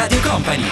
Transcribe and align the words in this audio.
Radio 0.00 0.20
Company. 0.20 0.64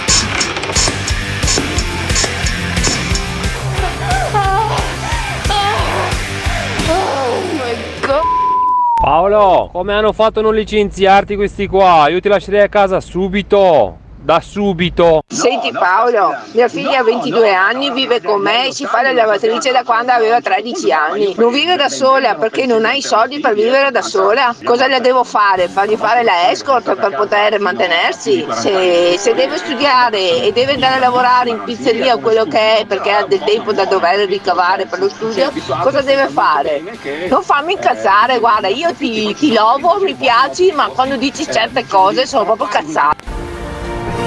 Paolo, 8.99 9.69
come 9.71 9.93
hanno 9.93 10.13
fatto 10.13 10.39
a 10.39 10.41
non 10.41 10.55
licenziarti 10.55 11.35
questi 11.35 11.67
qua? 11.67 12.07
Io 12.09 12.19
ti 12.19 12.27
lascerei 12.27 12.61
a 12.61 12.69
casa 12.69 12.99
subito. 12.99 14.08
Da 14.21 14.41
subito. 14.41 15.23
Senti 15.27 15.71
Paolo, 15.71 16.35
mia 16.51 16.67
figlia 16.67 16.99
ha 16.99 17.03
22 17.03 17.53
anni, 17.53 17.89
vive 17.89 18.21
con 18.21 18.41
me 18.41 18.67
e 18.67 18.73
si 18.73 18.85
fa 18.85 19.01
la 19.01 19.13
lavatrice 19.13 19.71
da 19.71 19.83
quando 19.83 20.11
aveva 20.11 20.41
13 20.41 20.91
anni. 20.91 21.33
Non 21.37 21.53
vive 21.53 21.77
da 21.77 21.87
sola 21.87 22.35
perché 22.35 22.65
non 22.65 22.83
ha 22.83 22.91
i 22.91 23.01
soldi 23.01 23.39
per 23.39 23.53
vivere 23.53 23.91
da 23.91 24.01
sola. 24.01 24.53
Cosa 24.61 24.87
le 24.87 24.99
devo 24.99 25.23
fare? 25.23 25.69
Fargli 25.69 25.95
fare 25.95 26.23
la 26.23 26.51
escort 26.51 26.95
per 26.95 27.15
poter 27.15 27.61
mantenersi? 27.61 28.45
Se, 28.51 29.15
se 29.17 29.33
deve 29.33 29.57
studiare 29.57 30.43
e 30.43 30.51
deve 30.51 30.73
andare 30.73 30.95
a 30.95 30.99
lavorare 30.99 31.51
in 31.51 31.63
pizzeria 31.63 32.15
o 32.15 32.19
quello 32.19 32.43
che 32.43 32.79
è 32.79 32.85
perché 32.85 33.11
ha 33.11 33.25
del 33.25 33.39
tempo 33.45 33.71
da 33.71 33.85
dover 33.85 34.27
ricavare 34.27 34.85
per 34.85 34.99
lo 34.99 35.07
studio, 35.07 35.49
cosa 35.81 36.01
deve 36.01 36.27
fare? 36.27 36.83
Non 37.29 37.41
farmi 37.41 37.71
incazzare, 37.73 38.39
guarda, 38.39 38.67
io 38.67 38.93
ti, 38.93 39.33
ti 39.33 39.53
lovo, 39.53 39.97
mi 40.01 40.13
piaci, 40.13 40.73
ma 40.73 40.87
quando 40.87 41.15
dici 41.15 41.49
certe 41.49 41.87
cose 41.87 42.25
sono 42.25 42.43
proprio 42.43 42.67
cazzate. 42.67 43.48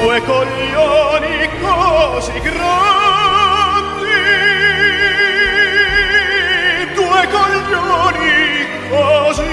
Due 0.03 0.21
coglioni 0.23 1.49
così 1.61 2.41
grandi, 2.41 4.11
due 6.93 7.29
coglioni 7.31 8.67
così. 8.91 9.45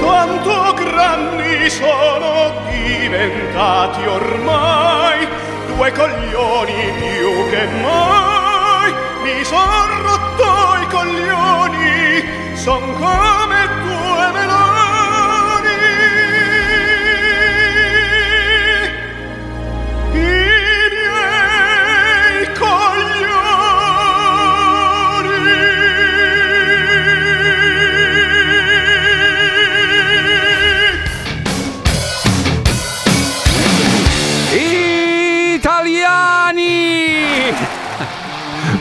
Tanto 0.00 0.74
grandi 0.82 1.68
sono 1.68 2.52
diventati 2.70 4.06
ormai, 4.06 5.28
due 5.66 5.92
coglioni 5.92 6.92
più 6.96 7.50
che 7.50 7.66
mai. 7.82 8.94
Mi 9.24 9.44
son 9.44 10.02
rotto 10.02 10.76
i 10.80 10.86
coglioni, 10.88 12.56
son 12.56 12.80
come 12.94 13.68
due 13.84 14.30
meloni. 14.32 14.69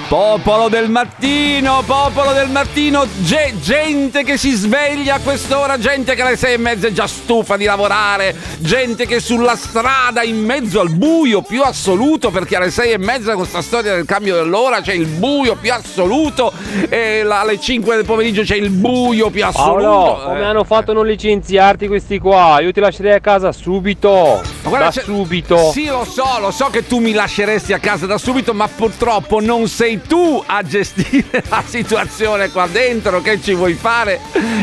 Popolo 0.09 0.69
del 0.69 0.89
mattino, 0.89 1.83
popolo 1.85 2.31
del 2.33 2.49
mattino, 2.49 3.05
ge- 3.19 3.53
gente 3.61 4.23
che 4.23 4.37
si 4.37 4.49
sveglia 4.53 5.15
a 5.15 5.19
quest'ora, 5.19 5.77
gente 5.77 6.15
che 6.15 6.23
alle 6.23 6.35
sei 6.35 6.55
e 6.55 6.57
mezza 6.57 6.87
è 6.87 6.91
già 6.91 7.05
stufa 7.05 7.57
di 7.57 7.65
lavorare, 7.65 8.35
gente 8.57 9.05
che 9.05 9.19
sulla 9.19 9.55
strada 9.55 10.23
in 10.23 10.43
mezzo 10.43 10.79
al 10.79 10.89
buio 10.89 11.43
più 11.43 11.61
assoluto, 11.61 12.31
perché 12.31 12.55
alle 12.55 12.71
sei 12.71 12.93
e 12.93 12.97
mezza 12.97 13.33
con 13.33 13.41
questa 13.41 13.61
storia 13.61 13.93
del 13.93 14.05
cambio 14.05 14.33
dell'ora 14.33 14.81
c'è 14.81 14.93
il 14.93 15.05
buio 15.05 15.55
più 15.55 15.71
assoluto 15.71 16.51
e 16.89 17.23
alle 17.29 17.59
5 17.59 17.95
del 17.97 18.05
pomeriggio 18.05 18.41
c'è 18.41 18.55
il 18.55 18.71
buio 18.71 19.29
più 19.29 19.45
assoluto. 19.45 19.79
Paolo, 19.83 20.21
come 20.23 20.39
Eh. 20.39 20.43
hanno 20.43 20.63
fatto 20.63 20.89
a 20.89 20.93
non 20.95 21.05
licenziarti 21.05 21.85
questi 21.87 22.17
qua? 22.17 22.59
Io 22.61 22.71
ti 22.71 22.79
lascerei 22.79 23.13
a 23.13 23.19
casa 23.19 23.51
subito. 23.51 24.41
Ma 24.63 24.69
guarda, 24.69 24.85
da 24.89 25.01
subito. 25.03 25.71
Sì, 25.71 25.85
lo 25.85 26.03
so, 26.03 26.25
lo 26.39 26.49
so 26.49 26.65
che 26.71 26.87
tu 26.87 26.97
mi 26.97 27.13
lasceresti 27.13 27.73
a 27.73 27.79
casa 27.79 28.07
da 28.07 28.17
subito, 28.17 28.55
ma 28.55 28.67
purtroppo 28.67 29.39
non 29.39 29.67
sei 29.67 29.97
tu 30.01 30.43
a 30.45 30.61
gestire 30.63 31.43
la 31.49 31.63
situazione 31.65 32.49
qua 32.51 32.67
dentro. 32.67 33.21
Che 33.21 33.41
ci 33.41 33.53
vuoi 33.53 33.73
fare? 33.73 34.19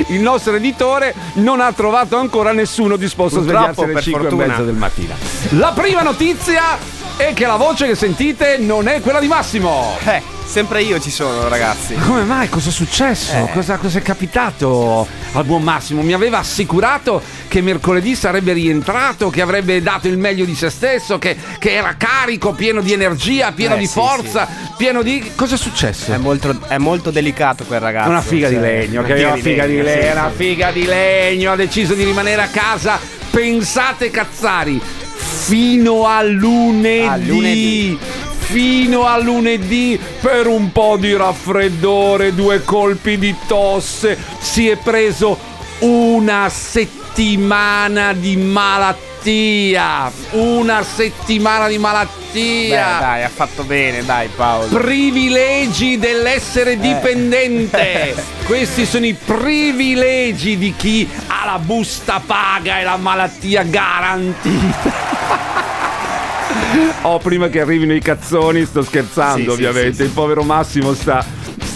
Il 0.08 0.20
nostro 0.20 0.54
editore 0.54 1.14
non 1.34 1.60
ha 1.60 1.72
trovato 1.72 2.16
ancora 2.16 2.52
nessuno 2.52 2.96
disposto 2.96 3.40
Purtroppo, 3.40 3.82
a 3.82 3.84
svegliarsi 3.84 3.84
alle 3.84 3.92
per 3.92 4.02
5 4.02 4.28
e 4.28 4.34
mezza 4.34 4.62
del 4.62 4.74
mattino. 4.74 5.14
La 5.50 5.72
prima 5.72 6.02
notizia 6.02 6.95
è 7.16 7.32
che 7.32 7.46
la 7.46 7.56
voce 7.56 7.86
che 7.86 7.94
sentite 7.94 8.58
non 8.58 8.88
è 8.88 9.00
quella 9.00 9.20
di 9.20 9.26
Massimo. 9.26 9.96
Eh, 10.04 10.20
sempre 10.44 10.82
io 10.82 11.00
ci 11.00 11.10
sono, 11.10 11.48
ragazzi. 11.48 11.94
Come 11.94 12.24
mai? 12.24 12.48
Cosa 12.50 12.68
è 12.68 12.72
successo? 12.72 13.32
Eh. 13.32 13.50
Cosa, 13.52 13.78
cosa 13.78 13.98
è 13.98 14.02
capitato 14.02 15.06
al 15.32 15.44
buon 15.44 15.62
Massimo? 15.62 16.02
Mi 16.02 16.12
aveva 16.12 16.38
assicurato 16.38 17.22
che 17.48 17.62
mercoledì 17.62 18.14
sarebbe 18.14 18.52
rientrato, 18.52 19.30
che 19.30 19.40
avrebbe 19.40 19.80
dato 19.82 20.08
il 20.08 20.18
meglio 20.18 20.44
di 20.44 20.54
se 20.54 20.68
stesso, 20.68 21.18
che, 21.18 21.36
che 21.58 21.72
era 21.72 21.94
carico, 21.96 22.52
pieno 22.52 22.82
di 22.82 22.92
energia, 22.92 23.52
pieno 23.52 23.76
Eh, 23.76 23.78
di 23.78 23.86
sì, 23.86 23.92
forza, 23.92 24.46
pieno 24.76 25.02
di. 25.02 25.32
Cosa 25.34 25.54
è 25.54 25.58
successo? 25.58 26.12
È 26.12 26.18
molto, 26.18 26.54
è 26.68 26.76
molto 26.76 27.10
delicato 27.10 27.64
quel 27.64 27.80
ragazzo. 27.80 28.10
Una 28.10 28.20
figa 28.20 28.48
di 28.48 28.56
cioè, 28.56 28.62
legno, 28.62 28.98
una 28.98 29.08
che 29.08 29.12
aveva 29.14 29.32
una 29.32 29.42
figa 29.42 29.66
di 29.66 29.82
legno, 29.82 30.02
sì, 30.02 30.10
una 30.10 30.30
sì. 30.30 30.36
figa 30.36 30.70
di 30.70 30.84
legno, 30.84 31.52
ha 31.52 31.56
deciso 31.56 31.94
di 31.94 32.04
rimanere 32.04 32.42
a 32.42 32.48
casa. 32.48 32.98
Pensate 33.30 34.10
cazzari, 34.10 34.80
fino 35.46 36.06
a 36.06 36.22
lunedì. 36.22 37.06
A 37.06 37.16
lunedì. 37.16 37.98
Fino 38.38 39.06
a 39.06 39.16
lunedì 39.18 39.98
per 40.20 40.48
un 40.48 40.72
po' 40.72 40.96
di 40.96 41.16
raffreddore, 41.16 42.34
due 42.34 42.64
colpi 42.64 43.16
di 43.16 43.34
tosse, 43.46 44.18
si 44.40 44.68
è 44.68 44.76
preso 44.76 45.38
una 45.80 46.48
settimana 46.48 48.12
di 48.12 48.36
malattia. 48.36 49.15
Una 49.30 50.84
settimana 50.84 51.66
di 51.66 51.78
malattia. 51.78 52.12
Beh, 52.32 53.00
dai, 53.00 53.24
ha 53.24 53.28
fatto 53.28 53.64
bene, 53.64 54.04
dai, 54.04 54.28
Paolo. 54.28 54.66
Privilegi 54.68 55.98
dell'essere 55.98 56.78
dipendente. 56.78 58.14
Questi 58.46 58.86
sono 58.86 59.06
i 59.06 59.14
privilegi 59.14 60.56
di 60.56 60.72
chi 60.76 61.08
ha 61.26 61.44
la 61.44 61.58
busta 61.58 62.22
paga 62.24 62.78
e 62.78 62.84
la 62.84 62.96
malattia 62.96 63.62
garantita. 63.64 65.14
Oh, 67.02 67.18
prima 67.18 67.48
che 67.48 67.60
arrivino 67.60 67.94
i 67.94 68.00
cazzoni, 68.00 68.64
sto 68.64 68.82
scherzando, 68.82 69.38
Sì, 69.38 69.44
sì, 69.44 69.64
ovviamente. 69.66 69.90
sì, 69.90 69.96
sì. 69.96 70.02
Il 70.04 70.10
povero 70.10 70.42
Massimo 70.42 70.94
sta, 70.94 71.24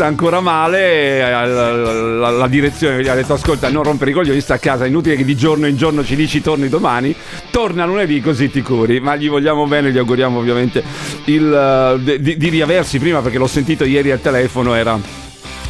sta 0.01 0.07
ancora 0.07 0.41
male. 0.41 1.21
La, 1.21 1.45
la- 1.45 2.31
la- 2.31 2.47
direzione 2.49 3.03
gli 3.03 3.09
ha 3.09 3.15
detto: 3.15 3.35
Ascolta, 3.35 3.69
non 3.69 3.83
rompere 3.83 4.13
i 4.13 4.15
coglioni, 4.15 4.41
sta 4.41 4.55
a 4.55 4.59
casa. 4.59 4.87
Inutile 4.87 5.15
che 5.15 5.25
di 5.25 5.37
giorno 5.37 5.67
in 5.67 5.77
giorno 5.77 6.03
ci 6.03 6.17
dici 6.17 6.41
torni 6.41 6.71
domani. 6.71 7.15
Torna 7.51 7.85
lunedì, 7.85 8.23
così 8.23 8.51
ti 8.51 8.63
curi. 8.63 8.99
Ma 9.01 9.15
gli 9.17 9.29
vogliamo 9.29 9.67
bene, 9.67 9.93
gli 9.93 9.99
auguriamo 9.99 10.39
ovviamente 10.39 10.83
il, 11.27 12.01
eh, 12.03 12.19
di, 12.19 12.37
di 12.39 12.49
riaversi 12.49 12.99
prima 12.99 13.21
perché 13.21 13.37
l'ho 13.37 13.47
sentito 13.47 13.85
ieri 13.85 14.11
al 14.11 14.23
telefono. 14.23 14.75
Era 14.75 14.99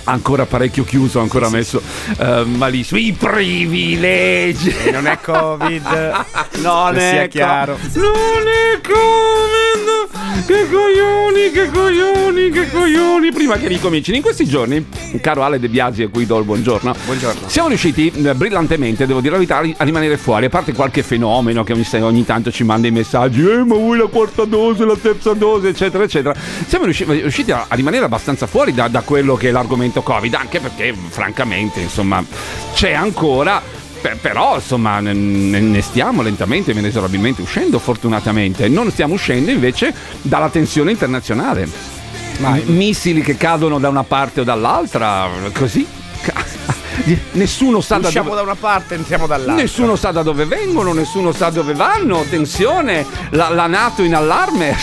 ancora 0.05 0.47
parecchio 0.47 0.85
chiuso, 0.85 1.19
ancora 1.19 1.51
messo 1.51 1.83
eh, 2.17 2.45
malissimo. 2.45 3.01
I 3.01 3.13
privilegi. 3.13 4.73
E 4.85 4.93
non 4.93 5.09
è 5.09 5.19
Covid. 5.21 6.25
Non 6.61 6.97
è 6.97 7.27
chiaro. 7.29 7.79
Non 7.95 8.47
è 8.47 8.81
Covid. 8.87 10.00
Che 10.13 10.69
coglioni, 10.69 11.51
che 11.53 11.71
coglioni, 11.71 12.51
che 12.51 12.69
coglioni. 12.69 13.33
Prima 13.33 13.57
che 13.57 13.69
ricomincino, 13.69 14.17
in 14.17 14.23
questi 14.23 14.45
giorni, 14.45 14.85
caro 15.21 15.45
Ale 15.45 15.61
De 15.61 15.69
Biasi, 15.69 16.03
a 16.03 16.09
cui 16.09 16.27
do 16.27 16.37
il 16.39 16.45
buongiorno. 16.45 16.93
Buongiorno. 17.05 17.49
Siamo 17.49 17.69
riusciti 17.69 18.11
eh, 18.11 18.35
brillantemente, 18.35 19.07
devo 19.07 19.21
dire 19.21 19.39
la 19.39 19.45
verità, 19.45 19.81
a 19.81 19.85
rimanere 19.85 20.17
fuori. 20.17 20.47
A 20.47 20.49
parte 20.49 20.73
qualche 20.73 21.05
fenomeno 21.05 21.63
che 21.63 21.75
ogni, 21.75 21.87
ogni 22.01 22.25
tanto 22.25 22.51
ci 22.51 22.65
manda 22.65 22.89
i 22.89 22.91
messaggi, 22.91 23.49
eh, 23.49 23.65
ma 23.65 23.77
vuoi 23.77 23.99
la 23.99 24.07
quarta 24.07 24.45
dose, 24.45 24.85
la 24.85 24.97
terza 24.97 25.33
dose, 25.33 25.69
eccetera, 25.69 26.03
eccetera. 26.03 26.35
Siamo 26.67 26.87
riusci- 26.87 27.05
riusciti 27.05 27.53
a, 27.53 27.67
a 27.69 27.75
rimanere 27.77 28.05
abbastanza 28.05 28.49
fuori 28.49 28.75
da, 28.75 28.89
da 28.89 29.03
quello 29.03 29.37
che 29.37 29.51
è 29.51 29.53
l'argomento 29.53 30.03
Covid, 30.03 30.35
anche 30.35 30.59
perché, 30.59 30.93
francamente, 31.09 31.79
insomma, 31.79 32.25
c'è 32.75 32.93
ancora. 32.93 33.79
Per- 34.01 34.17
però, 34.17 34.57
insomma, 34.57 35.01
ne, 35.01 35.13
ne- 35.13 35.83
stiamo 35.83 36.23
lentamente, 36.23 36.73
inesorabilmente 36.73 37.43
uscendo, 37.43 37.79
fortunatamente. 37.79 38.69
Non 38.69 38.91
stiamo 38.91 39.15
uscendo 39.15 39.51
invece 39.51 39.95
dalla 40.23 40.49
tensione 40.49 40.91
internazionale. 40.91 41.69
M- 42.39 42.63
missili 42.67 43.21
che 43.21 43.37
cadono 43.37 43.79
da 43.79 43.89
una 43.89 44.03
parte 44.05 44.41
o 44.41 44.45
dall'altra, 44.45 45.29
così. 45.53 45.87
Nessuno 47.33 47.81
sa 47.81 47.99
da 47.99 48.09
Usciamo 48.09 48.31
dove... 48.31 48.41
da 48.41 48.43
una 48.43 48.57
parte 48.59 48.95
entriamo 48.95 49.27
dall'altra. 49.27 49.55
Nessuno 49.55 49.97
sa 49.97 50.11
da 50.11 50.23
dove 50.23 50.45
vengono, 50.45 50.93
nessuno 50.93 51.33
sa 51.33 51.51
dove 51.51 51.75
vanno, 51.75 52.25
tensione, 52.29 53.07
la, 53.31 53.49
la 53.49 53.67
Nato 53.67 54.03
in 54.03 54.15
allarme. 54.15 54.77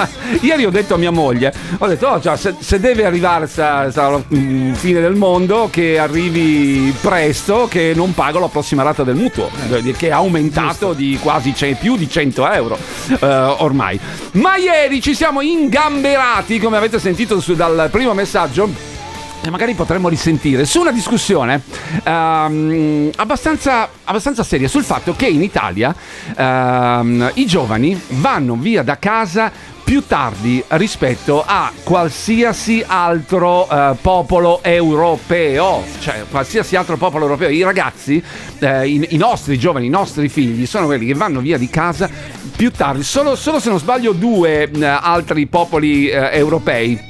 Ieri 0.40 0.64
ho 0.64 0.70
detto 0.70 0.94
a 0.94 0.96
mia 0.96 1.10
moglie, 1.10 1.52
ho 1.78 1.86
detto, 1.86 2.06
oh, 2.06 2.18
già, 2.18 2.36
se, 2.36 2.54
se 2.58 2.80
deve 2.80 3.04
arrivare 3.04 3.46
sa 3.46 3.90
la 3.92 4.22
mm, 4.34 4.72
fine 4.72 5.00
del 5.00 5.14
mondo, 5.14 5.68
che 5.70 5.98
arrivi 5.98 6.94
presto, 7.00 7.66
che 7.68 7.92
non 7.94 8.14
pago 8.14 8.38
la 8.38 8.48
prossima 8.48 8.82
rata 8.82 9.02
del 9.02 9.16
mutuo, 9.16 9.50
eh, 9.70 9.92
che 9.92 10.08
è 10.08 10.12
aumentato 10.12 10.92
di 10.92 11.18
quasi 11.20 11.54
ce- 11.54 11.76
più 11.78 11.96
di 11.96 12.08
100 12.08 12.50
euro 12.50 12.78
eh, 13.08 13.26
ormai. 13.26 13.98
Ma 14.32 14.56
ieri 14.56 15.00
ci 15.00 15.14
siamo 15.14 15.40
ingamberati, 15.40 16.58
come 16.58 16.76
avete 16.76 16.98
sentito 16.98 17.40
su- 17.40 17.54
dal 17.54 17.88
primo 17.90 18.14
messaggio, 18.14 18.68
che 19.40 19.50
magari 19.50 19.74
potremmo 19.74 20.08
risentire 20.08 20.64
su 20.66 20.80
una 20.80 20.92
discussione 20.92 21.62
ehm, 22.04 23.10
abbastanza, 23.16 23.88
abbastanza 24.04 24.42
seria 24.42 24.68
sul 24.68 24.84
fatto 24.84 25.14
che 25.14 25.26
in 25.26 25.42
Italia 25.42 25.94
ehm, 26.36 27.32
i 27.34 27.46
giovani 27.46 27.98
vanno 28.08 28.54
via 28.56 28.82
da 28.82 28.98
casa 28.98 29.50
più 29.82 30.06
tardi 30.06 30.62
rispetto 30.68 31.42
a 31.44 31.72
qualsiasi 31.82 32.84
altro 32.86 33.68
eh, 33.68 33.96
popolo 34.00 34.62
europeo, 34.62 35.82
cioè 35.98 36.24
qualsiasi 36.30 36.76
altro 36.76 36.96
popolo 36.96 37.24
europeo. 37.24 37.48
I 37.48 37.64
ragazzi, 37.64 38.22
eh, 38.60 38.86
i, 38.86 39.04
i 39.10 39.16
nostri 39.16 39.58
giovani, 39.58 39.86
i 39.86 39.88
nostri 39.88 40.28
figli, 40.28 40.64
sono 40.66 40.86
quelli 40.86 41.06
che 41.06 41.14
vanno 41.14 41.40
via 41.40 41.58
di 41.58 41.68
casa 41.68 42.08
più 42.54 42.70
tardi. 42.70 43.02
Solo, 43.02 43.34
solo 43.34 43.58
se 43.58 43.68
non 43.68 43.80
sbaglio 43.80 44.12
due 44.12 44.70
eh, 44.70 44.84
altri 44.84 45.46
popoli 45.46 46.08
eh, 46.08 46.30
europei 46.34 47.09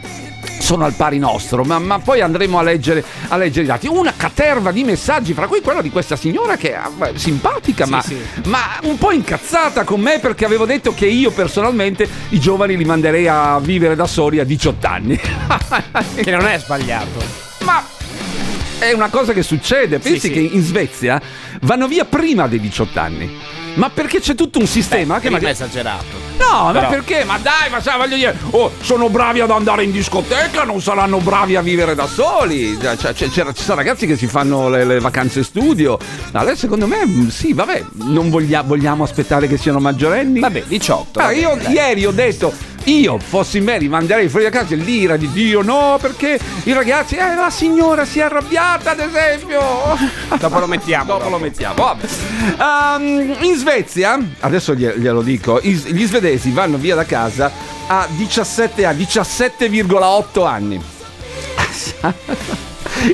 sono 0.59 0.85
al 0.85 0.93
pari 0.95 1.19
nostro, 1.19 1.65
ma, 1.65 1.79
ma 1.79 1.99
poi 1.99 2.21
andremo 2.21 2.59
a 2.59 2.63
leggere, 2.63 3.05
a 3.29 3.37
leggere, 3.37 3.65
i 3.65 3.67
dati. 3.69 3.87
Una 3.89 4.13
caterva 4.17 4.71
di 4.71 4.85
messaggi, 4.85 5.35
fra 5.35 5.47
cui 5.47 5.61
quello 5.61 5.83
di 5.83 5.91
questa 5.91 6.17
signora 6.17 6.57
che 6.57 6.75
è 6.75 6.81
eh, 7.05 7.19
simpatica, 7.19 7.85
Sì, 7.85 7.91
ma, 7.91 8.03
sì. 8.03 8.17
ma 8.45 8.59
un 8.83 8.97
po' 8.99 9.11
incazzata 9.11 9.85
con 9.85 10.01
me 10.01 10.19
perché 10.21 10.45
avevo 10.45 10.67
detto 10.67 10.95
che 10.95 11.07
io 11.07 11.31
personalmente 11.31 12.09
i 12.31 12.39
giovani 12.41 12.77
li 12.77 12.85
manderei 12.85 13.27
a 13.27 13.59
vivere 13.61 13.97
da 13.97 14.07
soli 14.07 14.39
a 14.39 14.45
18 14.45 14.87
anni. 14.87 15.19
Che 16.21 16.31
non 16.31 16.47
è 16.47 16.59
sbagliato. 16.59 17.23
ma 17.65 17.83
è 18.79 18.93
una 18.93 19.09
cosa 19.09 19.33
che 19.33 19.43
succede. 19.43 19.99
Pensi 19.99 20.29
sì. 20.29 20.31
che 20.31 20.41
in 20.41 20.63
Svezia 20.63 21.21
vanno 21.63 21.87
via 21.87 22.05
prima 22.05 22.47
dei 22.47 22.61
18 22.61 23.01
anni. 23.01 23.59
Ma 23.75 23.89
perché 23.91 24.21
c'è 24.21 24.35
tutto 24.35 24.59
un 24.59 24.67
sistema 24.67 25.15
che 25.15 25.29
Prima 25.29 25.39
è 25.39 25.41
magari... 25.41 25.53
esagerato. 25.55 26.29
No, 26.39 26.65
ma 26.65 26.73
Però- 26.73 26.89
perché? 26.89 27.25
Ma 27.25 27.39
dai, 27.39 27.71
ma 27.71 27.81
sai, 27.81 27.97
voglio 27.99 28.17
dire, 28.17 28.37
oh, 28.51 28.73
sono 28.81 29.09
bravi 29.09 29.41
ad 29.41 29.51
andare 29.51 29.85
in 29.85 29.93
discoteca, 29.93 30.65
non 30.65 30.81
saranno 30.81 31.19
bravi 31.19 31.55
a 31.57 31.61
vivere 31.63 31.95
da 31.95 32.07
soli. 32.07 32.77
Cioè, 32.81 32.97
c'è- 32.97 33.13
c'è- 33.15 33.29
ci 33.53 33.63
sono 33.63 33.77
ragazzi 33.77 34.07
che 34.07 34.17
si 34.17 34.27
fanno 34.27 34.69
le, 34.69 34.85
le 34.85 34.99
vacanze 35.01 35.43
studio. 35.45 35.99
Allora, 36.33 36.55
secondo 36.57 36.87
me, 36.87 37.07
mm, 37.07 37.29
sì, 37.29 37.53
vabbè, 37.53 37.85
non 38.07 38.31
voglia- 38.31 38.63
vogliamo 38.63 39.05
aspettare 39.05 39.47
che 39.47 39.57
siano 39.57 39.79
maggiorenni. 39.79 40.41
Vabbè, 40.41 40.65
18. 40.67 41.19
Ah, 41.19 41.25
vabbè, 41.25 41.35
io 41.37 41.59
dai. 41.63 41.73
ieri 41.73 42.07
ho 42.07 42.11
detto, 42.13 42.53
io 42.85 43.19
fossi 43.19 43.61
me, 43.61 43.79
li 43.79 43.89
manderei 43.89 44.29
fuori 44.29 44.45
da 44.45 44.51
casa 44.51 44.75
l'ira 44.75 45.17
di 45.17 45.31
Dio, 45.31 45.63
no, 45.63 45.99
perché 46.01 46.39
i 46.65 46.73
ragazzi, 46.73 47.17
eh, 47.17 47.35
la 47.35 47.51
signora 47.51 48.05
si 48.05 48.21
è 48.21 48.23
arrabbiata, 48.23 48.93
ad 48.93 49.01
esempio. 49.01 49.61
Dopo 50.39 50.59
lo 50.59 50.67
mettiamo. 50.67 51.05
Dopo 51.05 51.19
dopo. 51.25 51.31
lo 51.31 51.39
mettiamo. 51.39 51.97
Ehm, 52.59 53.37
in 53.41 53.55
Svezia, 53.57 54.19
adesso 54.41 54.75
glie- 54.75 54.99
glielo 54.99 55.23
dico, 55.23 55.61
gli 55.61 56.07
svedesi 56.07 56.51
vanno 56.51 56.77
via 56.77 56.95
da 56.95 57.05
casa 57.05 57.51
a 57.87 58.07
17 58.09 58.85
anni, 58.85 59.03
17,8 59.03 60.47
anni. 60.47 60.83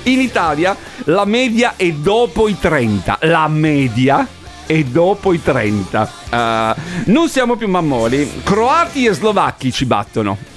In 0.05 0.21
Italia 0.21 0.77
la 1.05 1.25
media 1.25 1.75
è 1.77 1.91
dopo 1.93 2.49
i 2.49 2.59
30. 2.59 3.19
La 3.23 3.47
media 3.49 4.27
è 4.67 4.83
dopo 4.83 5.33
i 5.33 5.43
30. 5.43 6.11
Eh, 6.31 6.75
non 7.07 7.29
siamo 7.29 7.57
più 7.57 7.69
mammoli. 7.69 8.43
Croati 8.43 9.07
e 9.07 9.13
slovacchi 9.13 9.73
ci 9.73 9.87
battono. 9.87 10.56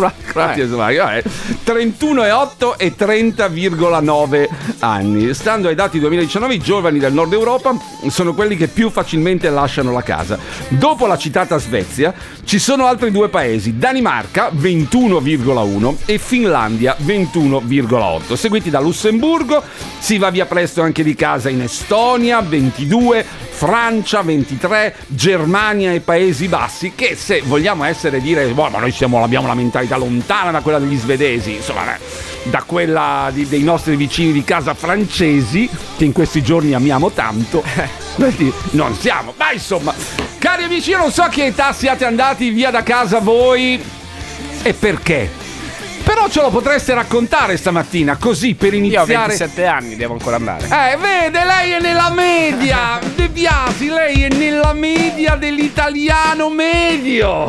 Cro- 0.00 0.12
Croati 0.26 0.60
e 0.60 0.66
slovacchi, 0.66 0.96
vabbè. 0.96 1.22
31,8 1.66 2.74
e 2.76 2.94
30,9 2.96 4.48
anni. 4.80 5.34
Stando 5.34 5.68
ai 5.68 5.74
dati 5.74 5.98
2019, 5.98 6.54
i 6.54 6.58
giovani 6.58 6.98
del 6.98 7.12
nord 7.12 7.32
Europa 7.32 7.76
sono 8.08 8.34
quelli 8.34 8.56
che 8.56 8.68
più 8.68 8.90
facilmente 8.90 9.50
lasciano 9.50 9.92
la 9.92 10.02
casa. 10.02 10.38
Dopo 10.68 11.06
la 11.06 11.18
citata 11.18 11.58
Svezia, 11.58 12.14
ci 12.44 12.58
sono 12.58 12.86
altri 12.86 13.10
due 13.10 13.28
paesi, 13.28 13.76
Danimarca 13.76 14.50
21,1 14.50 15.96
e 16.06 16.18
Finlandia 16.18 16.96
21,8, 16.98 18.34
seguiti 18.34 18.70
da 18.70 18.80
Lussemburgo, 18.80 19.62
si 19.98 20.18
va 20.18 20.30
via 20.30 20.46
presto 20.46 20.82
anche 20.82 21.02
di 21.02 21.14
casa 21.14 21.48
in 21.48 21.60
Estonia 21.62 22.40
22, 22.40 23.24
Francia 23.50 24.22
23, 24.22 24.96
Germania 25.08 25.92
e 25.92 26.00
Paesi 26.00 26.48
Bassi, 26.48 26.92
che 26.94 27.14
se 27.14 27.42
vogliamo 27.44 27.84
essere 27.84 28.20
dire, 28.20 28.46
"Boh, 28.46 28.70
ma 28.70 28.78
noi 28.78 28.90
siamo, 28.90 29.22
abbiamo 29.22 29.46
la 29.46 29.54
mentalità 29.54 29.89
lontana 29.96 30.50
da 30.50 30.60
quella 30.60 30.78
degli 30.78 30.96
svedesi, 30.96 31.54
insomma, 31.56 31.94
eh, 31.94 31.98
da 32.44 32.62
quella 32.64 33.30
di- 33.32 33.48
dei 33.48 33.62
nostri 33.62 33.96
vicini 33.96 34.32
di 34.32 34.44
casa 34.44 34.74
francesi, 34.74 35.68
che 35.96 36.04
in 36.04 36.12
questi 36.12 36.42
giorni 36.42 36.74
amiamo 36.74 37.10
tanto, 37.10 37.62
quindi 38.14 38.52
non 38.70 38.94
siamo. 38.94 39.34
Ma 39.36 39.52
insomma, 39.52 39.94
cari 40.38 40.64
amici, 40.64 40.90
io 40.90 40.98
non 40.98 41.10
so 41.12 41.22
a 41.22 41.28
che 41.28 41.46
età 41.46 41.72
siate 41.72 42.04
andati 42.04 42.50
via 42.50 42.70
da 42.70 42.82
casa 42.82 43.18
voi 43.20 43.82
e 44.62 44.72
perché. 44.74 45.38
Però 46.02 46.28
ce 46.28 46.40
lo 46.40 46.48
potreste 46.50 46.92
raccontare 46.94 47.56
stamattina, 47.56 48.16
così 48.16 48.54
per 48.54 48.72
Io 48.72 48.80
ho 48.80 48.82
iniziare. 48.82 49.06
27 49.28 49.66
anni, 49.66 49.96
devo 49.96 50.14
ancora 50.14 50.36
andare. 50.36 50.64
Eh, 50.64 50.96
vede, 50.96 51.44
lei 51.44 51.70
è 51.72 51.80
nella 51.80 52.10
media! 52.10 52.98
De 53.14 53.28
Biasi, 53.28 53.88
lei 53.88 54.22
è 54.22 54.28
nella 54.28 54.72
media 54.72 55.36
dell'italiano 55.36 56.48
medio! 56.48 57.48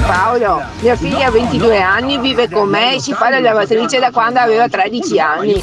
Paolo, 0.00 0.62
mia 0.80 0.96
figlia 0.96 1.26
ha 1.26 1.30
22 1.30 1.80
anni, 1.80 2.18
vive 2.18 2.48
con 2.48 2.68
me 2.68 2.94
e 2.94 3.00
si 3.00 3.12
fa 3.12 3.30
la 3.30 3.40
lavatrice 3.40 3.98
da 3.98 4.10
quando 4.10 4.38
aveva 4.40 4.68
13 4.68 5.18
anni. 5.18 5.62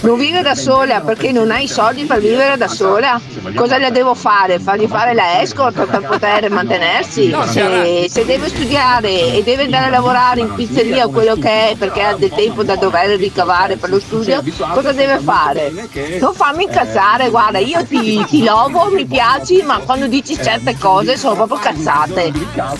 Non 0.00 0.18
vive 0.18 0.42
da 0.42 0.54
sola 0.54 1.00
perché 1.00 1.32
non 1.32 1.50
ha 1.50 1.58
i 1.58 1.68
soldi 1.68 2.04
per 2.04 2.20
vivere 2.20 2.56
da 2.56 2.68
sola. 2.68 3.20
Cosa 3.54 3.78
le 3.78 3.90
devo 3.90 4.14
fare? 4.14 4.58
Fargli 4.58 4.86
fare 4.86 5.14
la 5.14 5.40
escort 5.42 5.84
per 5.86 6.00
poter 6.06 6.50
mantenersi? 6.50 7.34
Se, 7.46 8.06
se 8.08 8.24
deve 8.24 8.48
studiare 8.48 9.34
e 9.34 9.42
deve 9.42 9.64
andare 9.64 9.86
a 9.86 9.90
lavorare 9.90 10.40
in 10.40 10.54
pizzeria 10.54 11.04
o 11.06 11.10
quello 11.10 11.34
che 11.34 11.70
è 11.70 11.76
perché 11.76 12.02
ha 12.02 12.14
del 12.14 12.30
tempo 12.30 12.62
da 12.62 12.76
dover 12.76 13.18
ricavare 13.18 13.76
per 13.76 13.90
lo 13.90 14.00
studio, 14.00 14.42
cosa 14.72 14.92
deve 14.92 15.18
fare? 15.18 15.72
Non 16.20 16.32
farmi 16.34 16.64
incazzare, 16.64 17.30
guarda, 17.30 17.58
io 17.58 17.84
ti, 17.84 18.24
ti 18.26 18.44
lovo, 18.44 18.90
mi 18.90 19.04
piaci, 19.04 19.62
ma 19.62 19.78
quando 19.78 20.06
dici 20.06 20.36
certe 20.40 20.76
cose 20.78 21.16
sono 21.16 21.34
proprio 21.34 21.58
cazzate. 21.58 22.32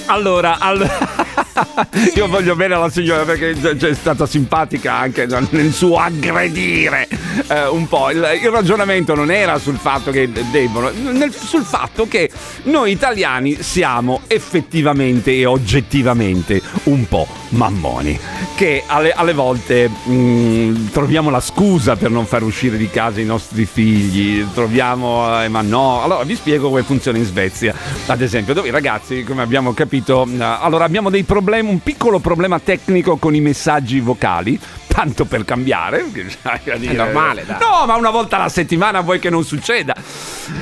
Allora, 0.06 0.58
all- 0.62 0.88
io 2.14 2.26
voglio 2.29 2.55
bene 2.55 2.75
alla 2.75 2.88
signora 2.91 3.25
perché 3.25 3.55
c'è 3.76 3.94
stata 3.94 4.26
simpatica 4.26 4.94
anche 4.94 5.26
nel 5.50 5.73
suo 5.73 5.97
aggredire 5.99 7.09
eh, 7.49 7.67
un 7.69 7.88
po'. 7.88 8.11
Il, 8.11 8.26
il 8.43 8.50
ragionamento 8.50 9.14
non 9.14 9.31
era 9.31 9.58
sul 9.58 9.76
fatto 9.76 10.11
che 10.11 10.31
debbono, 10.50 10.90
nel- 10.90 11.32
sul 11.32 11.64
fatto 11.64 12.06
che 12.06 12.31
noi 12.64 12.93
italiani 12.93 13.62
siamo 13.62 14.20
effettivamente 14.26 15.32
e 15.32 15.44
oggettivamente 15.46 16.61
un 16.84 17.06
po' 17.08 17.26
mammoni, 17.50 18.19
che 18.55 18.82
alle, 18.87 19.12
alle 19.12 19.32
volte 19.32 19.90
mm, 20.08 20.88
troviamo 20.88 21.31
la 21.31 21.40
scusa 21.40 21.96
per 21.96 22.11
non 22.11 22.26
far 22.26 22.42
uscire 22.42 22.76
di 22.76 22.88
casa 22.88 23.21
i 23.21 23.25
nostri 23.25 23.64
figli, 23.64 24.45
troviamo, 24.52 25.42
eh, 25.42 25.49
ma 25.49 25.61
no, 25.61 26.02
allora 26.02 26.25
vi 26.25 26.35
spiego 26.35 26.68
come 26.68 26.83
funziona 26.83 27.18
in 27.18 27.25
Svezia, 27.25 27.75
ad 28.06 28.21
esempio, 28.21 28.54
dove 28.54 28.68
i 28.68 28.71
ragazzi, 28.71 29.25
come 29.25 29.42
abbiamo 29.42 29.73
capito, 29.73 30.26
eh, 30.26 30.42
allora 30.42 30.85
abbiamo 30.85 31.11
dei 31.11 31.25
problemi, 31.25 31.68
un 31.68 31.80
piccolo 31.80 32.18
problema 32.18 32.59
tecnico 32.59 33.16
con 33.16 33.35
i 33.35 33.40
messaggi 33.40 34.00
vocali, 34.00 34.59
tanto 34.92 35.25
per 35.25 35.44
cambiare, 35.44 36.04
dire- 36.12 36.92
normale, 36.92 37.44
dai. 37.46 37.56
No, 37.58 37.87
ma 37.87 37.94
una 37.96 38.11
volta 38.11 38.37
alla 38.37 38.49
settimana 38.50 39.00
vuoi 39.00 39.18
che 39.18 39.30
non 39.30 39.42
succeda. 39.44 39.94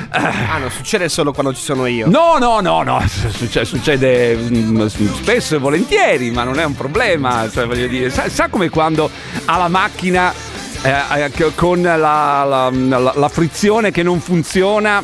Ah, 0.09 0.57
non 0.57 0.71
succede 0.71 1.09
solo 1.09 1.33
quando 1.33 1.53
ci 1.53 1.61
sono 1.61 1.85
io. 1.85 2.07
No, 2.09 2.37
no, 2.39 2.61
no, 2.61 2.81
no, 2.83 3.03
succede, 3.07 3.65
succede 3.65 4.35
mm, 4.37 4.85
spesso 4.87 5.55
e 5.55 5.59
volentieri, 5.59 6.31
ma 6.31 6.43
non 6.43 6.59
è 6.59 6.63
un 6.63 6.75
problema. 6.75 7.49
Cioè, 7.51 7.65
voglio 7.65 7.87
dire, 7.87 8.09
sa, 8.09 8.29
sa 8.29 8.47
come 8.47 8.69
quando 8.69 9.09
ha 9.45 9.57
la 9.57 9.67
macchina 9.67 10.33
eh, 10.81 10.93
eh, 11.25 11.51
con 11.55 11.81
la, 11.81 11.95
la- 11.95 12.69
la- 12.71 13.13
la 13.15 13.29
frizione 13.29 13.91
che 13.91 14.01
non 14.03 14.19
funziona. 14.21 15.03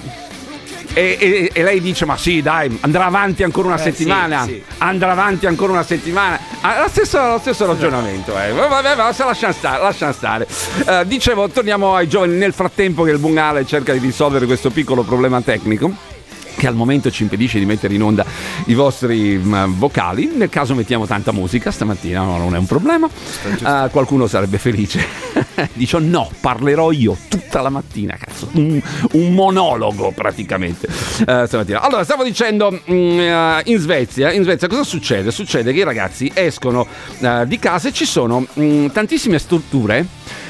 E, 0.97 1.15
e- 1.19 1.51
e 1.53 1.63
lei 1.63 1.79
dice: 1.79 2.05
Ma 2.05 2.17
sì, 2.17 2.41
dai, 2.41 2.75
andrà 2.81 3.05
avanti 3.05 3.43
ancora 3.43 3.67
una 3.67 3.75
Eh, 3.77 3.83
settimana. 3.83 4.41
sì, 4.45 4.53
sì. 4.53 4.63
Andrà 4.79 5.11
avanti 5.11 5.45
ancora 5.45 5.73
una 5.73 5.83
settimana. 5.83 6.39
Ah, 6.61 6.81
lo, 6.81 6.87
stesso, 6.89 7.19
lo 7.23 7.37
stesso 7.37 7.67
ragionamento, 7.67 8.31
eh. 8.31 8.51
Vabbè, 8.51 8.67
vabbè, 8.67 8.95
lasciamo 8.95 9.53
stare. 9.53 9.83
lasciamo 9.83 10.11
stare. 10.11 10.47
Eh, 10.87 11.03
dicevo, 11.05 11.49
torniamo 11.49 11.93
ai 11.93 12.07
giovani. 12.07 12.33
Nel 12.33 12.51
frattempo 12.51 13.03
che 13.03 13.11
il 13.11 13.19
buon 13.19 13.37
Ale 13.37 13.63
cerca 13.67 13.93
di 13.93 13.99
risolvere 13.99 14.47
questo 14.47 14.71
piccolo 14.71 15.03
problema 15.03 15.39
tecnico 15.41 16.15
che 16.57 16.67
al 16.67 16.75
momento 16.75 17.11
ci 17.11 17.23
impedisce 17.23 17.59
di 17.59 17.65
mettere 17.65 17.93
in 17.93 18.01
onda 18.01 18.25
i 18.65 18.73
vostri 18.73 19.37
mm, 19.37 19.77
vocali. 19.77 20.31
Nel 20.33 20.49
caso 20.49 20.73
mettiamo 20.73 21.05
tanta 21.05 21.31
musica 21.31 21.71
stamattina, 21.71 22.21
no, 22.21 22.37
non 22.37 22.55
è 22.55 22.57
un 22.57 22.65
problema. 22.65 23.07
Eh, 23.07 23.89
qualcuno 23.91 24.27
sarebbe 24.27 24.57
felice. 24.57 25.05
Dice 25.73 25.99
no, 25.99 26.29
parlerò 26.41 26.91
io 26.91 27.15
tutta 27.29 27.61
la 27.61 27.69
mattina, 27.69 28.15
cazzo. 28.17 28.49
Un, 28.53 28.81
un 29.13 29.33
monologo 29.33 30.11
praticamente. 30.11 30.87
eh, 30.87 31.43
stamattina. 31.45 31.81
Allora, 31.81 32.03
stavo 32.03 32.23
dicendo, 32.23 32.71
eh, 32.85 33.61
in 33.65 33.77
Svezia, 33.77 34.31
in 34.31 34.43
Svezia 34.43 34.67
cosa 34.67 34.83
succede? 34.83 35.31
Succede 35.31 35.71
che 35.71 35.79
i 35.79 35.83
ragazzi 35.83 36.31
escono 36.33 36.87
eh, 37.19 37.43
di 37.45 37.59
casa 37.59 37.89
e 37.89 37.93
ci 37.93 38.05
sono 38.05 38.45
mm, 38.59 38.87
tantissime 38.87 39.37
strutture 39.37 40.05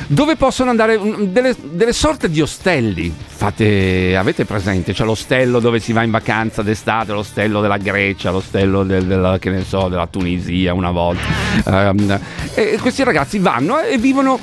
dove 0.08 0.36
possono 0.38 0.70
andare 0.70 1.00
delle, 1.30 1.56
delle 1.62 1.94
sorte 1.94 2.30
di 2.30 2.42
ostelli. 2.42 3.14
Fate, 3.38 4.16
avete 4.18 4.46
presente? 4.46 4.94
C'è 4.94 5.04
l'ostello 5.04 5.60
dove 5.60 5.80
si 5.80 5.94
va 5.94 6.02
in 6.02 6.10
vacanza 6.10 6.64
d'estate, 6.64 7.12
l'ostello 7.12 7.62
della 7.62 7.78
Grecia, 7.78 8.32
l'ostello 8.32 8.84
del, 8.84 9.06
della, 9.06 9.38
so, 9.64 9.90
della 9.90 10.08
Tunisia 10.08 10.74
una 10.74 10.90
volta. 10.90 11.22
Um, 11.66 12.20
e 12.56 12.80
questi 12.82 13.04
ragazzi 13.04 13.38
vanno 13.38 13.80
e 13.80 14.00
vivono 14.00 14.40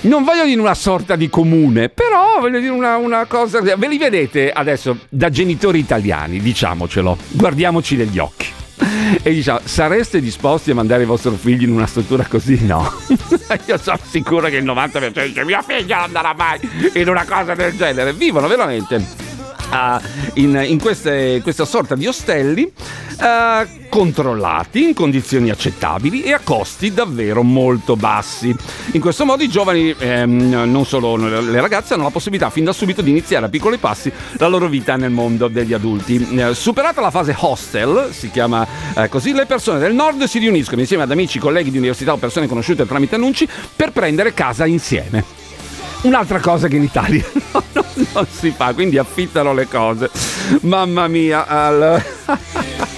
non 0.00 0.24
voglio 0.24 0.44
dire 0.44 0.60
una 0.60 0.74
sorta 0.74 1.14
di 1.14 1.28
comune, 1.30 1.90
però 1.90 2.40
voglio 2.40 2.58
dire 2.58 2.72
una, 2.72 2.96
una, 2.96 3.24
cosa. 3.26 3.60
Ve 3.60 3.86
li 3.86 3.98
vedete 3.98 4.50
adesso 4.50 4.98
da 5.08 5.30
genitori 5.30 5.78
italiani, 5.78 6.40
diciamocelo, 6.40 7.16
guardiamoci 7.30 7.94
negli 7.94 8.18
occhi. 8.18 8.46
E 9.22 9.32
diciamo, 9.32 9.60
sareste 9.64 10.20
disposti 10.20 10.70
a 10.70 10.74
mandare 10.74 11.02
i 11.02 11.06
vostri 11.06 11.34
figli 11.36 11.64
in 11.64 11.72
una 11.72 11.86
struttura 11.86 12.24
così? 12.24 12.64
No. 12.64 12.90
Io 13.66 13.78
sono 13.78 13.98
sicuro 14.08 14.48
che 14.48 14.56
il 14.56 14.64
90% 14.64 15.26
dice 15.26 15.44
mio 15.44 15.62
figlio 15.62 15.94
non 15.96 16.04
andrà 16.04 16.34
mai 16.34 16.60
in 16.94 17.08
una 17.08 17.24
cosa 17.24 17.54
del 17.54 17.76
genere. 17.76 18.12
Vivono 18.12 18.46
veramente 18.48 19.26
Uh, 19.70 20.00
in, 20.40 20.58
in 20.66 20.80
queste, 20.80 21.40
questa 21.42 21.66
sorta 21.66 21.94
di 21.94 22.06
ostelli 22.06 22.72
uh, 23.18 23.88
controllati 23.88 24.82
in 24.82 24.94
condizioni 24.94 25.50
accettabili 25.50 26.22
e 26.22 26.32
a 26.32 26.40
costi 26.42 26.92
davvero 26.92 27.42
molto 27.42 27.96
bassi. 27.96 28.54
In 28.92 29.00
questo 29.00 29.24
modo 29.24 29.42
i 29.42 29.48
giovani, 29.48 29.94
ehm, 29.98 30.70
non 30.70 30.84
solo 30.86 31.16
le 31.16 31.60
ragazze, 31.60 31.94
hanno 31.94 32.04
la 32.04 32.10
possibilità 32.10 32.50
fin 32.50 32.64
da 32.64 32.72
subito 32.72 33.02
di 33.02 33.10
iniziare 33.10 33.46
a 33.46 33.48
piccoli 33.48 33.78
passi 33.78 34.12
la 34.38 34.48
loro 34.48 34.68
vita 34.68 34.96
nel 34.96 35.10
mondo 35.10 35.48
degli 35.48 35.72
adulti. 35.72 36.26
Eh, 36.38 36.54
superata 36.54 37.00
la 37.00 37.10
fase 37.10 37.34
hostel, 37.38 38.08
si 38.12 38.30
chiama 38.30 38.66
eh, 38.94 39.08
così, 39.08 39.32
le 39.32 39.46
persone 39.46 39.78
del 39.78 39.94
nord 39.94 40.24
si 40.24 40.38
riuniscono 40.38 40.80
insieme 40.80 41.02
ad 41.02 41.10
amici, 41.10 41.38
colleghi 41.38 41.70
di 41.70 41.78
università 41.78 42.12
o 42.12 42.16
persone 42.16 42.46
conosciute 42.46 42.86
tramite 42.86 43.16
annunci 43.16 43.48
per 43.74 43.92
prendere 43.92 44.34
casa 44.34 44.66
insieme. 44.66 45.38
Un'altra 46.02 46.38
cosa 46.38 46.68
che 46.68 46.76
in 46.76 46.84
Italia 46.84 47.24
no, 47.52 47.62
no, 47.72 47.84
non 48.12 48.26
si 48.30 48.50
fa, 48.50 48.72
quindi 48.72 48.98
affittano 48.98 49.52
le 49.52 49.66
cose. 49.66 50.10
Mamma 50.60 51.08
mia, 51.08 51.46
allora. 51.46 52.96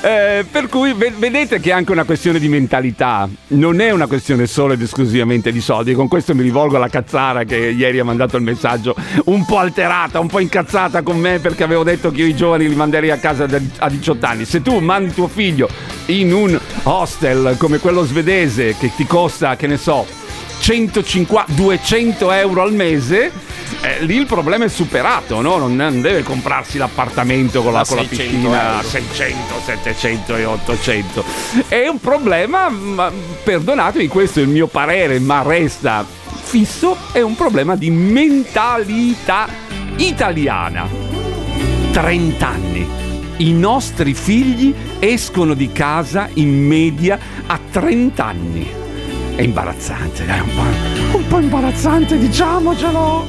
Eh, 0.00 0.44
per 0.50 0.68
cui 0.68 0.94
vedete 0.94 1.60
che 1.60 1.70
è 1.70 1.72
anche 1.72 1.92
una 1.92 2.04
questione 2.04 2.38
di 2.38 2.48
mentalità, 2.48 3.28
non 3.48 3.80
è 3.80 3.90
una 3.90 4.06
questione 4.06 4.46
solo 4.46 4.72
ed 4.72 4.82
esclusivamente 4.82 5.52
di 5.52 5.60
soldi. 5.60 5.94
Con 5.94 6.08
questo 6.08 6.34
mi 6.34 6.42
rivolgo 6.42 6.76
alla 6.76 6.88
cazzara 6.88 7.44
che 7.44 7.56
ieri 7.56 7.98
ha 7.98 8.04
mandato 8.04 8.36
il 8.36 8.42
messaggio 8.42 8.94
un 9.24 9.44
po' 9.44 9.58
alterata, 9.58 10.20
un 10.20 10.28
po' 10.28 10.40
incazzata 10.40 11.02
con 11.02 11.18
me 11.18 11.38
perché 11.38 11.64
avevo 11.64 11.82
detto 11.82 12.10
che 12.10 12.22
io 12.22 12.26
i 12.26 12.36
giovani 12.36 12.68
li 12.68 12.74
manderei 12.74 13.10
a 13.10 13.18
casa 13.18 13.46
a 13.78 13.88
18 13.88 14.26
anni. 14.26 14.44
Se 14.44 14.62
tu 14.62 14.78
mandi 14.78 15.12
tuo 15.12 15.28
figlio 15.28 15.68
in 16.06 16.32
un 16.32 16.58
hostel 16.84 17.56
come 17.58 17.78
quello 17.78 18.04
svedese 18.04 18.76
che 18.76 18.92
ti 18.94 19.06
costa, 19.06 19.56
che 19.56 19.66
ne 19.66 19.76
so, 19.76 20.06
150, 20.58 21.52
200 21.52 22.32
euro 22.32 22.62
al 22.62 22.72
mese, 22.72 23.30
eh, 23.80 24.02
lì 24.04 24.16
il 24.16 24.26
problema 24.26 24.64
è 24.64 24.68
superato, 24.68 25.40
no? 25.40 25.56
non, 25.56 26.00
deve 26.00 26.22
comprarsi 26.22 26.78
l'appartamento 26.78 27.62
con 27.62 27.72
la, 27.72 27.84
con 27.86 27.96
la 27.96 28.04
piscina 28.04 28.78
a 28.78 28.82
600, 28.82 29.54
700 29.64 30.36
e 30.36 30.44
800. 30.44 31.24
È 31.68 31.86
un 31.86 32.00
problema, 32.00 32.68
ma, 32.68 33.10
perdonatemi, 33.42 34.08
questo 34.08 34.40
è 34.40 34.42
il 34.42 34.48
mio 34.48 34.66
parere, 34.66 35.18
ma 35.20 35.42
resta 35.42 36.04
fisso, 36.42 36.96
è 37.12 37.20
un 37.20 37.36
problema 37.36 37.76
di 37.76 37.90
mentalità 37.90 39.48
italiana. 39.96 40.88
30 41.92 42.46
anni. 42.46 42.88
I 43.38 43.52
nostri 43.52 44.14
figli 44.14 44.74
escono 44.98 45.54
di 45.54 45.70
casa 45.70 46.28
in 46.34 46.66
media 46.66 47.18
a 47.46 47.58
30 47.70 48.24
anni 48.24 48.77
è 49.38 49.42
imbarazzante, 49.42 50.26
dai, 50.26 50.40
un 50.40 50.48
po', 50.52 51.16
un 51.16 51.26
po' 51.28 51.38
imbarazzante, 51.38 52.18
diciamocelo. 52.18 53.28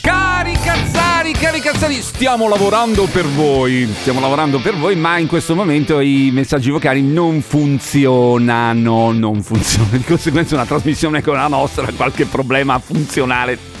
Cari 0.00 0.52
cazzari, 0.64 1.32
cari 1.32 1.60
cazzari, 1.60 2.00
stiamo 2.00 2.48
lavorando 2.48 3.04
per 3.04 3.26
voi, 3.26 3.86
stiamo 4.00 4.20
lavorando 4.20 4.58
per 4.58 4.74
voi, 4.74 4.96
ma 4.96 5.18
in 5.18 5.26
questo 5.26 5.54
momento 5.54 6.00
i 6.00 6.30
messaggi 6.32 6.70
vocali 6.70 7.02
non 7.02 7.42
funzionano, 7.42 9.12
non 9.12 9.42
funzionano. 9.42 9.98
Di 9.98 10.04
conseguenza 10.04 10.54
una 10.54 10.64
trasmissione 10.64 11.22
come 11.22 11.36
la 11.36 11.48
nostra 11.48 11.86
ha 11.86 11.92
qualche 11.92 12.24
problema 12.24 12.78
funzionale 12.78 13.73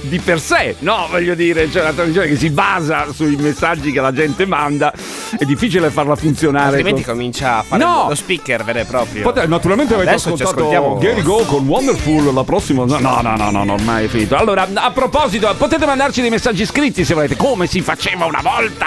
di 0.00 0.18
per 0.18 0.40
sé, 0.40 0.76
no? 0.80 1.06
Voglio 1.10 1.34
dire, 1.34 1.68
c'è 1.68 1.80
una 1.80 1.92
trasmissione 1.92 2.28
che 2.28 2.36
si 2.36 2.50
basa 2.50 3.12
sui 3.12 3.36
messaggi 3.36 3.92
che 3.92 4.00
la 4.00 4.12
gente 4.12 4.46
manda, 4.46 4.92
è 5.38 5.44
difficile 5.44 5.90
farla 5.90 6.16
funzionare. 6.16 6.76
Altrimenti 6.76 7.02
con... 7.02 7.14
comincia 7.14 7.58
a 7.58 7.62
fare 7.62 7.82
no. 7.82 8.06
lo 8.08 8.14
speaker 8.14 8.64
vero 8.64 8.78
e 8.80 8.84
proprio. 8.84 9.22
Pote- 9.22 9.46
naturalmente 9.46 9.94
avete 9.94 10.10
Adesso 10.10 10.32
ascoltato 10.34 10.98
Gary 10.98 11.22
Go 11.22 11.44
con 11.44 11.66
Wonderful, 11.66 12.32
la 12.32 12.44
prossima. 12.44 12.84
No, 12.84 12.98
no, 12.98 13.20
no, 13.20 13.50
no, 13.50 13.64
no, 13.64 13.72
ormai 13.72 14.04
è 14.06 14.08
finito. 14.08 14.36
Allora, 14.36 14.68
a 14.72 14.90
proposito, 14.90 15.52
potete 15.56 15.86
mandarci 15.86 16.20
dei 16.20 16.30
messaggi 16.30 16.64
scritti 16.64 17.04
se 17.04 17.14
volete, 17.14 17.36
come 17.36 17.66
si 17.66 17.80
faceva 17.80 18.24
una 18.24 18.40
volta, 18.42 18.86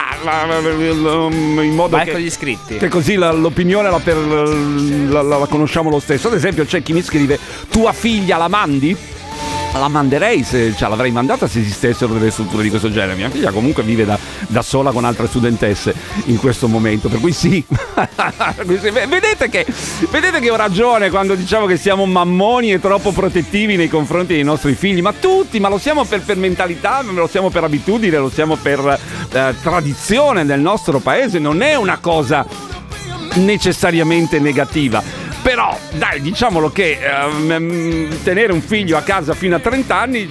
in 0.52 1.74
modo 1.76 1.96
Vai 1.96 2.06
che, 2.06 2.12
con 2.12 2.20
gli 2.20 2.26
iscritti. 2.26 2.78
Che 2.78 2.88
così 2.88 3.16
la, 3.16 3.32
l'opinione 3.32 3.90
la, 3.90 4.00
per, 4.00 4.18
la, 4.18 5.22
la 5.22 5.48
conosciamo 5.48 5.90
lo 5.90 6.00
stesso. 6.00 6.28
Ad 6.28 6.36
esempio, 6.36 6.66
c'è 6.66 6.82
chi 6.82 6.94
mi 6.94 7.02
scrive: 7.02 7.40
Tua 7.70 7.94
figlia 7.94 8.38
la 8.38 8.48
mandi? 8.48 8.96
La 9.80 9.88
manderei 9.88 10.44
se 10.44 10.76
cioè, 10.76 10.90
l'avrei 10.90 11.12
mandata 11.12 11.48
se 11.48 11.60
esistessero 11.60 12.14
delle 12.14 12.32
strutture 12.32 12.64
di 12.64 12.70
questo 12.70 12.92
genere. 12.92 13.16
Mia 13.16 13.30
figlia 13.30 13.52
comunque 13.52 13.84
vive 13.84 14.06
da, 14.06 14.18
da 14.48 14.62
sola 14.62 14.92
con 14.92 15.06
altre 15.06 15.28
studentesse 15.28 15.94
in 16.26 16.38
questo 16.38 16.68
momento, 16.68 17.08
per 17.10 17.20
cui 17.20 17.32
sì. 17.32 17.64
vedete, 18.66 19.50
che, 19.50 19.66
vedete 20.10 20.40
che 20.40 20.50
ho 20.50 20.56
ragione 20.56 21.10
quando 21.10 21.36
diciamo 21.36 21.66
che 21.66 21.78
siamo 21.78 22.06
mammoni 22.06 22.72
e 22.72 22.80
troppo 22.80 23.12
protettivi 23.12 23.76
nei 23.76 23.88
confronti 23.88 24.34
dei 24.34 24.44
nostri 24.44 24.74
figli, 24.74 25.02
ma 25.02 25.14
tutti, 25.14 25.60
ma 25.60 25.70
lo 25.70 25.78
siamo 25.78 26.04
per, 26.04 26.22
per 26.22 26.38
mentalità, 26.38 27.02
lo 27.02 27.28
siamo 27.28 27.50
per 27.50 27.64
abitudine, 27.64 28.18
lo 28.18 28.30
siamo 28.30 28.56
per 28.56 29.00
eh, 29.32 29.56
tradizione 29.62 30.46
del 30.46 30.60
nostro 30.60 31.00
paese, 31.00 31.40
non 31.40 31.62
è 31.62 31.76
una 31.76 31.98
cosa 32.00 32.46
necessariamente 33.36 34.40
negativa 34.40 35.21
però, 35.42 35.76
dai, 35.94 36.22
diciamolo 36.22 36.72
che 36.72 37.00
eh, 37.02 38.08
tenere 38.24 38.54
un 38.54 38.62
figlio 38.62 38.98
a 38.98 39.02
casa 39.02 39.34
fino 39.34 39.56
a 39.56 39.60
30 39.60 39.96
anni 39.96 40.30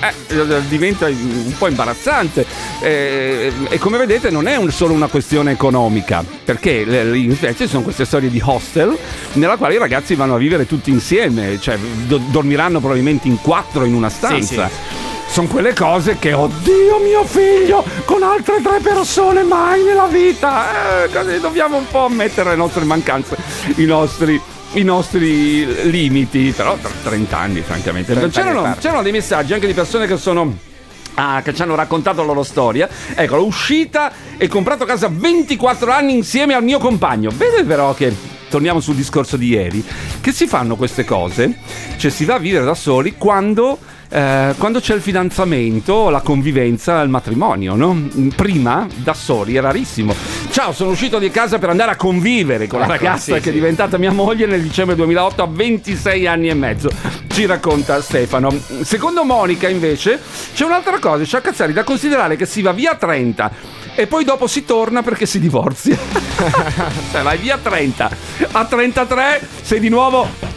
eh, 0.00 0.60
diventa 0.68 1.06
un 1.06 1.54
po' 1.56 1.68
imbarazzante. 1.68 2.44
Eh, 2.80 3.52
e 3.68 3.78
come 3.78 3.98
vedete 3.98 4.30
non 4.30 4.46
è 4.46 4.56
un, 4.56 4.70
solo 4.70 4.92
una 4.92 5.08
questione 5.08 5.52
economica, 5.52 6.24
perché 6.44 6.70
in 6.70 7.34
Svezia 7.34 7.64
ci 7.64 7.70
sono 7.70 7.82
queste 7.82 8.04
storie 8.04 8.30
di 8.30 8.40
hostel 8.44 8.96
nella 9.34 9.56
quale 9.56 9.74
i 9.74 9.78
ragazzi 9.78 10.14
vanno 10.14 10.34
a 10.34 10.38
vivere 10.38 10.66
tutti 10.66 10.90
insieme, 10.90 11.58
cioè 11.60 11.78
do- 12.06 12.20
dormiranno 12.28 12.80
probabilmente 12.80 13.28
in 13.28 13.40
quattro 13.40 13.84
in 13.84 13.94
una 13.94 14.10
stanza. 14.10 14.68
Sì, 14.68 14.74
sì 14.74 15.08
sono 15.30 15.46
quelle 15.46 15.74
cose 15.74 16.18
che, 16.18 16.32
oddio 16.32 16.98
mio 16.98 17.24
figlio, 17.24 17.84
con 18.04 18.24
altre 18.24 18.60
tre 18.60 18.80
persone 18.80 19.44
mai 19.44 19.84
nella 19.84 20.06
vita. 20.06 21.04
Eh, 21.04 21.38
dobbiamo 21.38 21.76
un 21.76 21.86
po' 21.88 22.08
mettere 22.08 22.50
le 22.50 22.56
nostre 22.56 22.82
mancanze, 22.82 23.36
i 23.76 23.84
nostri 23.84 24.40
i 24.72 24.82
nostri 24.82 25.90
limiti, 25.90 26.52
però 26.54 26.76
tra 26.76 26.90
30 27.02 27.38
anni 27.38 27.60
francamente. 27.60 28.12
30 28.12 28.40
c'erano, 28.40 28.62
anni 28.64 28.76
c'erano 28.78 29.02
dei 29.02 29.12
messaggi 29.12 29.52
anche 29.52 29.66
di 29.66 29.74
persone 29.74 30.06
che 30.06 30.16
sono 30.16 30.68
Ah, 31.14 31.42
che 31.42 31.52
ci 31.52 31.60
hanno 31.60 31.74
raccontato 31.74 32.20
la 32.20 32.28
loro 32.28 32.42
storia. 32.42 32.88
Ecco, 33.14 33.36
l'ho 33.36 33.44
uscita 33.44 34.12
e 34.38 34.48
comprato 34.48 34.86
casa 34.86 35.10
24 35.12 35.92
anni 35.92 36.14
insieme 36.14 36.54
al 36.54 36.62
mio 36.62 36.78
compagno. 36.78 37.30
Vede 37.34 37.64
però 37.64 37.92
che 37.92 38.14
torniamo 38.48 38.80
sul 38.80 38.94
discorso 38.94 39.36
di 39.36 39.48
ieri, 39.48 39.84
che 40.20 40.32
si 40.32 40.46
fanno 40.46 40.76
queste 40.76 41.04
cose, 41.04 41.58
cioè 41.96 42.10
si 42.10 42.24
va 42.24 42.34
a 42.34 42.38
vivere 42.38 42.64
da 42.64 42.74
soli 42.74 43.16
quando 43.18 43.78
eh, 44.12 44.54
quando 44.58 44.80
c'è 44.80 44.94
il 44.94 45.00
fidanzamento, 45.00 46.10
la 46.10 46.20
convivenza, 46.20 47.00
il 47.00 47.08
matrimonio, 47.08 47.76
no? 47.76 48.08
Prima, 48.34 48.86
da 48.96 49.14
soli, 49.14 49.54
è 49.54 49.60
rarissimo. 49.60 50.12
Ciao, 50.50 50.72
sono 50.72 50.90
uscito 50.90 51.20
di 51.20 51.30
casa 51.30 51.60
per 51.60 51.70
andare 51.70 51.92
a 51.92 51.96
convivere 51.96 52.66
con 52.66 52.80
ecco, 52.80 52.90
la 52.90 52.96
ragazza 52.96 53.36
sì, 53.36 53.40
che 53.40 53.50
è 53.50 53.52
diventata 53.52 53.98
mia 53.98 54.10
moglie 54.10 54.46
nel 54.46 54.62
dicembre 54.62 54.96
2008 54.96 55.42
a 55.42 55.46
26 55.46 56.26
anni 56.26 56.48
e 56.48 56.54
mezzo. 56.54 56.90
Ci 57.28 57.46
racconta 57.46 58.02
Stefano. 58.02 58.52
Secondo 58.82 59.22
Monica, 59.22 59.68
invece, 59.68 60.20
c'è 60.54 60.64
un'altra 60.64 60.98
cosa, 60.98 61.22
c'è 61.22 61.38
a 61.38 61.40
Cazzari 61.40 61.72
da 61.72 61.84
considerare 61.84 62.34
che 62.34 62.46
si 62.46 62.62
va 62.62 62.72
via 62.72 62.92
a 62.92 62.96
30 62.96 63.50
e 63.94 64.08
poi 64.08 64.24
dopo 64.24 64.48
si 64.48 64.64
torna 64.64 65.02
perché 65.02 65.24
si 65.24 65.38
divorzia. 65.38 65.96
cioè, 67.12 67.22
vai 67.22 67.38
via 67.38 67.54
a 67.54 67.58
30. 67.58 68.10
A 68.50 68.64
33 68.64 69.40
sei 69.62 69.78
di 69.78 69.88
nuovo... 69.88 70.48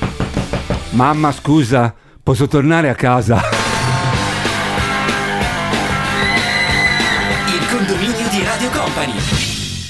Mamma, 0.91 1.31
scusa, 1.31 1.93
Posso 2.23 2.47
tornare 2.47 2.87
a 2.87 2.95
casa? 2.95 3.41
Il 7.47 7.67
condominio 7.69 8.29
di 8.29 8.41
Radio 8.45 8.69
Company. 8.69 9.13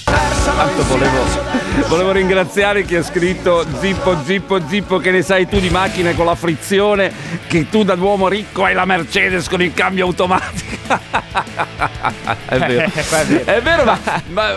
Tanto 0.04 0.84
volevo, 0.86 1.24
volevo 1.88 2.12
ringraziare 2.12 2.86
chi 2.86 2.96
ha 2.96 3.04
scritto 3.04 3.64
Zippo, 3.80 4.18
Zippo, 4.24 4.60
Zippo, 4.68 4.98
che 4.98 5.12
ne 5.12 5.22
sai 5.22 5.48
tu 5.48 5.60
di 5.60 5.70
macchine 5.70 6.16
con 6.16 6.26
la 6.26 6.34
frizione, 6.34 7.14
che 7.46 7.70
tu 7.70 7.84
da 7.84 7.94
uomo 7.94 8.28
ricco 8.28 8.64
hai 8.64 8.74
la 8.74 8.86
Mercedes 8.86 9.48
con 9.48 9.62
il 9.62 9.76
cambio 9.76 10.08
automatico. 10.08 10.73
è 12.48 12.58
vero, 12.60 12.92
è 13.46 13.62
vero 13.62 13.84
ma, 13.86 14.00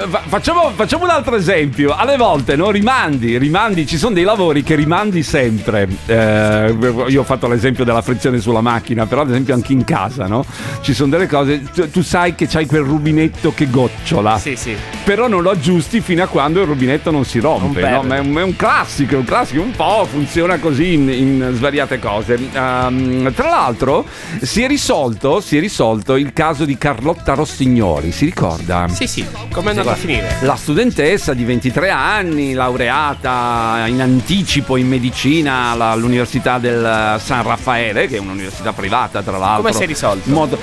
ma 0.07 0.21
facciamo, 0.27 0.71
facciamo, 0.75 1.05
un 1.05 1.11
altro 1.11 1.37
esempio. 1.37 1.95
Alle 1.95 2.17
volte 2.17 2.57
no, 2.57 2.71
rimandi, 2.71 3.39
rimandi, 3.39 3.87
ci 3.87 3.97
sono 3.99 4.15
dei 4.15 4.25
lavori 4.25 4.63
che 4.63 4.75
rimandi 4.75 5.23
sempre. 5.23 5.89
Eh, 6.07 6.77
io 7.09 7.21
ho 7.21 7.25
fatto 7.25 7.47
l'esempio 7.49 7.85
della 7.85 8.03
frizione 8.03 8.41
sulla 8.41 8.61
macchina, 8.61 9.07
però 9.07 9.23
ad 9.23 9.31
esempio 9.31 9.55
anche 9.55 9.73
in 9.73 9.85
casa, 9.85 10.27
no? 10.27 10.45
Ci 10.81 10.95
sono 10.95 11.11
delle 11.11 11.27
cose, 11.27 11.63
tu, 11.63 11.89
tu 11.91 12.03
sai 12.03 12.35
che 12.35 12.47
c'hai 12.47 12.67
quel 12.67 12.83
rubinetto 12.83 13.53
che 13.55 13.71
gocciola, 13.71 14.39
sì, 14.39 14.57
sì. 14.57 14.77
però 15.05 15.29
non 15.29 15.43
lo 15.43 15.51
aggiusti 15.51 16.01
fino 16.01 16.23
a 16.23 16.27
quando 16.27 16.61
il 16.61 16.67
rubinetto 16.67 17.11
non 17.11 17.25
si 17.25 17.39
rompe. 17.39 17.81
Non 17.81 17.91
no? 17.91 18.03
Ma 18.03 18.17
è, 18.17 18.19
un, 18.19 18.35
è, 18.37 18.43
un, 18.43 18.57
classico, 18.57 19.15
è 19.15 19.19
un 19.19 19.25
classico, 19.25 19.63
un 19.63 19.73
po' 19.73 20.07
funziona 20.11 20.59
così 20.59 20.95
in, 20.95 21.09
in 21.09 21.51
svariate 21.55 21.99
cose. 21.99 22.35
Um, 22.55 23.33
tra 23.33 23.49
l'altro 23.49 24.05
si 24.41 24.63
è 24.63 24.67
risolto, 24.67 25.41
si 25.41 25.57
è 25.57 25.61
risolto 25.61 26.16
il 26.17 26.33
caso 26.33 26.65
di 26.65 26.77
Carlotta 26.77 27.35
Rossignoli, 27.35 28.13
si 28.13 28.25
ricorda? 28.25 28.87
Sì, 28.89 29.07
sì, 29.07 29.27
come 29.53 29.67
è 29.67 29.71
andata 29.71 29.93
a 29.93 29.95
finire? 29.95 30.37
La 30.41 30.57
studentessa 30.57 31.35
di 31.35 31.45
23 31.45 31.91
anni, 31.91 32.53
laureata 32.53 33.85
in 33.87 34.01
anticipo 34.01 34.77
in 34.77 34.89
medicina 34.89 35.71
all'Università 35.71 36.59
del 36.59 37.21
San 37.23 37.43
Raffaele, 37.43 38.07
che 38.07 38.17
è 38.17 38.19
un'università 38.19 38.73
privata 38.73 39.23
tra 39.23 39.39
l'altro. 39.39 39.63
Come 39.63 39.75
si 39.75 39.83
è 39.83 39.87
risolto? 39.87 40.31
Modo... 40.31 40.59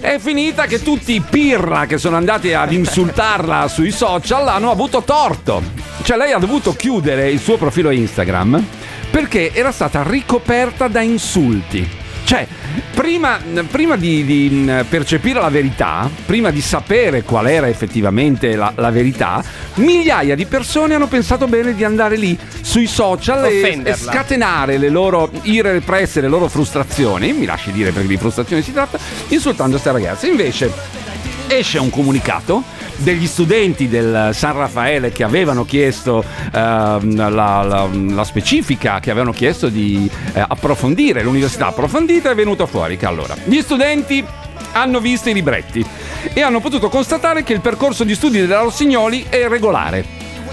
È 0.00 0.18
finita 0.18 0.66
che 0.66 0.82
tutti 0.82 1.14
i 1.14 1.20
pirra 1.20 1.86
che 1.86 1.96
sono 1.96 2.16
andati 2.16 2.52
ad 2.52 2.70
insultarla 2.70 3.68
sui 3.72 3.90
social 3.90 4.46
hanno 4.48 4.70
avuto 4.70 5.02
torto. 5.02 5.62
Cioè 6.02 6.18
lei 6.18 6.32
ha 6.32 6.38
dovuto 6.38 6.74
chiudere 6.74 7.30
il 7.30 7.40
suo 7.40 7.56
profilo 7.56 7.88
Instagram 7.88 8.62
perché 9.10 9.52
era 9.54 9.72
stata 9.72 10.02
ricoperta 10.02 10.88
da 10.88 11.00
insulti. 11.00 12.02
Cioè, 12.24 12.46
prima, 12.94 13.38
prima 13.70 13.96
di, 13.96 14.24
di, 14.24 14.72
percepire 14.88 15.40
la 15.40 15.50
verità, 15.50 16.08
prima 16.24 16.50
di 16.50 16.62
sapere 16.62 17.22
qual 17.22 17.46
era 17.48 17.68
effettivamente 17.68 18.56
la, 18.56 18.72
la, 18.76 18.90
verità, 18.90 19.44
migliaia 19.74 20.34
di 20.34 20.46
persone 20.46 20.94
hanno 20.94 21.06
pensato 21.06 21.46
bene 21.46 21.74
di 21.74 21.84
andare 21.84 22.16
lì 22.16 22.36
sui 22.62 22.86
social 22.86 23.44
e, 23.44 23.82
e, 23.84 23.94
scatenare 23.94 24.78
le 24.78 24.88
loro 24.88 25.30
ire 25.42 25.72
represse, 25.72 26.22
le 26.22 26.28
loro 26.28 26.48
frustrazioni, 26.48 27.32
mi 27.32 27.44
lasci 27.44 27.72
dire 27.72 27.92
perché 27.92 28.08
di 28.08 28.16
frustrazioni 28.16 28.62
si 28.62 28.72
tratta, 28.72 28.98
insultando 29.28 29.72
questa 29.72 29.92
ragazza. 29.92 30.26
Invece 30.26 30.72
esce 31.46 31.78
un 31.78 31.90
comunicato 31.90 32.62
degli 32.96 33.26
studenti 33.26 33.88
del 33.88 34.30
San 34.32 34.56
Raffaele 34.56 35.12
che 35.12 35.24
avevano 35.24 35.64
chiesto 35.64 36.16
uh, 36.18 36.50
la, 36.52 37.28
la, 37.28 37.88
la, 37.90 38.24
specifica, 38.24 39.00
che 39.00 39.10
avevano 39.10 39.32
chiesto 39.32 39.68
di 39.68 40.10
uh, 40.10 40.40
approfondire, 40.46 41.22
l'università 41.22 41.68
approfondita 41.68 42.30
è 42.30 42.34
venuto 42.34 42.66
fuori 42.66 42.96
che 42.96 43.06
allora 43.06 43.34
gli 43.44 43.60
studenti 43.60 44.24
hanno 44.72 45.00
visto 45.00 45.28
i 45.28 45.34
libretti 45.34 45.84
e 46.32 46.42
hanno 46.42 46.60
potuto 46.60 46.88
constatare 46.88 47.42
che 47.42 47.52
il 47.52 47.60
percorso 47.60 48.04
di 48.04 48.14
studi 48.14 48.40
della 48.40 48.60
Rossignoli 48.60 49.26
è 49.28 49.46
regolare. 49.48 50.04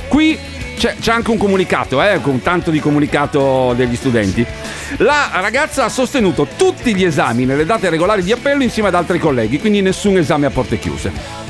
Qui 0.08 0.38
c'è, 0.78 0.96
c'è, 1.00 1.12
anche 1.12 1.32
un 1.32 1.38
comunicato, 1.38 2.02
eh, 2.02 2.20
con 2.22 2.42
tanto 2.42 2.72
di 2.72 2.80
comunicato 2.80 3.74
degli 3.76 3.96
studenti. 3.96 4.46
La 4.98 5.30
ragazza 5.34 5.86
ha 5.86 5.90
sostenuto 5.90 6.48
tutti 6.58 6.96
gli 6.96 7.04
esami 7.04 7.46
nelle 7.46 7.66
date 7.66 7.90
regolari 7.90 8.24
di 8.24 8.32
appello 8.32 8.64
insieme 8.64 8.90
ad 8.90 8.96
altri 8.96 9.20
colleghi, 9.20 9.60
quindi 9.60 9.82
nessun 9.82 10.18
esame 10.18 10.48
a 10.48 10.50
porte 10.50 10.80
chiuse. 10.80 11.41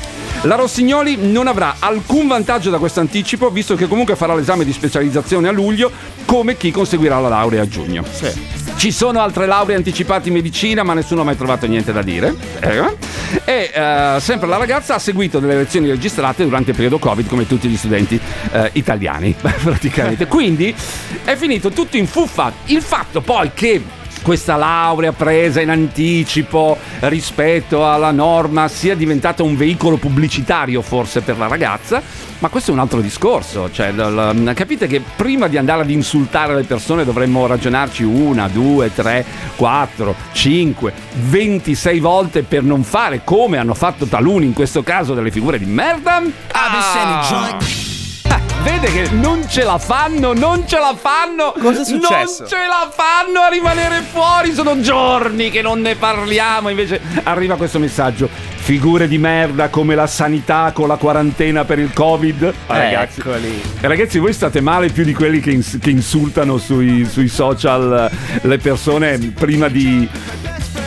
La 0.44 0.56
Rossignoli 0.56 1.16
non 1.30 1.46
avrà 1.46 1.76
alcun 1.78 2.26
vantaggio 2.26 2.68
da 2.68 2.78
questo 2.78 2.98
anticipo, 2.98 3.48
visto 3.50 3.76
che 3.76 3.86
comunque 3.86 4.16
farà 4.16 4.34
l'esame 4.34 4.64
di 4.64 4.72
specializzazione 4.72 5.46
a 5.46 5.52
luglio, 5.52 5.88
come 6.24 6.56
chi 6.56 6.72
conseguirà 6.72 7.20
la 7.20 7.28
laurea 7.28 7.62
a 7.62 7.68
giugno. 7.68 8.04
Sì. 8.10 8.28
Ci 8.74 8.90
sono 8.90 9.20
altre 9.20 9.46
lauree 9.46 9.76
anticipate 9.76 10.26
in 10.26 10.34
medicina, 10.34 10.82
ma 10.82 10.94
nessuno 10.94 11.20
ha 11.20 11.24
mai 11.24 11.36
trovato 11.36 11.68
niente 11.68 11.92
da 11.92 12.02
dire. 12.02 12.34
Eh? 12.58 12.96
E 13.44 13.70
eh, 13.72 14.16
sempre 14.18 14.48
la 14.48 14.56
ragazza 14.56 14.96
ha 14.96 14.98
seguito 14.98 15.38
delle 15.38 15.54
lezioni 15.54 15.86
registrate 15.86 16.42
durante 16.42 16.70
il 16.70 16.76
periodo 16.76 16.98
Covid, 16.98 17.28
come 17.28 17.46
tutti 17.46 17.68
gli 17.68 17.76
studenti 17.76 18.18
eh, 18.50 18.70
italiani, 18.72 19.36
praticamente. 19.38 20.26
Quindi 20.26 20.74
è 21.22 21.36
finito 21.36 21.70
tutto 21.70 21.96
in 21.96 22.08
fuffa. 22.08 22.52
Il 22.64 22.82
fatto 22.82 23.20
poi 23.20 23.52
che 23.54 23.80
questa 24.22 24.56
laurea 24.56 25.12
presa 25.12 25.60
in 25.60 25.70
anticipo 25.70 26.78
rispetto 27.00 27.88
alla 27.88 28.10
norma 28.10 28.68
sia 28.68 28.94
diventata 28.94 29.42
un 29.42 29.56
veicolo 29.56 29.96
pubblicitario 29.96 30.80
forse 30.80 31.20
per 31.20 31.36
la 31.38 31.48
ragazza, 31.48 32.00
ma 32.38 32.48
questo 32.48 32.70
è 32.70 32.74
un 32.74 32.80
altro 32.80 33.00
discorso, 33.00 33.70
cioè, 33.70 33.92
capite 34.54 34.86
che 34.86 35.02
prima 35.14 35.48
di 35.48 35.56
andare 35.56 35.82
ad 35.82 35.90
insultare 35.90 36.54
le 36.54 36.62
persone 36.62 37.04
dovremmo 37.04 37.46
ragionarci 37.46 38.02
una, 38.02 38.48
due, 38.48 38.92
tre, 38.92 39.24
quattro, 39.56 40.14
cinque, 40.32 40.92
ventisei 41.28 42.00
volte 42.00 42.42
per 42.42 42.62
non 42.62 42.82
fare 42.82 43.22
come 43.24 43.58
hanno 43.58 43.74
fatto 43.74 44.06
taluni 44.06 44.46
in 44.46 44.52
questo 44.52 44.82
caso 44.82 45.14
delle 45.14 45.30
figure 45.30 45.58
di 45.58 45.66
merda. 45.66 46.22
Ah! 46.52 48.01
Vede 48.62 48.92
che 48.92 49.08
non 49.10 49.48
ce 49.48 49.64
la 49.64 49.78
fanno, 49.78 50.32
non 50.32 50.66
ce 50.66 50.78
la 50.78 50.94
fanno. 50.98 51.52
Cosa 51.60 51.82
è 51.82 51.84
successo? 51.84 52.42
Non 52.42 52.48
ce 52.48 52.56
la 52.56 52.90
fanno 52.94 53.40
a 53.40 53.48
rimanere 53.48 54.02
fuori. 54.10 54.52
Sono 54.52 54.80
giorni 54.80 55.50
che 55.50 55.62
non 55.62 55.80
ne 55.80 55.94
parliamo. 55.96 56.68
Invece 56.68 57.00
arriva 57.24 57.56
questo 57.56 57.78
messaggio. 57.78 58.28
Figure 58.62 59.08
di 59.08 59.18
merda 59.18 59.68
come 59.68 59.94
la 59.96 60.06
sanità 60.06 60.70
con 60.72 60.86
la 60.86 60.96
quarantena 60.96 61.64
per 61.64 61.78
il 61.80 61.92
Covid. 61.92 62.54
Ah, 62.66 62.78
ragazzi, 62.78 63.20
Eccoli. 63.20 63.60
ragazzi, 63.80 64.18
voi 64.18 64.32
state 64.32 64.60
male 64.60 64.88
più 64.90 65.02
di 65.04 65.14
quelli 65.14 65.40
che, 65.40 65.50
ins- 65.50 65.78
che 65.80 65.90
insultano 65.90 66.58
sui, 66.58 67.04
sui 67.04 67.28
social 67.28 68.08
le 68.42 68.58
persone 68.58 69.18
prima 69.18 69.66
di 69.68 70.08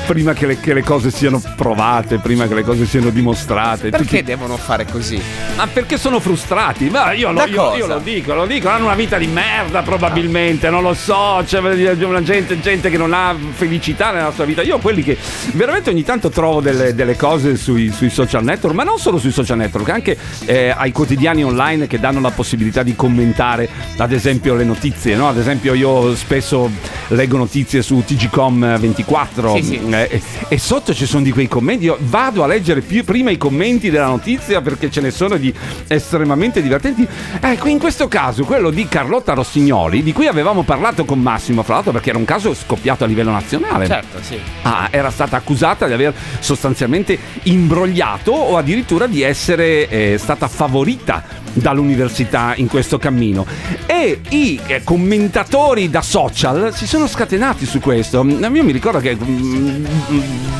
prima 0.05 0.33
che 0.33 0.45
le, 0.45 0.59
che 0.59 0.73
le, 0.73 0.83
cose 0.83 1.09
siano 1.09 1.41
provate, 1.55 2.19
prima 2.19 2.47
che 2.47 2.53
le 2.53 2.63
cose 2.63 2.85
siano 2.85 3.09
dimostrate. 3.09 3.89
Perché 3.89 4.19
Tutti... 4.19 4.23
devono 4.23 4.55
fare 4.55 4.85
così? 4.85 5.19
Ma 5.55 5.67
perché 5.67 5.97
sono 5.97 6.19
frustrati? 6.19 6.89
Ma 6.89 7.11
io 7.11 7.31
lo, 7.31 7.45
io, 7.45 7.75
io 7.75 7.87
lo, 7.87 7.99
dico, 7.99 8.33
lo 8.33 8.45
dico, 8.45 8.69
hanno 8.69 8.85
una 8.85 8.95
vita 8.95 9.17
di 9.17 9.27
merda 9.27 9.81
probabilmente, 9.81 10.69
non 10.69 10.83
lo 10.83 10.93
so, 10.93 11.43
c'è 11.45 11.59
una 11.59 12.21
gente, 12.21 12.59
gente, 12.59 12.89
che 12.89 12.97
non 12.97 13.13
ha 13.13 13.35
felicità 13.51 14.11
nella 14.11 14.31
sua 14.31 14.45
vita. 14.45 14.61
Io 14.61 14.77
quelli 14.77 15.01
che 15.01 15.17
veramente 15.53 15.89
ogni 15.89 16.03
tanto 16.03 16.29
trovo 16.29 16.61
delle, 16.61 16.93
delle 16.93 17.15
cose 17.15 17.55
sui, 17.57 17.91
sui, 17.91 18.09
social 18.09 18.43
network, 18.43 18.75
ma 18.75 18.83
non 18.83 18.99
solo 18.99 19.17
sui 19.17 19.31
social 19.31 19.57
network, 19.57 19.89
anche 19.89 20.17
eh, 20.45 20.73
ai 20.75 20.91
quotidiani 20.91 21.43
online 21.43 21.87
che 21.87 21.99
danno 21.99 22.19
la 22.19 22.31
possibilità 22.31 22.83
di 22.83 22.95
commentare 22.95 23.67
ad 23.97 24.11
esempio 24.11 24.53
le 24.53 24.63
notizie, 24.63 25.15
no? 25.15 25.27
Ad 25.27 25.37
esempio 25.37 25.73
io 25.73 26.15
spesso 26.15 26.69
leggo 27.07 27.37
notizie 27.37 27.81
su 27.81 28.03
TGCom 28.05 28.77
24. 28.77 29.55
Sì, 29.55 29.63
sì 29.63 29.94
eh, 30.03 30.21
e 30.47 30.57
sotto 30.57 30.93
ci 30.93 31.05
sono 31.05 31.23
di 31.23 31.31
quei 31.31 31.47
commenti. 31.47 31.85
Io 31.85 31.97
vado 32.01 32.43
a 32.43 32.47
leggere 32.47 32.81
più, 32.81 33.03
prima 33.03 33.31
i 33.31 33.37
commenti 33.37 33.89
della 33.89 34.07
notizia 34.07 34.61
perché 34.61 34.89
ce 34.89 35.01
ne 35.01 35.11
sono 35.11 35.37
di 35.37 35.53
estremamente 35.87 36.61
divertenti. 36.61 37.07
Ecco, 37.39 37.67
in 37.67 37.79
questo 37.79 38.07
caso, 38.07 38.43
quello 38.43 38.69
di 38.69 38.87
Carlotta 38.87 39.33
Rossignoli, 39.33 40.03
di 40.03 40.13
cui 40.13 40.27
avevamo 40.27 40.63
parlato 40.63 41.05
con 41.05 41.19
Massimo, 41.19 41.63
fra 41.63 41.75
l'altro, 41.75 41.91
perché 41.91 42.09
era 42.09 42.17
un 42.17 42.25
caso 42.25 42.53
scoppiato 42.53 43.03
a 43.03 43.07
livello 43.07 43.31
nazionale. 43.31 43.87
Certo, 43.87 44.17
sì. 44.21 44.39
Ah, 44.63 44.87
era 44.91 45.09
stata 45.09 45.37
accusata 45.37 45.87
di 45.87 45.93
aver 45.93 46.13
sostanzialmente 46.39 47.17
imbrogliato 47.43 48.31
o 48.31 48.57
addirittura 48.57 49.07
di 49.07 49.21
essere 49.21 49.87
eh, 49.87 50.17
stata 50.17 50.47
favorita 50.47 51.43
dall'università 51.55 52.53
in 52.55 52.67
questo 52.67 52.97
cammino. 52.97 53.45
E 53.85 54.21
i 54.29 54.59
eh, 54.67 54.83
commentatori 54.83 55.89
da 55.89 56.01
social 56.01 56.73
si 56.73 56.87
sono 56.87 57.07
scatenati 57.07 57.65
su 57.65 57.79
questo. 57.79 58.23
Io 58.23 58.63
mi 58.63 58.71
ricordo 58.71 58.99
che 58.99 59.15
mm, 59.15 59.85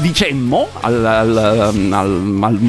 dicemmo 0.02 0.70
al, 0.82 1.06
al, 1.06 1.38
al, 1.92 2.38
al 2.42 2.60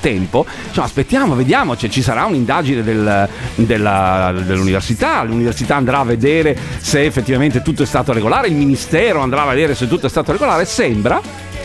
tempo, 0.00 0.44
cioè, 0.72 0.84
aspettiamo, 0.84 1.34
vediamo, 1.34 1.76
cioè, 1.76 1.88
ci 1.90 2.02
sarà 2.02 2.24
un'indagine 2.24 2.82
del, 2.82 3.28
della, 3.54 4.32
dell'università, 4.44 5.22
l'università 5.22 5.76
andrà 5.76 6.00
a 6.00 6.04
vedere 6.04 6.56
se 6.78 7.04
effettivamente 7.04 7.62
tutto 7.62 7.82
è 7.82 7.86
stato 7.86 8.12
regolare, 8.12 8.48
il 8.48 8.54
ministero 8.54 9.20
andrà 9.20 9.42
a 9.42 9.46
vedere 9.46 9.74
se 9.74 9.88
tutto 9.88 10.06
è 10.06 10.10
stato 10.10 10.32
regolare, 10.32 10.64
sembra 10.64 11.20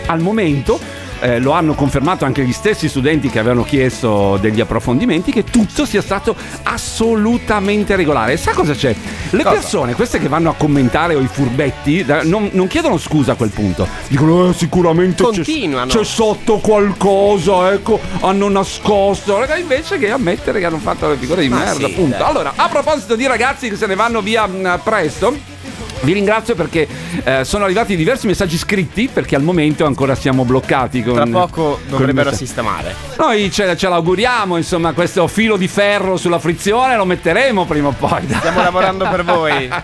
al 0.07 0.19
momento 0.19 0.79
eh, 1.19 1.39
lo 1.39 1.51
hanno 1.51 1.73
confermato 1.73 2.25
anche 2.25 2.43
gli 2.43 2.54
stessi 2.54 2.88
studenti 2.89 3.30
che 3.30 3.39
avevano 3.39 3.63
chiesto 3.63 4.38
degli 4.39 4.62
approfondimenti, 4.62 5.32
che 5.32 5.43
tutto 5.43 5.86
sia 5.86 6.01
stato 6.01 6.36
assolutamente 6.63 7.95
regolare. 7.95 8.34
E 8.34 8.38
sa 8.38 8.51
cosa 8.51 8.73
c'è? 8.73 8.95
Le 9.30 9.43
cosa? 9.43 9.56
persone, 9.56 9.93
queste 9.93 10.19
che 10.19 10.28
vanno 10.28 10.49
a 10.49 10.54
commentare 10.56 11.15
o 11.15 11.19
i 11.19 11.28
furbetti, 11.28 12.06
non, 12.23 12.49
non 12.54 12.67
chiedono 12.67 12.97
scusa 12.97 13.34
a 13.34 13.36
quel 13.36 13.49
punto. 13.49 13.88
Dicono 14.08 14.49
eh, 14.49 14.54
sicuramente 14.54 15.23
Continuano. 15.23 15.91
C'è, 15.91 15.99
c'è 15.99 16.04
sotto 16.04 16.58
qualcosa, 16.58 17.73
ecco, 17.73 17.99
hanno 18.21 18.49
nascosto. 18.49 19.43
Invece 19.58 19.97
che 19.97 20.12
ammettere 20.12 20.60
che 20.60 20.65
hanno 20.65 20.78
fatto 20.78 21.10
le 21.10 21.15
figure 21.15 21.41
di 21.41 21.49
Ma 21.49 21.58
merda, 21.58 21.73
sì, 21.73 21.84
appunto. 21.86 22.23
Allora, 22.23 22.54
a 22.56 22.67
proposito 22.67 23.15
di 23.15 23.25
ragazzi 23.25 23.69
che 23.69 23.75
se 23.75 23.86
ne 23.88 23.95
vanno 23.95 24.21
via 24.21 24.45
mh, 24.45 24.58
mm, 24.58 24.73
presto. 24.84 25.54
Vi 26.01 26.13
ringrazio 26.13 26.55
perché 26.55 26.88
eh, 27.23 27.43
sono 27.43 27.63
arrivati 27.63 27.95
diversi 27.95 28.27
messaggi 28.27 28.58
scritti 28.58 29.10
perché 29.12 29.36
al 29.36 29.43
momento 29.43 29.86
ancora 29.86 30.15
siamo 30.15 30.45
bloccati 30.45 31.03
con... 31.03 31.15
Tra 31.15 31.27
poco 31.27 31.79
dovrebbero 31.88 32.34
sistemare. 32.34 32.95
Noi 33.17 33.51
ce, 33.51 33.75
ce, 33.75 33.89
l'auguriamo, 33.89 34.58
insomma, 34.58 34.93
questo 34.93 35.27
filo 35.27 35.58
di 35.58 35.67
ferro 35.67 36.17
sulla 36.17 36.39
frizione 36.39 36.95
lo 36.95 37.05
metteremo 37.05 37.65
prima 37.65 37.88
o 37.89 37.95
poi. 37.97 38.25
Stiamo 38.27 38.62
lavorando 38.62 39.08
per 39.10 39.23
voi. 39.23 39.69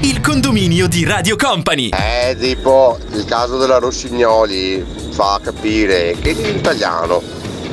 Il 0.00 0.20
condominio 0.20 0.54
dominio 0.54 0.86
di 0.86 1.04
Radio 1.04 1.36
Company. 1.36 1.88
Eh, 1.88 2.36
tipo, 2.38 2.96
il 3.12 3.24
caso 3.24 3.58
della 3.58 3.78
Rossignoli 3.78 4.84
fa 5.10 5.40
capire 5.42 6.14
che 6.20 6.32
l'italiano 6.32 7.20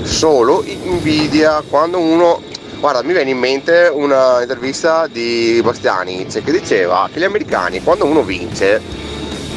solo 0.03 0.63
invidia 0.65 1.61
quando 1.67 1.99
uno... 1.99 2.41
Guarda, 2.81 3.03
mi 3.03 3.13
viene 3.13 3.29
in 3.29 3.37
mente 3.37 3.91
una 3.93 4.41
intervista 4.41 5.05
di 5.05 5.61
Bastianic 5.63 6.43
che 6.43 6.51
diceva 6.51 7.07
che 7.13 7.19
gli 7.19 7.23
americani 7.23 7.79
quando 7.83 8.05
uno 8.05 8.23
vince, 8.23 8.81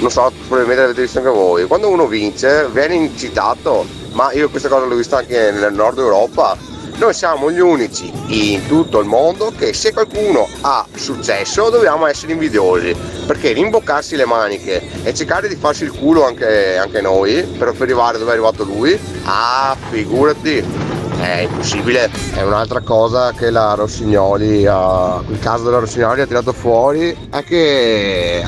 non 0.01 0.11
so, 0.11 0.31
probabilmente 0.41 0.83
l'avete 0.83 1.01
visto 1.01 1.21
anche 1.21 1.31
voi, 1.31 1.65
quando 1.65 1.89
uno 1.89 2.07
vince 2.07 2.69
viene 2.71 2.97
incitato, 2.97 3.87
ma 4.13 4.31
io 4.33 4.51
questa 4.51 4.69
cosa 4.69 4.85
l'ho 4.85 4.95
vista 4.95 5.17
anche 5.17 5.53
nel 5.53 5.73
nord 5.73 6.01
Europa, 6.01 6.55
noi 6.97 7.15
siamo 7.15 7.51
gli 7.51 7.61
unici 7.61 8.13
in 8.27 8.67
tutto 8.67 9.01
il 9.01 9.07
mondo 9.07 9.55
che 9.57 9.73
se 9.73 9.95
qualcuno 9.95 10.47
ha 10.61 10.87
successo 10.95 11.71
dobbiamo 11.71 12.05
essere 12.07 12.33
invidiosi 12.33 12.95
perché 13.27 13.53
rimboccarsi 13.53 14.17
le 14.17 14.27
maniche 14.27 14.87
e 15.03 15.15
cercare 15.15 15.49
di 15.49 15.57
farsi 15.57 15.85
il 15.85 15.93
culo 15.93 16.27
anche, 16.27 16.77
anche 16.77 17.01
noi 17.01 17.43
per 17.43 17.75
arrivare 17.79 18.19
dove 18.19 18.31
è 18.31 18.35
arrivato 18.35 18.65
lui, 18.65 19.01
ah 19.25 19.75
figurati, 19.89 20.94
è 21.19 21.41
impossibile. 21.41 22.11
È 22.35 22.43
un'altra 22.43 22.81
cosa 22.81 23.33
che 23.33 23.51
la 23.51 23.75
Rossignoli, 23.75 24.67
ha, 24.67 25.23
il 25.29 25.39
caso 25.39 25.65
della 25.65 25.79
Rossignoli 25.79 26.21
ha 26.21 26.27
tirato 26.27 26.53
fuori 26.53 27.17
è 27.31 27.43
che, 27.45 28.43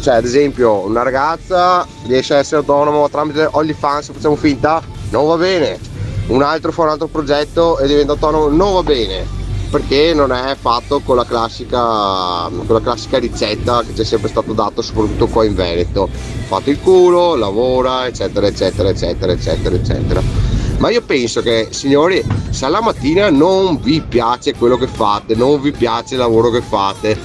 cioè, 0.00 0.14
ad 0.14 0.24
esempio, 0.24 0.86
una 0.86 1.02
ragazza 1.02 1.86
riesce 2.06 2.34
a 2.34 2.38
essere 2.38 2.58
autonoma 2.58 3.08
tramite 3.08 3.48
OnlyFans, 3.50 4.12
facciamo 4.12 4.36
finta, 4.36 4.82
non 5.10 5.26
va 5.26 5.36
bene. 5.36 5.78
Un 6.26 6.42
altro 6.42 6.72
fa 6.72 6.82
un 6.82 6.88
altro 6.88 7.06
progetto 7.06 7.78
e 7.78 7.86
diventa 7.86 8.12
autonomo, 8.12 8.48
non 8.48 8.74
va 8.74 8.82
bene. 8.82 9.42
Perché 9.70 10.14
non 10.14 10.32
è 10.32 10.56
fatto 10.58 11.00
con 11.00 11.16
la 11.16 11.24
classica, 11.24 12.48
con 12.48 12.64
la 12.68 12.80
classica 12.80 13.18
ricetta 13.18 13.82
che 13.84 13.92
ci 13.92 14.02
è 14.02 14.04
sempre 14.04 14.28
stato 14.28 14.52
dato, 14.52 14.82
soprattutto 14.82 15.26
qua 15.26 15.44
in 15.44 15.54
Veneto. 15.54 16.08
Fate 16.46 16.70
il 16.70 16.80
culo, 16.80 17.34
lavora, 17.34 18.06
eccetera, 18.06 18.46
eccetera, 18.46 18.88
eccetera, 18.88 19.32
eccetera, 19.32 19.74
eccetera. 19.74 20.53
Ma 20.78 20.90
io 20.90 21.02
penso 21.02 21.40
che, 21.40 21.68
signori, 21.70 22.22
se 22.50 22.64
alla 22.64 22.82
mattina 22.82 23.30
non 23.30 23.80
vi 23.80 24.02
piace 24.06 24.54
quello 24.54 24.76
che 24.76 24.86
fate, 24.86 25.34
non 25.34 25.60
vi 25.60 25.72
piace 25.72 26.14
il 26.14 26.20
lavoro 26.20 26.50
che 26.50 26.60
fate, 26.60 27.18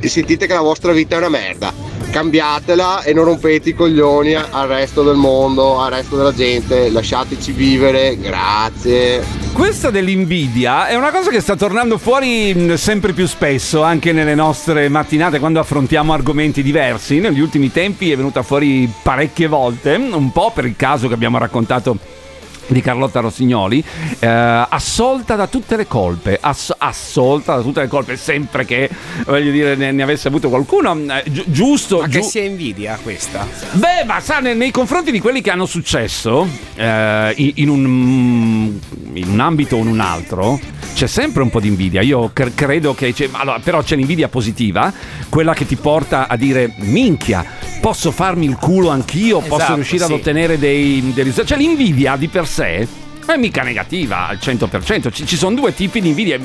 sentite 0.00 0.46
che 0.46 0.54
la 0.54 0.62
vostra 0.62 0.92
vita 0.92 1.16
è 1.16 1.18
una 1.18 1.28
merda, 1.28 1.72
cambiatela 2.10 3.02
e 3.02 3.12
non 3.12 3.24
rompete 3.24 3.70
i 3.70 3.74
coglioni 3.74 4.34
al 4.34 4.68
resto 4.68 5.02
del 5.02 5.16
mondo, 5.16 5.80
al 5.80 5.90
resto 5.90 6.16
della 6.16 6.32
gente, 6.32 6.90
lasciateci 6.90 7.52
vivere, 7.52 8.16
grazie. 8.18 9.22
Questa 9.52 9.90
dell'invidia 9.90 10.86
è 10.86 10.94
una 10.94 11.10
cosa 11.10 11.30
che 11.30 11.40
sta 11.40 11.56
tornando 11.56 11.98
fuori 11.98 12.54
mh, 12.54 12.74
sempre 12.76 13.12
più 13.12 13.26
spesso 13.26 13.82
anche 13.82 14.12
nelle 14.12 14.34
nostre 14.34 14.88
mattinate 14.88 15.38
quando 15.38 15.60
affrontiamo 15.60 16.14
argomenti 16.14 16.62
diversi. 16.62 17.18
Negli 17.18 17.40
ultimi 17.40 17.70
tempi 17.70 18.10
è 18.10 18.16
venuta 18.16 18.42
fuori 18.42 18.90
parecchie 19.02 19.48
volte, 19.48 19.94
un 19.94 20.32
po' 20.32 20.52
per 20.54 20.64
il 20.64 20.74
caso 20.76 21.06
che 21.06 21.14
abbiamo 21.14 21.36
raccontato 21.36 22.20
di 22.66 22.80
Carlotta 22.80 23.20
Rossignoli, 23.20 23.82
eh, 24.18 24.26
assolta 24.26 25.34
da 25.36 25.46
tutte 25.46 25.76
le 25.76 25.86
colpe, 25.86 26.38
ass- 26.40 26.74
assolta 26.76 27.56
da 27.56 27.62
tutte 27.62 27.80
le 27.80 27.88
colpe, 27.88 28.16
sempre 28.16 28.64
che, 28.64 28.88
voglio 29.26 29.50
dire, 29.50 29.74
ne, 29.76 29.92
ne 29.92 30.02
avesse 30.02 30.28
avuto 30.28 30.48
qualcuno, 30.48 30.92
eh, 30.94 31.22
gi- 31.26 31.44
giusto. 31.46 31.98
Ma 31.98 32.04
che 32.06 32.20
giu- 32.20 32.28
sia 32.28 32.42
invidia 32.44 32.98
questa? 33.02 33.46
Beh, 33.72 34.04
ma 34.06 34.20
sa, 34.20 34.40
nei, 34.40 34.56
nei 34.56 34.70
confronti 34.70 35.10
di 35.10 35.20
quelli 35.20 35.40
che 35.40 35.50
hanno 35.50 35.66
successo 35.66 36.46
eh, 36.74 37.32
in, 37.36 37.52
in 37.56 37.68
un, 37.68 38.78
in 39.14 39.28
un 39.28 39.40
ambito 39.40 39.76
o 39.76 39.80
in 39.80 39.86
un 39.88 40.00
altro, 40.00 40.58
c'è 40.94 41.06
sempre 41.06 41.42
un 41.42 41.50
po' 41.50 41.60
di 41.60 41.68
invidia. 41.68 42.02
Io 42.02 42.30
cre- 42.32 42.52
credo 42.54 42.94
che 42.94 43.12
c'è, 43.12 43.28
allora, 43.32 43.58
però 43.58 43.82
c'è 43.82 43.96
l'invidia 43.96 44.28
positiva, 44.28 44.92
quella 45.28 45.54
che 45.54 45.66
ti 45.66 45.76
porta 45.76 46.28
a 46.28 46.36
dire 46.36 46.72
minchia. 46.76 47.44
Posso 47.80 48.10
farmi 48.10 48.46
il 48.46 48.56
culo 48.56 48.90
anch'io, 48.90 49.40
posso 49.40 49.56
Esatto, 49.56 49.74
riuscire 49.74 50.04
sì. 50.04 50.12
ad 50.12 50.18
ottenere 50.18 50.58
dei, 50.58 51.12
dei 51.14 51.24
risultati. 51.24 51.48
Cioè, 51.48 51.58
l'invidia 51.58 52.16
di 52.16 52.28
per 52.28 52.46
sé 52.46 52.86
è 53.34 53.36
mica 53.36 53.62
negativa 53.62 54.28
al 54.28 54.38
100%. 54.40 55.12
Ci, 55.12 55.26
ci 55.26 55.36
sono 55.36 55.54
due 55.54 55.74
tipi 55.74 56.00
di 56.00 56.08
invidia, 56.08 56.38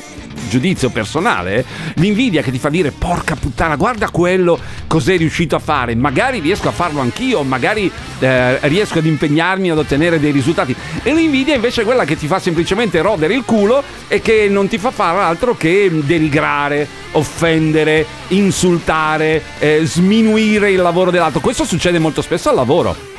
giudizio 0.49 0.89
personale. 0.89 1.55
eh. 1.55 1.65
L'invidia 1.95 2.41
che 2.41 2.51
ti 2.51 2.59
fa 2.59 2.69
dire 2.69 2.91
porca 2.91 3.35
puttana, 3.35 3.75
guarda 3.75 4.09
quello 4.09 4.59
cos'è 4.87 5.17
riuscito 5.17 5.55
a 5.55 5.59
fare. 5.59 5.95
Magari 5.95 6.39
riesco 6.39 6.67
a 6.67 6.71
farlo 6.71 7.01
anch'io, 7.01 7.43
magari 7.43 7.91
eh, 8.19 8.59
riesco 8.67 8.99
ad 8.99 9.05
impegnarmi 9.05 9.71
ad 9.71 9.77
ottenere 9.77 10.19
dei 10.19 10.31
risultati. 10.31 10.75
E 11.03 11.13
l'invidia 11.13 11.55
invece 11.55 11.81
è 11.81 11.85
quella 11.85 12.05
che 12.05 12.17
ti 12.17 12.27
fa 12.27 12.39
semplicemente 12.39 13.01
rodere 13.01 13.33
il 13.33 13.43
culo 13.43 13.83
e 14.07 14.21
che 14.21 14.47
non 14.49 14.67
ti 14.67 14.77
fa 14.77 14.91
fare 14.91 15.19
altro 15.19 15.55
che 15.55 15.89
denigrare, 15.91 16.87
offendere, 17.11 18.05
insultare, 18.29 19.43
eh, 19.59 19.81
sminuire 19.83 20.71
il 20.71 20.81
lavoro 20.81 21.11
dell'altro. 21.11 21.39
Questo 21.39 21.65
succede 21.65 21.99
molto 21.99 22.21
spesso 22.21 22.49
al 22.49 22.55
lavoro. 22.55 23.16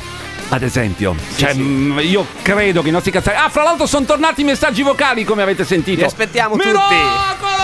Ad 0.51 0.63
esempio, 0.63 1.15
cioè, 1.37 1.53
mh, 1.53 2.01
io 2.05 2.27
credo 2.41 2.81
che 2.81 2.89
i 2.89 2.91
nostri 2.91 3.11
cazzari. 3.11 3.37
Ah, 3.37 3.51
fra 3.51 3.65
l'altro, 3.65 3.87
sono 3.87 4.07
tornati 4.07 4.41
i 4.41 4.45
messaggi 4.45 4.83
vocali, 4.83 5.23
come 5.25 5.43
avete 5.43 5.63
sentito. 5.65 5.99
Vi 5.99 6.05
aspettiamo 6.05 6.57
tutti. 6.57 6.69
Miracolo! 6.69 7.57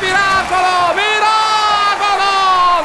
Miracolo! 0.00 0.94
Miracolo! 0.94 2.32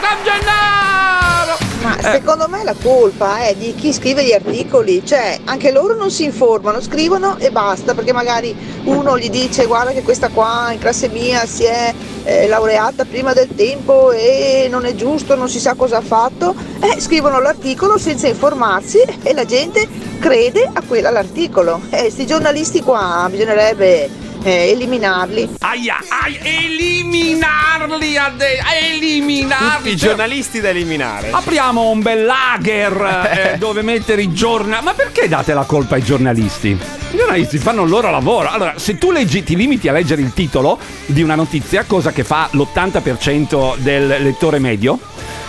San 0.02 0.18
Gennaro! 0.26 1.58
Ma 1.82 2.12
secondo 2.12 2.48
me 2.50 2.66
la 2.66 2.76
colpa 2.82 3.40
è 3.44 3.56
di 3.56 3.74
chi 3.76 3.94
scrive 3.94 4.26
gli 4.26 4.34
articoli, 4.34 5.04
cioè 5.06 5.40
anche 5.46 5.72
loro 5.72 5.96
non 5.96 6.12
si 6.12 6.26
informano, 6.26 6.82
scrivono 6.82 7.38
e 7.38 7.50
basta, 7.50 7.94
perché 7.94 8.12
magari 8.12 8.54
uno 8.84 9.18
gli 9.18 9.30
dice 9.30 9.66
guarda 9.68 9.92
che 9.92 10.04
questa 10.04 10.28
qua 10.28 10.72
in 10.74 10.80
classe 10.80 11.08
mia 11.08 11.46
si 11.46 11.64
è 11.64 11.94
eh, 12.30 12.48
laureata 12.48 13.06
prima 13.06 13.34
del 13.34 13.50
tempo 13.56 14.12
e 14.12 14.68
non 14.70 14.86
è 14.86 14.94
giusto, 14.94 15.36
non 15.36 15.50
si 15.50 15.60
sa 15.60 15.74
cosa 15.74 15.98
ha 15.98 16.02
fatto, 16.02 16.54
eh, 16.80 17.00
scrivono 17.02 17.40
l'articolo 17.40 17.98
senza 17.98 18.28
informarsi 18.28 19.00
e 19.24 19.34
la 19.34 19.46
gente 19.46 19.88
crede 20.20 20.70
a 20.72 20.84
quella 20.88 21.10
l'articolo. 21.10 21.82
E 21.90 22.12
sti 22.12 22.28
giornalisti 22.28 22.82
qua 22.82 23.28
bisognerebbe 23.32 24.28
eh, 24.44 24.72
eliminarli. 24.72 25.50
Aia, 25.60 25.98
aia, 26.24 26.40
eliminarli, 26.42 28.18
ade- 28.18 28.60
eliminarli. 28.82 29.78
Tutti 29.78 29.90
i 29.90 29.96
giornalisti 29.96 30.60
da 30.60 30.70
eliminare. 30.70 31.30
Apriamo 31.32 31.90
un 31.90 32.02
bel 32.02 32.26
lager 32.26 33.54
eh, 33.54 33.58
dove 33.58 33.82
mettere 33.82 34.22
i 34.22 34.34
giornalisti. 34.34 34.84
Ma 34.84 34.94
perché 34.94 35.28
date 35.28 35.54
la 35.54 35.64
colpa 35.64 35.96
ai 35.96 36.04
giornalisti? 36.04 36.70
I 37.12 37.18
giornalisti 37.18 37.58
fanno 37.58 37.84
il 37.84 37.90
loro 37.90 38.12
lavoro. 38.12 38.50
Allora, 38.50 38.74
se 38.78 38.98
tu 38.98 39.12
leggi, 39.12 39.44
ti 39.44 39.56
limiti 39.56 39.88
a 39.88 39.92
leggere 39.92 40.22
il 40.22 40.34
titolo 40.34 40.80
di 41.06 41.22
una 41.22 41.36
notizia, 41.36 41.84
cosa 41.86 42.12
che 42.12 42.24
fa 42.24 42.50
l'80% 42.52 43.78
del 43.78 44.08
lettore 44.08 44.60
medio, 44.60 45.00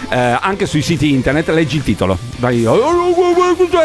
eh, 0.09 0.17
anche 0.41 0.67
sui 0.67 0.83
siti 0.83 1.11
internet, 1.11 1.49
leggi 1.51 1.77
il 1.77 1.83
titolo. 1.83 2.19
Vai, 2.39 2.65
"Oh, 2.65 3.15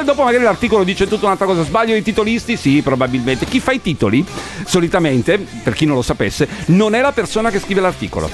dopo 0.03 0.23
magari 0.23 0.43
l'articolo 0.43 0.83
dice 0.83 1.07
tutta 1.07 1.25
un'altra 1.25 1.45
cosa. 1.45 1.63
Sbaglio 1.63 1.95
i 1.95 2.01
titolisti? 2.01 2.57
Sì, 2.57 2.81
probabilmente. 2.81 3.45
Chi 3.45 3.59
fa 3.59 3.71
i 3.71 3.81
titoli, 3.81 4.25
solitamente, 4.65 5.37
per 5.63 5.73
chi 5.73 5.85
non 5.85 5.95
lo 5.95 6.01
sapesse, 6.01 6.47
non 6.67 6.95
è 6.95 7.01
la 7.01 7.11
persona 7.11 7.49
che 7.49 7.59
scrive 7.59 7.81
l'articolo. 7.81 8.29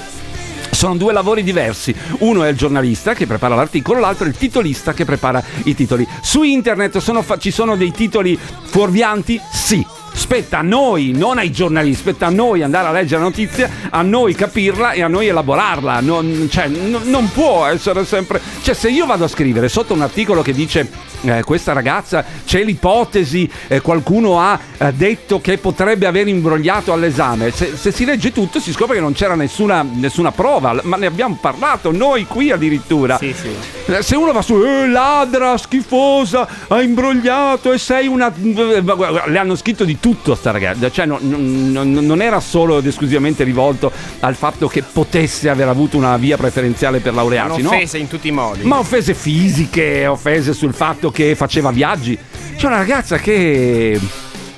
Sono 0.70 0.96
due 0.96 1.12
lavori 1.12 1.42
diversi. 1.42 1.94
Uno 2.18 2.44
è 2.44 2.48
il 2.48 2.56
giornalista 2.56 3.14
che 3.14 3.26
prepara 3.26 3.54
l'articolo, 3.54 4.00
l'altro 4.00 4.24
è 4.24 4.28
il 4.28 4.36
titolista 4.36 4.94
che 4.94 5.04
prepara 5.04 5.42
i 5.64 5.74
titoli. 5.74 6.06
Su 6.22 6.42
internet 6.42 6.98
sono 6.98 7.22
fa- 7.22 7.36
ci 7.38 7.50
sono 7.50 7.76
dei 7.76 7.90
titoli 7.92 8.38
fuorvianti? 8.64 9.40
Sì. 9.52 9.84
Spetta 10.14 10.58
a 10.58 10.62
noi, 10.62 11.12
non 11.14 11.38
ai 11.38 11.50
giornalisti, 11.50 12.02
spetta 12.02 12.26
a 12.26 12.30
noi 12.30 12.62
andare 12.62 12.86
a 12.88 12.92
leggere 12.92 13.20
la 13.20 13.26
notizia, 13.26 13.68
a 13.90 14.02
noi 14.02 14.34
capirla 14.34 14.92
e 14.92 15.02
a 15.02 15.08
noi 15.08 15.26
elaborarla. 15.28 16.00
Non, 16.00 16.48
cioè, 16.50 16.68
n- 16.68 17.00
non 17.04 17.30
può 17.32 17.66
essere 17.66 18.04
sempre. 18.04 18.40
Cioè, 18.62 18.74
se 18.74 18.88
io 18.90 19.06
vado 19.06 19.24
a 19.24 19.28
scrivere 19.28 19.68
sotto 19.68 19.94
un 19.94 20.02
articolo 20.02 20.42
che 20.42 20.52
dice 20.52 20.88
eh, 21.22 21.42
questa 21.42 21.72
ragazza 21.72 22.24
c'è 22.44 22.62
l'ipotesi, 22.62 23.50
eh, 23.68 23.80
qualcuno 23.80 24.38
ha 24.40 24.58
eh, 24.78 24.92
detto 24.92 25.40
che 25.40 25.58
potrebbe 25.58 26.06
aver 26.06 26.28
imbrogliato 26.28 26.92
all'esame. 26.92 27.50
Se, 27.50 27.76
se 27.76 27.90
si 27.90 28.04
legge 28.04 28.32
tutto 28.32 28.60
si 28.60 28.72
scopre 28.72 28.94
che 28.96 29.00
non 29.00 29.12
c'era 29.14 29.34
nessuna, 29.34 29.82
nessuna 29.82 30.30
prova, 30.30 30.78
ma 30.84 30.96
ne 30.96 31.06
abbiamo 31.06 31.36
parlato 31.40 31.90
noi 31.90 32.26
qui 32.26 32.50
addirittura. 32.50 33.16
Sì, 33.18 33.34
sì. 33.38 33.48
Eh, 33.86 34.02
Se 34.02 34.14
uno 34.16 34.32
va 34.32 34.42
su, 34.42 34.62
eh, 34.62 34.88
ladra, 34.88 35.56
schifosa, 35.56 36.46
ha 36.68 36.80
imbrogliato 36.82 37.72
e 37.72 37.78
sei 37.78 38.06
una. 38.06 38.32
eh, 38.34 38.82
Le 39.26 39.38
hanno 39.38 39.56
scritto 39.56 39.84
di 39.84 39.98
tutto 40.02 40.34
sta 40.34 40.50
ragazza. 40.50 40.90
Cioè, 40.90 41.06
non, 41.06 41.20
non- 41.22 41.92
non 41.92 42.20
era 42.20 42.40
solo 42.40 42.78
ed 42.78 42.86
esclusivamente 42.86 43.44
rivolto 43.44 43.92
al 44.18 44.34
fatto 44.34 44.66
che 44.66 44.82
potesse 44.82 45.48
aver 45.48 45.68
avuto 45.68 45.96
una 45.96 46.16
via 46.16 46.36
preferenziale 46.36 46.98
per 46.98 47.14
laurearsi, 47.14 47.62
no? 47.62 47.68
offese 47.68 47.98
in 47.98 48.08
tutti 48.08 48.26
i 48.26 48.32
modi. 48.32 48.64
Ma 48.64 48.80
offese 48.80 49.14
fisiche, 49.14 50.04
offese 50.06 50.54
sul 50.54 50.74
fatto 50.74 51.12
che 51.12 51.36
faceva 51.36 51.70
viaggi. 51.70 52.18
C'è 52.56 52.66
una 52.66 52.78
ragazza 52.78 53.16
che 53.18 53.98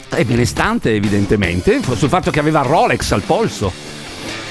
è 0.09 0.25
benestante, 0.25 0.95
evidentemente, 0.95 1.81
sul 1.95 2.09
fatto 2.09 2.31
che 2.31 2.39
aveva 2.41 2.63
Rolex 2.63 3.13
al 3.13 3.23
polso. 3.23 3.94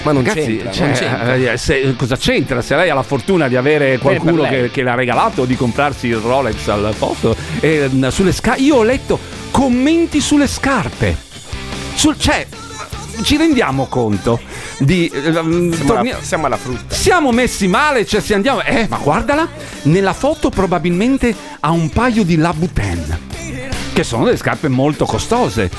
Ma 0.04 0.12
non 0.12 0.24
Ragazzi, 0.24 0.46
c'entra, 0.58 0.72
cioè, 0.72 0.86
non 0.88 0.96
c'entra. 0.96 1.36
eh, 1.54 1.58
se- 1.58 1.96
cosa 1.98 2.18
c'entra? 2.18 2.62
Se 2.62 2.76
lei 2.76 2.90
ha 2.90 2.94
la 2.94 3.04
fortuna 3.04 3.48
di 3.48 3.56
avere 3.56 3.98
qualcuno 4.00 4.42
per 4.42 4.52
lei. 4.52 4.62
che, 4.64 4.72
che 4.72 4.84
le 4.84 4.90
ha 4.90 4.96
regalato 4.96 5.46
di 5.46 5.56
comprarsi 5.56 6.08
il 6.08 6.18
Rolex 6.18 6.68
al 6.68 6.94
posto, 6.98 7.36
e, 7.60 7.88
mm, 7.90 8.08
sulle 8.10 8.32
sca- 8.34 8.56
io 8.58 8.76
ho 8.78 8.84
letto 8.84 9.18
commenti 9.52 10.20
sulle 10.20 10.48
scarpe. 10.48 11.16
Sul, 11.96 12.18
cioè, 12.18 12.46
ci 13.22 13.38
rendiamo 13.38 13.86
conto 13.86 14.42
di... 14.80 15.08
eh, 15.08 15.20
mm, 15.42 15.72
Siamo, 15.72 15.94
torni- 15.94 16.12
alla, 16.12 16.22
siamo 16.22 16.46
alla 16.48 16.58
frutta. 16.58 16.94
siamo 16.94 17.32
messi 17.32 17.68
male, 17.68 18.06
cioè 18.06 18.20
se 18.20 18.34
andiamo... 18.34 18.62
Eh, 18.62 18.88
ma 18.90 18.98
guardala, 18.98 19.48
nella 19.84 20.14
foto 20.14 20.50
probabilmente 20.50 21.34
ha 21.62 21.72
un 21.72 21.90
paio 21.90 22.24
di 22.24 22.36
Labuten, 22.36 23.20
che 23.94 24.04
sono 24.04 24.26
delle 24.26 24.38
scarpe 24.38 24.68
molto 24.68 25.06
costose. 25.06 25.70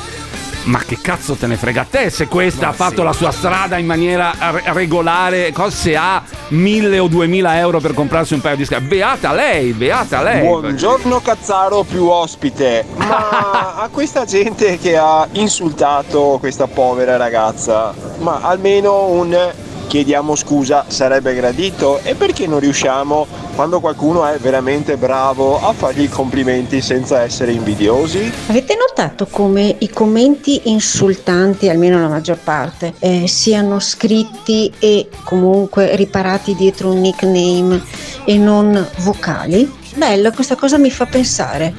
Ma 0.64 0.78
che 0.78 0.98
cazzo 1.00 1.34
te 1.34 1.46
ne 1.46 1.56
frega 1.56 1.82
a 1.82 1.86
te 1.88 2.08
se 2.08 2.26
questa 2.26 2.66
Ma 2.66 2.68
ha 2.68 2.72
fatto 2.72 2.96
sì. 2.96 3.02
la 3.02 3.12
sua 3.12 3.30
strada 3.30 3.76
in 3.76 3.84
maniera 3.84 4.32
re- 4.38 4.62
regolare, 4.72 5.52
se 5.68 5.94
ha 5.94 6.22
mille 6.48 6.98
o 6.98 7.06
duemila 7.06 7.58
euro 7.58 7.80
per 7.80 7.92
comprarsi 7.92 8.32
un 8.32 8.40
paio 8.40 8.56
di 8.56 8.64
scarpe? 8.64 8.86
Beata 8.86 9.32
lei, 9.32 9.72
beata 9.72 10.22
lei. 10.22 10.40
Buongiorno 10.40 11.20
Cazzaro 11.20 11.82
più 11.82 12.06
ospite, 12.06 12.86
ma 12.96 13.76
a 13.76 13.88
questa 13.90 14.24
gente 14.24 14.78
che 14.78 14.96
ha 14.96 15.28
insultato 15.32 16.38
questa 16.40 16.66
povera 16.66 17.18
ragazza, 17.18 17.92
ma 18.18 18.40
almeno 18.40 19.08
un 19.08 19.52
chiediamo 19.86 20.34
scusa 20.34 20.84
sarebbe 20.88 21.34
gradito 21.34 22.00
e 22.02 22.14
perché 22.14 22.46
non 22.46 22.60
riusciamo 22.60 23.26
quando 23.54 23.80
qualcuno 23.80 24.26
è 24.26 24.36
veramente 24.38 24.96
bravo 24.96 25.60
a 25.64 25.72
fargli 25.72 26.02
i 26.02 26.08
complimenti 26.08 26.80
senza 26.80 27.22
essere 27.22 27.52
invidiosi? 27.52 28.32
Avete 28.48 28.76
notato 28.76 29.26
come 29.30 29.76
i 29.78 29.88
commenti 29.88 30.62
insultanti, 30.64 31.68
almeno 31.68 32.00
la 32.00 32.08
maggior 32.08 32.38
parte, 32.38 32.94
eh, 32.98 33.28
siano 33.28 33.78
scritti 33.78 34.72
e 34.78 35.08
comunque 35.22 35.94
riparati 35.94 36.54
dietro 36.54 36.90
un 36.90 37.00
nickname 37.00 37.82
e 38.24 38.36
non 38.36 38.86
vocali? 38.98 39.70
Bello, 39.94 40.32
questa 40.32 40.56
cosa 40.56 40.76
mi 40.76 40.90
fa 40.90 41.06
pensare. 41.06 41.72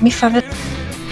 Mi 0.00 0.10
fa 0.10 0.30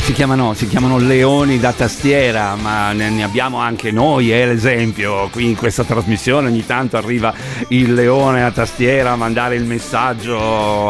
Si 0.03 0.17
chiamano, 0.17 0.55
si 0.55 0.67
chiamano 0.67 0.99
leoni 0.99 1.61
da 1.61 1.73
tastiera, 1.73 2.57
ma 2.61 2.91
ne, 2.91 3.11
ne 3.11 3.23
abbiamo 3.23 3.59
anche 3.59 3.93
noi, 3.93 4.33
è 4.33 4.45
l'esempio. 4.45 5.29
Qui 5.31 5.45
in 5.51 5.55
questa 5.57 5.85
trasmissione 5.85 6.49
ogni 6.49 6.67
tanto 6.67 6.97
arriva 6.97 7.33
il 7.69 7.95
leone 7.95 8.43
a 8.43 8.51
tastiera 8.51 9.13
a 9.13 9.17
mandare 9.17 9.55
il 9.55 9.65
messaggio 9.65 10.37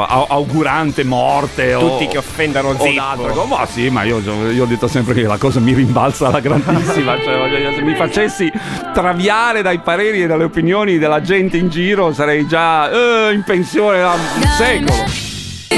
au- 0.06 0.24
augurante 0.26 1.04
morte. 1.04 1.74
o- 1.74 1.80
Tutti 1.98 2.06
che 2.08 2.16
offendano 2.16 2.68
o 2.70 2.78
Zippo. 2.78 3.44
Ma 3.44 3.66
sì, 3.66 3.90
ma 3.90 4.04
io, 4.04 4.20
io 4.50 4.62
ho 4.62 4.66
detto 4.66 4.88
sempre 4.88 5.12
che 5.12 5.22
la 5.22 5.36
cosa 5.36 5.60
mi 5.60 5.74
rimbalza 5.74 6.28
alla 6.28 6.40
grandissima. 6.40 7.16
cioè, 7.22 7.72
se 7.76 7.82
mi 7.82 7.94
facessi 7.96 8.50
traviare 8.94 9.60
dai 9.60 9.80
pareri 9.80 10.22
e 10.22 10.26
dalle 10.26 10.44
opinioni 10.44 10.96
della 10.98 11.20
gente 11.20 11.58
in 11.58 11.68
giro, 11.68 12.14
sarei 12.14 12.46
già 12.46 12.90
eh, 12.90 13.32
in 13.34 13.42
pensione 13.44 13.98
da 14.00 14.12
un 14.12 14.48
secolo. 14.56 15.04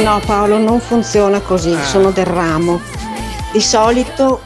No 0.05 0.21
Paolo, 0.25 0.59
non 0.59 0.79
funziona 0.81 1.41
così, 1.41 1.77
sono 1.83 2.13
del 2.13 2.25
ramo. 2.27 2.81
Di 3.53 3.61
solito 3.61 4.41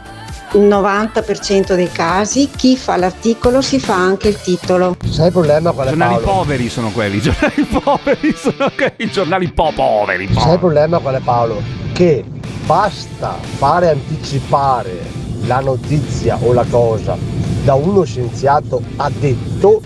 il 0.53 0.63
90% 0.63 1.75
dei 1.75 1.91
casi 1.91 2.49
chi 2.51 2.77
fa 2.77 2.97
l'articolo 2.97 3.61
si 3.61 3.79
fa 3.79 3.95
anche 3.95 4.29
il 4.29 4.41
titolo. 4.41 4.97
Sai 5.09 5.27
il 5.27 5.33
problema 5.33 5.71
qual 5.73 5.87
I 5.87 5.91
è 5.91 5.93
giornali 5.93 6.25
Paolo? 6.25 6.39
poveri 6.39 6.69
sono 6.69 6.91
quelli, 6.91 7.17
i 7.17 7.21
giornali 7.23 7.65
poveri 7.65 8.35
sono 8.37 8.71
quelli, 8.75 8.95
i 8.97 9.11
giornali 9.11 9.49
po' 9.53 9.73
poveri. 9.75 10.29
Sai 10.33 10.55
il 10.55 10.59
problema 10.59 10.99
qual 10.99 11.15
è 11.17 11.21
Paolo? 11.21 11.63
Che 11.93 12.25
basta 12.65 13.37
fare 13.57 13.91
anticipare 13.91 15.01
la 15.47 15.61
notizia 15.61 16.39
o 16.41 16.53
la 16.53 16.65
cosa 16.69 17.17
da 17.63 17.75
uno 17.75 18.05
scienziato 18.05 18.83
addetto 18.97 19.81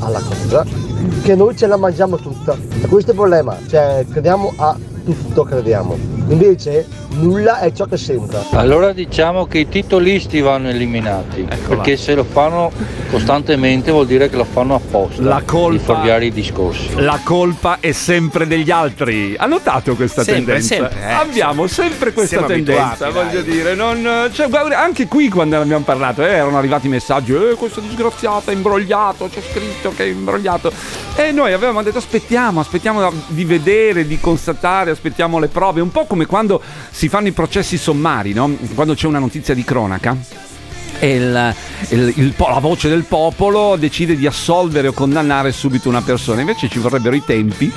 alla 0.00 0.20
cosa 0.20 0.64
che 1.22 1.34
noi 1.34 1.56
ce 1.56 1.66
la 1.66 1.76
mangiamo 1.76 2.16
tutta. 2.16 2.56
E 2.82 2.86
questo 2.86 3.10
è 3.10 3.14
il 3.14 3.20
problema, 3.20 3.56
cioè 3.68 4.04
crediamo 4.10 4.52
a 4.56 4.76
tutto, 5.04 5.44
crediamo. 5.44 5.96
Invece 6.28 6.86
nulla 7.18 7.60
è 7.60 7.72
ciò 7.72 7.86
che 7.86 7.96
sembra. 7.96 8.44
Allora 8.52 8.92
diciamo 8.92 9.46
che 9.46 9.58
i 9.58 9.68
titolisti 9.68 10.40
vanno 10.40 10.68
eliminati, 10.68 11.46
perché 11.66 11.96
se 11.96 12.14
lo 12.14 12.24
fanno 12.24 12.70
costantemente 13.10 13.90
vuol 13.90 14.06
dire 14.06 14.28
che 14.28 14.36
lo 14.36 14.44
fanno 14.44 14.74
apposta. 14.74 15.22
La 15.22 15.42
colpa- 15.44 16.00
Di 16.18 16.26
i 16.26 16.32
discorsi. 16.32 17.00
La 17.00 17.20
colpa 17.22 17.78
è 17.80 17.92
sempre 17.92 18.46
degli 18.46 18.70
altri. 18.70 19.34
Ha 19.36 19.46
notato 19.46 19.94
questa 19.94 20.22
Sempre, 20.22 20.60
tendenza? 20.60 20.74
sempre, 20.90 21.00
eh, 21.08 21.12
abbiamo 21.12 21.66
sempre 21.66 22.12
questa 22.12 22.36
Siamo 22.36 22.46
tendenza, 22.46 23.06
abituati, 23.06 23.12
voglio 23.14 23.42
dai. 23.42 23.52
dire. 23.52 23.74
Non, 23.74 24.30
cioè, 24.32 24.48
anche 24.74 25.06
qui 25.06 25.28
quando 25.28 25.60
abbiamo 25.60 25.84
parlato, 25.84 26.22
eh, 26.24 26.30
erano 26.30 26.58
arrivati 26.58 26.88
messaggi, 26.88 27.32
eh, 27.34 27.54
questo 27.56 27.80
disgraziato 27.80 28.50
è 28.50 28.54
imbrogliato, 28.54 29.28
c'è 29.28 29.40
scritto 29.40 29.92
che 29.96 30.04
è 30.04 30.08
imbrogliato. 30.08 30.72
E 31.16 31.30
noi 31.32 31.52
avevamo 31.52 31.82
detto 31.82 31.98
aspettiamo, 31.98 32.60
aspettiamo 32.60 33.12
di 33.28 33.44
vedere, 33.44 34.06
di 34.06 34.18
constatare, 34.18 34.90
aspettiamo 34.90 35.38
le 35.38 35.48
prove. 35.48 35.80
Un 35.80 35.90
po' 35.90 36.06
come 36.06 36.26
quando 36.26 36.60
si 36.90 37.03
fanno 37.08 37.28
i 37.28 37.32
processi 37.32 37.76
sommari, 37.76 38.32
no? 38.32 38.56
Quando 38.74 38.94
c'è 38.94 39.06
una 39.06 39.18
notizia 39.18 39.54
di 39.54 39.64
cronaca. 39.64 40.16
Il- 41.00 41.54
il- 41.88 42.12
il 42.16 42.34
la 42.38 42.60
voce 42.60 42.88
del 42.88 43.02
popolo 43.02 43.74
decide 43.76 44.16
di 44.16 44.26
assolvere 44.26 44.88
o 44.88 44.92
condannare 44.92 45.50
subito 45.50 45.88
una 45.88 46.00
persona. 46.02 46.40
Invece 46.40 46.68
ci 46.68 46.78
vorrebbero 46.78 47.16
i 47.16 47.22
tempi 47.26 47.70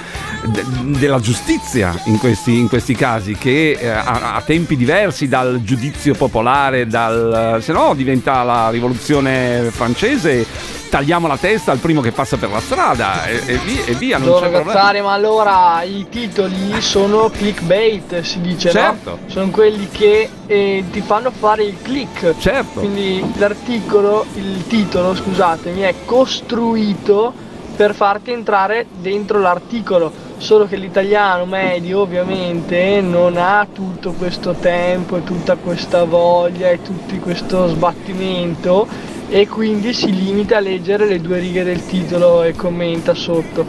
de- 0.45 0.63
della 0.99 1.19
giustizia 1.19 1.99
in 2.05 2.19
questi, 2.19 2.57
in 2.57 2.69
questi 2.69 2.93
casi, 2.93 3.35
che 3.35 3.71
eh, 3.71 3.87
ha 3.89 4.41
tempi 4.45 4.77
diversi 4.77 5.27
dal 5.27 5.61
giudizio 5.63 6.13
popolare, 6.13 6.85
dal, 6.85 7.57
se 7.61 7.73
no 7.73 7.95
diventa 7.95 8.43
la 8.43 8.69
rivoluzione 8.69 9.69
francese. 9.71 10.45
Tagliamo 10.89 11.27
la 11.27 11.37
testa 11.37 11.71
al 11.71 11.79
primo 11.79 12.01
che 12.01 12.11
passa 12.11 12.37
per 12.37 12.49
la 12.49 12.59
strada 12.61 13.25
e, 13.25 13.41
e 13.45 13.57
via, 13.57 13.85
e 13.85 13.93
via, 13.95 14.17
non 14.17 14.27
Allora, 14.27 14.45
c'è 14.45 14.51
problema. 14.51 14.73
Gazzare, 14.73 15.01
ma 15.01 15.11
allora 15.13 15.83
i 15.83 16.05
titoli 16.09 16.81
sono 16.81 17.29
clickbait, 17.29 18.21
si 18.21 18.39
dice, 18.41 18.71
Certo. 18.71 19.09
no? 19.09 19.17
Sono 19.27 19.49
quelli 19.49 19.89
che 19.89 20.29
eh, 20.45 20.83
ti 20.91 21.01
fanno 21.01 21.31
fare 21.31 21.63
il 21.63 21.75
click. 21.81 22.35
Certo. 22.37 22.79
Quindi 22.79 23.23
l'articolo, 23.37 24.25
il 24.35 24.65
titolo, 24.67 25.13
scusatemi, 25.13 25.81
è 25.81 25.93
costruito 26.05 27.33
per 27.75 27.93
farti 27.93 28.31
entrare 28.31 28.87
dentro 28.99 29.39
l'articolo. 29.39 30.25
Solo 30.37 30.67
che 30.67 30.75
l'italiano 30.77 31.45
medio 31.45 32.01
ovviamente 32.01 33.01
non 33.01 33.37
ha 33.37 33.65
tutto 33.71 34.11
questo 34.13 34.53
tempo 34.53 35.17
e 35.17 35.23
tutta 35.23 35.55
questa 35.55 36.03
voglia 36.05 36.69
e 36.69 36.81
tutto 36.81 37.15
questo 37.15 37.67
sbattimento 37.67 39.15
e 39.29 39.47
quindi 39.47 39.93
si 39.93 40.13
limita 40.13 40.57
a 40.57 40.59
leggere 40.61 41.05
le 41.05 41.19
due 41.19 41.39
righe 41.39 41.63
del 41.63 41.85
titolo 41.85 42.43
e 42.43 42.53
commenta 42.53 43.13
sotto. 43.13 43.65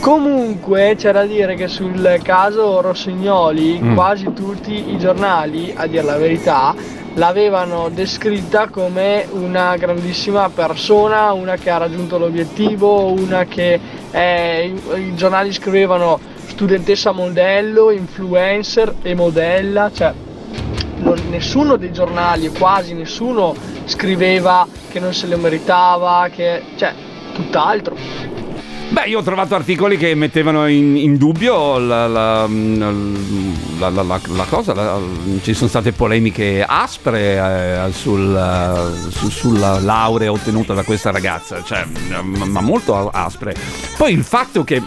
Comunque 0.00 0.94
c'è 0.96 1.12
da 1.12 1.24
dire 1.26 1.54
che 1.56 1.68
sul 1.68 2.18
caso 2.22 2.80
Rossignoli 2.80 3.78
Mm. 3.82 3.94
quasi 3.94 4.32
tutti 4.32 4.90
i 4.90 4.98
giornali, 4.98 5.72
a 5.76 5.86
dire 5.86 6.02
la 6.02 6.16
verità, 6.16 6.74
l'avevano 7.14 7.90
descritta 7.92 8.68
come 8.68 9.26
una 9.30 9.76
grandissima 9.76 10.48
persona, 10.48 11.32
una 11.32 11.56
che 11.56 11.68
ha 11.70 11.76
raggiunto 11.76 12.16
l'obiettivo, 12.16 13.12
una 13.12 13.44
che 13.44 13.78
è- 14.10 14.70
i 14.96 15.14
giornali 15.14 15.52
scrivevano 15.52 16.18
studentessa 16.46 17.12
modello, 17.12 17.90
influencer 17.90 18.94
e 19.02 19.14
modella, 19.14 19.90
cioè 19.92 20.12
nessuno 21.28 21.76
dei 21.76 21.92
giornali, 21.92 22.48
quasi 22.48 22.94
nessuno, 22.94 23.54
scriveva 23.84 24.66
che 24.90 25.00
non 25.00 25.12
se 25.14 25.26
lo 25.26 25.36
meritava, 25.38 26.28
che 26.32 26.62
cioè 26.76 26.92
tutt'altro. 27.34 27.96
Beh, 28.90 29.04
io 29.06 29.20
ho 29.20 29.22
trovato 29.22 29.54
articoli 29.54 29.96
che 29.96 30.16
mettevano 30.16 30.66
in, 30.66 30.96
in 30.96 31.16
dubbio 31.16 31.78
la, 31.78 32.08
la- 32.08 32.48
la- 32.48 33.88
la- 33.88 34.20
cosa, 34.48 34.98
ci 35.42 35.54
sono 35.54 35.68
state 35.68 35.92
polemiche 35.92 36.64
aspre 36.66 37.36
eh, 37.86 37.92
sul, 37.92 38.34
eh, 38.36 39.10
su- 39.12 39.30
sulla 39.30 39.78
laurea 39.78 40.32
ottenuta 40.32 40.74
da 40.74 40.82
questa 40.82 41.12
ragazza, 41.12 41.62
cioè, 41.62 41.84
ma 42.20 42.44
ma 42.44 42.60
molto 42.60 43.08
aspre. 43.10 43.54
Poi 43.96 44.12
il 44.12 44.24
fatto 44.24 44.64
che, 44.64 44.82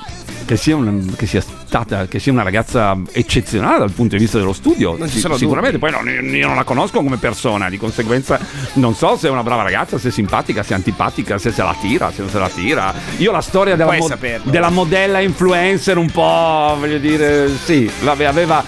che 0.45 0.57
sia, 0.57 0.75
un- 0.75 1.13
che 1.15 1.25
sia 1.25 1.41
stata, 1.73 2.05
che 2.07 2.19
sia 2.19 2.31
una 2.31 2.43
ragazza 2.43 2.95
eccezionale 3.13 3.79
dal 3.79 3.91
punto 3.91 4.15
di 4.15 4.21
vista 4.21 4.37
dello 4.37 4.53
studio, 4.53 4.95
Non 4.95 5.07
ci 5.07 5.15
si- 5.15 5.19
sono 5.21 5.37
sicuramente, 5.37 5.79
poi 5.79 5.89
non- 5.89 6.07
io 6.35 6.45
non 6.45 6.55
la 6.55 6.63
conosco 6.63 7.01
come 7.01 7.17
persona, 7.17 7.67
di 7.67 7.77
conseguenza 7.77 8.39
non 8.73 8.93
so 8.93 9.17
se 9.17 9.27
è 9.27 9.31
una 9.31 9.41
brava 9.41 9.63
ragazza, 9.63 9.97
se 9.97 10.09
è 10.09 10.11
simpatica, 10.11 10.61
se 10.61 10.73
è 10.73 10.75
antipatica, 10.75 11.39
se 11.39 11.51
se 11.51 11.63
la 11.63 11.75
tira, 11.81 12.11
se 12.11 12.21
non 12.21 12.29
se 12.29 12.37
la 12.37 12.49
tira. 12.49 12.93
Io 13.17 13.31
la 13.31 13.41
storia 13.41 13.75
della, 13.75 13.91
mo- 13.97 14.07
della 14.51 14.69
modella 14.69 15.19
influencer 15.19 15.97
un 15.97 16.11
po', 16.11 16.75
voglio 16.77 16.99
dire, 16.99 17.49
sì, 17.63 17.89
aveva 18.05 18.63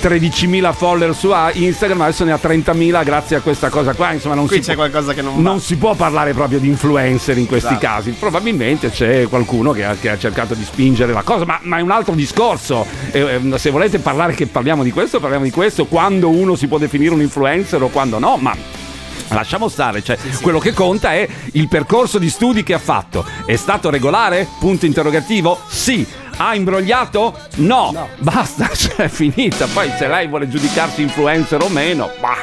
13.000 0.00 0.72
follower 0.72 1.14
su 1.14 1.30
Instagram, 1.52 2.00
adesso 2.02 2.24
ne 2.24 2.32
ha 2.32 2.38
30.000 2.42 3.04
grazie 3.04 3.36
a 3.36 3.40
questa 3.40 3.68
cosa 3.68 3.94
qua, 3.94 4.12
insomma 4.12 4.34
non 4.34 4.46
Qui 4.46 4.56
si 4.56 4.62
c'è 4.62 4.74
può- 4.74 4.88
qualcosa 4.88 5.12
che 5.14 5.22
non 5.22 5.36
va. 5.36 5.40
non 5.42 5.60
si 5.60 5.76
può 5.76 5.94
parlare 5.94 6.32
proprio 6.32 6.58
di 6.58 6.68
influencer 6.68 7.36
in 7.38 7.46
questi 7.46 7.74
Esatto. 7.74 7.86
casi. 7.86 8.10
Probabilmente 8.12 8.90
c'è 8.90 9.26
qualcuno 9.28 9.72
che 9.72 9.84
ha, 9.84 9.94
che 10.00 10.10
ha 10.10 10.18
cercato 10.18 10.54
di 10.54 10.64
spingere 10.64 11.12
la 11.12 11.22
cosa, 11.22 11.44
ma, 11.44 11.58
ma 11.62 11.78
è 11.78 11.80
un 11.80 11.90
altro 11.90 12.14
discorso. 12.14 12.86
Eh, 13.10 13.40
eh, 13.52 13.58
se 13.58 13.70
volete 13.70 13.98
parlare 13.98 14.34
che 14.34 14.46
parliamo 14.46 14.82
di 14.82 14.90
questo, 14.90 15.20
parliamo 15.20 15.44
di 15.44 15.50
questo. 15.50 15.86
Quando 15.86 16.28
uno 16.28 16.54
si 16.56 16.66
può 16.68 16.78
definire 16.78 17.12
un 17.12 17.20
influencer 17.20 17.82
o 17.82 17.88
quando 17.88 18.18
no, 18.18 18.36
ma. 18.36 18.86
Lasciamo 19.30 19.68
stare, 19.68 20.02
cioè, 20.02 20.16
quello 20.40 20.58
che 20.58 20.72
conta 20.72 21.12
è 21.12 21.28
il 21.52 21.68
percorso 21.68 22.16
di 22.18 22.30
studi 22.30 22.62
che 22.62 22.72
ha 22.72 22.78
fatto. 22.78 23.26
È 23.44 23.56
stato 23.56 23.90
regolare? 23.90 24.48
Punto 24.58 24.86
interrogativo? 24.86 25.60
Sì. 25.66 26.06
Ha 26.38 26.54
imbrogliato? 26.54 27.36
No. 27.56 28.08
Basta, 28.18 28.70
cioè, 28.74 29.04
è 29.04 29.08
finita. 29.08 29.66
Poi 29.66 29.92
se 29.96 30.06
lei 30.06 30.28
vuole 30.28 30.48
giudicarsi 30.48 31.02
influencer 31.02 31.62
o 31.62 31.68
meno, 31.68 32.10
bah. 32.20 32.36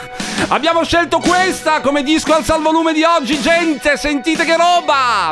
Abbiamo 0.49 0.83
scelto 0.83 1.19
questa 1.19 1.79
come 1.79 2.03
disco 2.03 2.33
al 2.33 2.43
salvolume 2.43 2.93
di 2.93 3.03
oggi, 3.03 3.39
gente, 3.39 3.97
sentite 3.97 4.43
che 4.43 4.57
roba! 4.57 5.31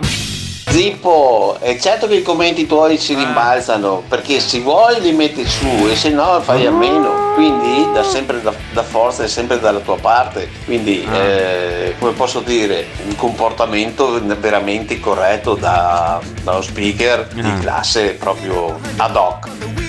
Zippo, 0.70 1.58
è 1.60 1.78
certo 1.78 2.08
che 2.08 2.16
i 2.16 2.22
commenti 2.24 2.66
tuoi 2.66 2.98
si 2.98 3.14
rimbalzano 3.14 4.04
perché 4.08 4.40
se 4.40 4.60
vuoi 4.62 5.02
li 5.02 5.12
metti 5.12 5.46
su 5.46 5.68
e 5.88 5.96
se 5.96 6.10
no 6.10 6.40
fai 6.42 6.66
a 6.66 6.72
meno, 6.72 7.23
quindi 7.34 7.88
da 7.94 8.04
sempre 8.04 8.42
da, 8.42 8.54
da 8.74 8.84
forza 8.84 9.24
è 9.24 9.28
sempre 9.28 9.60
dalla 9.60 9.80
tua 9.80 9.98
parte, 9.98 10.50
quindi 10.66 11.08
eh, 11.12 11.96
come 12.00 12.12
posso 12.14 12.40
dire 12.42 12.88
un 13.08 13.16
comportamento 13.16 14.20
veramente 14.40 15.00
corretto 15.00 15.56
da, 15.56 16.20
da 16.44 16.52
uno 16.52 16.62
speaker 16.62 17.28
di 17.34 17.42
Ah. 17.42 17.58
classe 17.60 18.12
proprio 18.14 18.80
ad 18.98 19.16
hoc. 19.16 19.83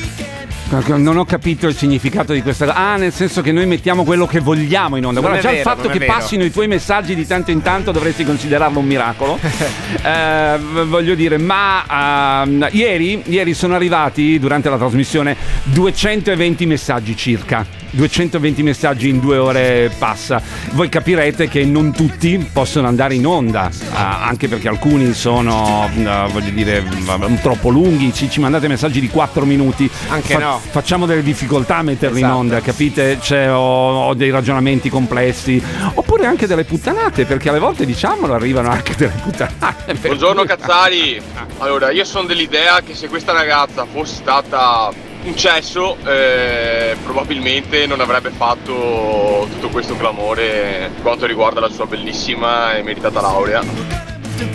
Non 0.96 1.16
ho 1.18 1.24
capito 1.24 1.68
il 1.68 1.76
significato 1.76 2.32
di 2.32 2.42
questa 2.42 2.66
cosa. 2.66 2.76
Ah, 2.76 2.96
nel 2.96 3.12
senso 3.12 3.42
che 3.42 3.52
noi 3.52 3.66
mettiamo 3.66 4.02
quello 4.02 4.26
che 4.26 4.40
vogliamo 4.40 4.96
in 4.96 5.04
onda. 5.06 5.20
Non 5.20 5.30
Guarda, 5.30 5.48
già 5.48 5.54
vero, 5.54 5.70
il 5.70 5.76
fatto 5.76 5.88
che 5.88 5.98
vero. 5.98 6.12
passino 6.12 6.42
i 6.42 6.50
tuoi 6.50 6.66
messaggi 6.66 7.14
di 7.14 7.26
tanto 7.26 7.50
in 7.50 7.62
tanto 7.62 7.92
dovresti 7.92 8.24
considerarlo 8.24 8.78
un 8.78 8.86
miracolo. 8.86 9.38
Eh, 10.04 10.58
voglio 10.86 11.14
dire, 11.14 11.38
ma 11.38 12.42
ehm, 12.42 12.68
ieri, 12.72 13.22
ieri 13.26 13.54
sono 13.54 13.74
arrivati 13.74 14.38
durante 14.38 14.68
la 14.68 14.76
trasmissione 14.76 15.34
220 15.62 16.66
messaggi 16.66 17.16
circa. 17.16 17.83
220 17.94 18.62
messaggi 18.62 19.08
in 19.08 19.20
due 19.20 19.36
ore 19.38 19.90
passa. 19.98 20.42
Voi 20.72 20.88
capirete 20.88 21.48
che 21.48 21.64
non 21.64 21.92
tutti 21.92 22.48
possono 22.52 22.88
andare 22.88 23.14
in 23.14 23.26
onda, 23.26 23.68
eh, 23.70 23.72
anche 23.92 24.48
perché 24.48 24.68
alcuni 24.68 25.12
sono, 25.14 25.88
eh, 25.94 26.28
voglio 26.30 26.50
dire, 26.50 26.80
v- 26.80 27.40
troppo 27.40 27.70
lunghi. 27.70 28.12
Ci, 28.12 28.28
ci 28.30 28.40
mandate 28.40 28.68
messaggi 28.68 29.00
di 29.00 29.08
4 29.08 29.44
minuti. 29.44 29.88
Anche 30.08 30.36
no. 30.36 30.60
Facciamo 30.70 31.06
delle 31.06 31.22
difficoltà 31.22 31.76
a 31.78 31.82
metterli 31.82 32.18
in 32.18 32.24
Esatto. 32.24 32.38
onda, 32.38 32.60
capite? 32.60 33.18
Cioè, 33.20 33.52
ho, 33.52 34.06
ho 34.08 34.14
dei 34.14 34.30
ragionamenti 34.30 34.88
complessi, 34.88 35.62
oppure 35.94 36.26
anche 36.26 36.46
delle 36.46 36.64
puttanate, 36.64 37.24
perché 37.24 37.48
alle 37.48 37.58
volte, 37.58 37.86
diciamolo, 37.86 38.34
arrivano 38.34 38.70
anche 38.70 38.94
delle 38.96 39.14
puttanate. 39.22 39.94
Buongiorno 39.94 40.44
Cazzari, 40.44 41.20
allora 41.58 41.90
io 41.90 42.04
sono 42.04 42.26
dell'idea 42.26 42.80
che 42.80 42.94
se 42.94 43.08
questa 43.08 43.32
ragazza 43.32 43.86
fosse 43.90 44.14
stata 44.16 44.90
un 45.24 45.36
cesso 45.36 45.96
eh, 46.06 46.96
probabilmente 47.02 47.86
non 47.86 48.00
avrebbe 48.00 48.30
fatto 48.30 49.46
tutto 49.52 49.68
questo 49.68 49.96
clamore 49.96 50.90
per 50.92 51.02
quanto 51.02 51.26
riguarda 51.26 51.60
la 51.60 51.70
sua 51.70 51.86
bellissima 51.86 52.74
e 52.76 52.82
meritata 52.82 53.20
laurea. 53.20 53.62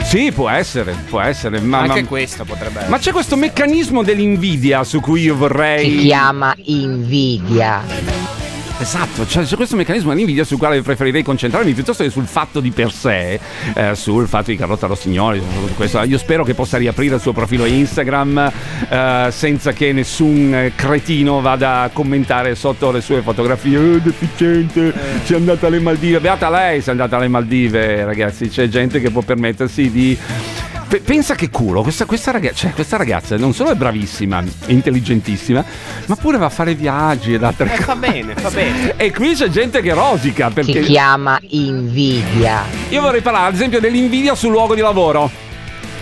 Sì, 0.03 0.31
può 0.31 0.49
essere, 0.49 0.95
può 1.07 1.21
essere. 1.21 1.59
Ma, 1.59 1.79
Anche 1.79 2.01
ma- 2.01 2.07
questo 2.07 2.43
potrebbe 2.43 2.77
essere. 2.77 2.89
ma 2.89 2.97
c'è 2.97 3.11
questo 3.11 3.35
meccanismo 3.35 4.03
dell'invidia 4.03 4.83
su 4.83 4.99
cui 4.99 5.21
io 5.21 5.35
vorrei. 5.35 5.89
Si 5.99 6.05
chiama 6.07 6.53
invidia. 6.65 7.81
Esatto, 8.81 9.25
c'è, 9.25 9.43
c'è 9.43 9.57
questo 9.57 9.75
meccanismo 9.75 10.09
dell'invidia 10.11 10.45
sul 10.45 10.57
quale 10.57 10.81
preferirei 10.81 11.21
concentrarmi 11.21 11.73
piuttosto 11.73 12.03
che 12.03 12.09
sul 12.09 12.25
fatto 12.25 12.61
di 12.61 12.71
per 12.71 12.93
sé, 12.93 13.37
eh, 13.73 13.93
sul 13.93 14.25
fatto 14.25 14.51
di 14.51 14.57
Carlotta 14.57 14.87
Rossignoli. 14.87 15.41
questo. 15.75 16.01
Io 16.03 16.17
spero 16.17 16.45
che 16.45 16.53
possa 16.53 16.77
riaprire 16.77 17.15
il 17.15 17.21
suo 17.21 17.33
profilo 17.33 17.65
Instagram 17.65 18.51
eh, 18.87 19.27
senza 19.31 19.73
che 19.73 19.91
nessun 19.91 20.53
eh, 20.53 20.71
cretino 20.75 21.41
vada 21.41 21.81
a 21.81 21.89
commentare 21.89 22.55
sotto 22.55 22.91
le 22.91 23.01
sue 23.01 23.21
fotografie. 23.21 23.77
Eh, 23.77 24.01
deficiente, 24.01 24.93
si 25.23 25.33
è 25.33 25.35
andata 25.35 25.67
alle 25.67 25.79
Maldive. 25.79 26.21
Beata 26.21 26.49
lei, 26.49 26.81
si 26.81 26.87
è 26.87 26.91
andata 26.91 27.17
alle 27.17 27.27
Maldive, 27.27 28.05
ragazzi. 28.05 28.47
C'è 28.47 28.69
gente 28.69 29.01
che 29.01 29.11
può 29.11 29.21
permettersi 29.21 29.91
di. 29.91 30.17
Pe- 30.89 31.01
Pensa 31.01 31.35
che 31.35 31.51
culo, 31.51 31.83
questa, 31.83 32.05
questa, 32.05 32.31
raga- 32.31 32.51
cioè, 32.51 32.71
questa 32.71 32.97
ragazza 32.97 33.37
non 33.37 33.53
solo 33.53 33.69
è 33.69 33.75
bravissima, 33.75 34.43
è 34.65 34.71
intelligentissima, 34.71 35.63
ma 36.07 36.15
pure 36.15 36.37
va 36.39 36.47
a 36.47 36.49
fare 36.49 36.73
viaggi 36.73 37.33
ed 37.35 37.43
altre 37.43 37.65
Eh, 37.65 37.69
cose. 37.69 37.81
fa 37.83 37.95
bene, 37.95 38.33
fa 38.33 38.49
bene. 38.49 38.93
E 38.97 39.11
qui 39.13 39.35
c'è 39.35 39.49
gente 39.49 39.81
che 39.81 39.93
rosica 39.93 40.47
Si 40.47 40.53
perché 40.53 40.79
chiama 40.81 41.39
invidia. 41.49 42.63
io 42.89 43.01
vorrei 43.01 43.21
parlare 43.21 43.49
ad 43.49 43.53
esempio 43.53 43.79
dell'invidia 43.79 44.33
sul 44.33 44.49
luogo 44.51 44.73
di 44.73 44.81
lavoro. 44.81 45.29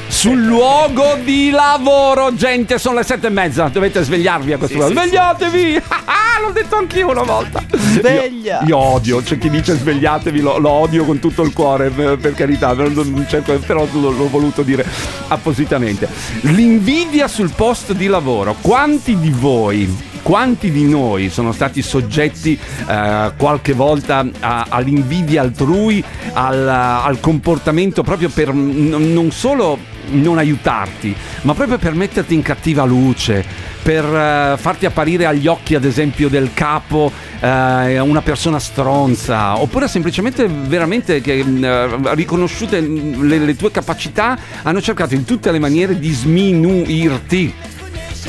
Sul 0.10 0.42
luogo 0.46 1.16
di 1.24 1.50
lavoro, 1.52 2.34
gente, 2.34 2.80
sono 2.80 2.96
le 2.98 3.04
sette 3.04 3.28
e 3.28 3.30
mezza. 3.30 3.68
Dovete 3.68 4.02
svegliarvi 4.04 4.54
a 4.54 4.58
questo 4.58 4.78
Sì, 4.80 4.84
punto. 4.86 5.02
sì, 5.02 5.08
Svegliatevi! 5.08 5.82
Ah, 6.38 6.40
l'ho 6.42 6.52
detto 6.52 6.76
anch'io 6.76 7.10
una 7.10 7.24
volta. 7.24 7.64
Sveglia! 7.72 8.60
Io, 8.62 8.68
io 8.68 8.78
odio, 8.78 9.22
c'è 9.22 9.38
chi 9.38 9.50
dice 9.50 9.76
svegliatevi, 9.76 10.40
lo, 10.40 10.58
lo 10.58 10.70
odio 10.70 11.04
con 11.04 11.20
tutto 11.20 11.42
il 11.42 11.52
cuore, 11.52 11.90
per, 11.90 12.18
per 12.18 12.34
carità, 12.34 12.74
non- 12.74 12.94
non 12.94 13.26
cerco- 13.28 13.58
però 13.66 13.88
l'ho 13.92 14.30
voluto 14.30 14.62
dire 14.62 14.86
appositamente. 15.28 16.08
L'invidia 16.42 17.28
sul 17.28 17.52
posto 17.56 17.94
di 17.94 18.06
lavoro. 18.08 18.56
Quanti 18.62 19.18
di 19.20 19.30
voi 19.32 19.96
quanti 20.22 20.72
di 20.72 20.86
noi 20.88 21.30
sono 21.30 21.52
stati 21.52 21.82
soggetti 21.82 22.58
eh, 22.88 23.32
qualche 23.38 23.74
volta 23.74 24.26
a- 24.40 24.66
all'invidia 24.70 25.42
altrui, 25.42 26.04
al, 26.34 26.68
al 26.68 27.20
comportamento 27.20 28.04
proprio 28.04 28.30
per 28.30 28.54
n- 28.54 29.14
non 29.14 29.32
solo 29.32 29.96
non 30.10 30.38
aiutarti, 30.38 31.14
ma 31.42 31.54
proprio 31.54 31.78
per 31.78 31.94
metterti 31.94 32.34
in 32.34 32.42
cattiva 32.42 32.86
luce, 32.86 33.44
per 33.84 34.06
eh, 34.06 34.56
farti 34.58 34.86
apparire 34.86 35.26
agli 35.26 35.48
occhi, 35.48 35.76
ad 35.76 35.84
esempio, 35.84 36.30
del 36.30 36.52
capo 36.54 37.12
eh, 37.40 38.00
una 38.00 38.22
persona 38.22 38.58
stronza, 38.60 39.60
oppure 39.60 39.88
semplicemente 39.90 40.48
veramente 40.48 41.20
che 41.20 41.40
eh, 41.40 41.88
riconosciute 42.14 42.80
le, 42.80 43.38
le 43.40 43.56
tue 43.58 43.72
capacità, 43.72 44.38
hanno 44.64 44.82
cercato 44.82 45.14
in 45.14 45.26
tutte 45.26 45.52
le 45.52 45.60
maniere 45.60 46.00
di 46.00 46.12
sminuirti. 46.12 47.54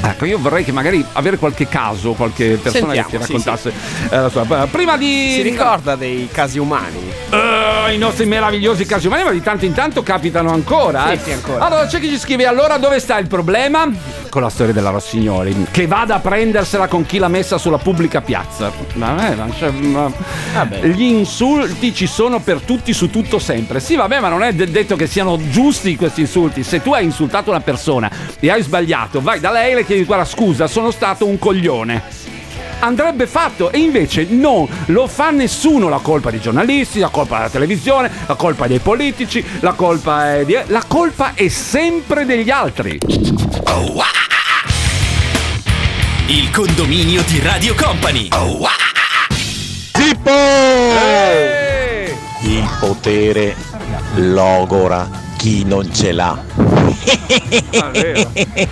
Ecco, 0.01 0.25
io 0.25 0.39
vorrei 0.39 0.65
che 0.65 0.73
magari 0.73 1.05
avere 1.13 1.39
qualche 1.39 1.69
caso, 1.69 2.13
qualche 2.13 2.59
persona 2.63 2.93
Sentiamo, 2.93 3.09
che 3.09 3.19
ti 3.19 3.25
sì, 3.25 3.33
raccontasse 3.33 3.73
eh, 4.11 4.17
la 4.17 4.29
sua. 4.29 4.45
Prima 4.71 4.97
di. 4.97 5.33
Si 5.35 5.43
ricorda 5.43 5.97
dei 5.97 6.29
casi 6.31 6.59
umani? 6.59 7.13
Eh, 7.31 7.95
I 7.95 7.99
nostri 7.99 8.27
meravigliosi 8.27 8.85
casi 8.87 9.07
umani, 9.07 9.25
ma 9.25 9.31
di 9.31 9.43
tanto 9.43 9.65
in 9.65 9.73
tanto 9.75 10.03
capitano 10.03 10.53
ancora. 10.53 11.09
Sì, 11.09 11.13
eh. 11.13 11.19
sì, 11.25 11.33
ancora. 11.33 11.65
Allora 11.65 11.87
c'è 11.87 12.01
chi 12.01 12.09
ci 12.09 12.19
scrive: 12.19 12.47
allora 12.47 12.79
dove 12.79 13.01
sta 13.01 13.19
il 13.19 13.27
problema? 13.27 13.91
Con 14.29 14.43
la 14.43 14.51
storia 14.51 14.75
della 14.75 14.91
Rossignoli, 14.91 15.67
che 15.71 15.87
vada 15.87 16.17
a 16.17 16.19
prendersela 16.19 16.87
con 16.87 17.07
chi 17.07 17.19
l'ha 17.19 17.29
messa 17.29 17.57
sulla 17.57 17.79
pubblica 17.79 18.21
piazza. 18.21 18.71
Vabbè, 18.95 19.35
ma, 19.35 19.49
cioè, 19.57 19.71
ma- 19.71 20.13
Gli 20.83 21.03
insulti 21.03 21.95
ci 21.95 22.07
sono 22.07 22.39
per 22.41 22.61
tutti, 22.61 22.93
su 22.93 23.09
tutto, 23.11 23.39
sempre. 23.39 23.81
Sì, 23.81 23.97
vabbè, 23.97 24.21
ma 24.21 24.29
non 24.29 24.43
è 24.43 24.53
de- 24.53 24.71
detto 24.71 24.97
che 24.97 25.07
siano 25.07 25.39
giusti 25.49 25.97
questi 25.97 26.21
insulti. 26.21 26.63
Se 26.63 26.83
tu 26.83 26.93
hai 26.93 27.05
insultato 27.05 27.51
una 27.51 27.61
persona 27.61 28.11
e 28.39 28.51
hai 28.51 28.63
sbagliato, 28.63 29.21
vai 29.23 29.41
da 29.41 29.51
lei 29.51 29.75
le 29.79 29.85
chiedi: 29.85 30.05
guarda, 30.05 30.25
scusa, 30.25 30.67
sono 30.67 30.91
stato 30.91 31.27
un 31.27 31.39
coglione 31.39 32.27
andrebbe 32.81 33.27
fatto 33.27 33.73
e 33.73 33.79
invece 33.79 34.27
no, 34.29 34.69
lo 34.87 35.09
fa 35.09 35.31
nessuno, 35.31 35.89
la 35.89 35.99
colpa 35.99 36.31
dei 36.31 36.41
giornalisti, 36.41 37.01
la 37.01 37.09
colpa 37.09 37.39
della 37.39 37.51
televisione, 37.51 38.11
la 38.27 38.35
colpa 38.35 38.67
dei 38.67 38.79
politici, 38.79 39.45
la 39.61 39.73
colpa 39.73 40.37
è 40.37 40.45
di... 40.45 40.57
la 40.67 40.85
colpa 40.87 41.35
è 41.35 41.49
sempre 41.49 42.25
degli 42.25 42.51
altri. 42.51 43.01
Il 46.27 46.51
condominio 46.53 47.23
di 47.23 47.41
Radio 47.41 47.75
Company. 47.75 48.29
Il 52.43 52.77
potere 52.79 53.57
logora 54.15 55.09
chi 55.37 55.65
non 55.65 55.93
ce 55.93 56.13
l'ha. 56.13 56.98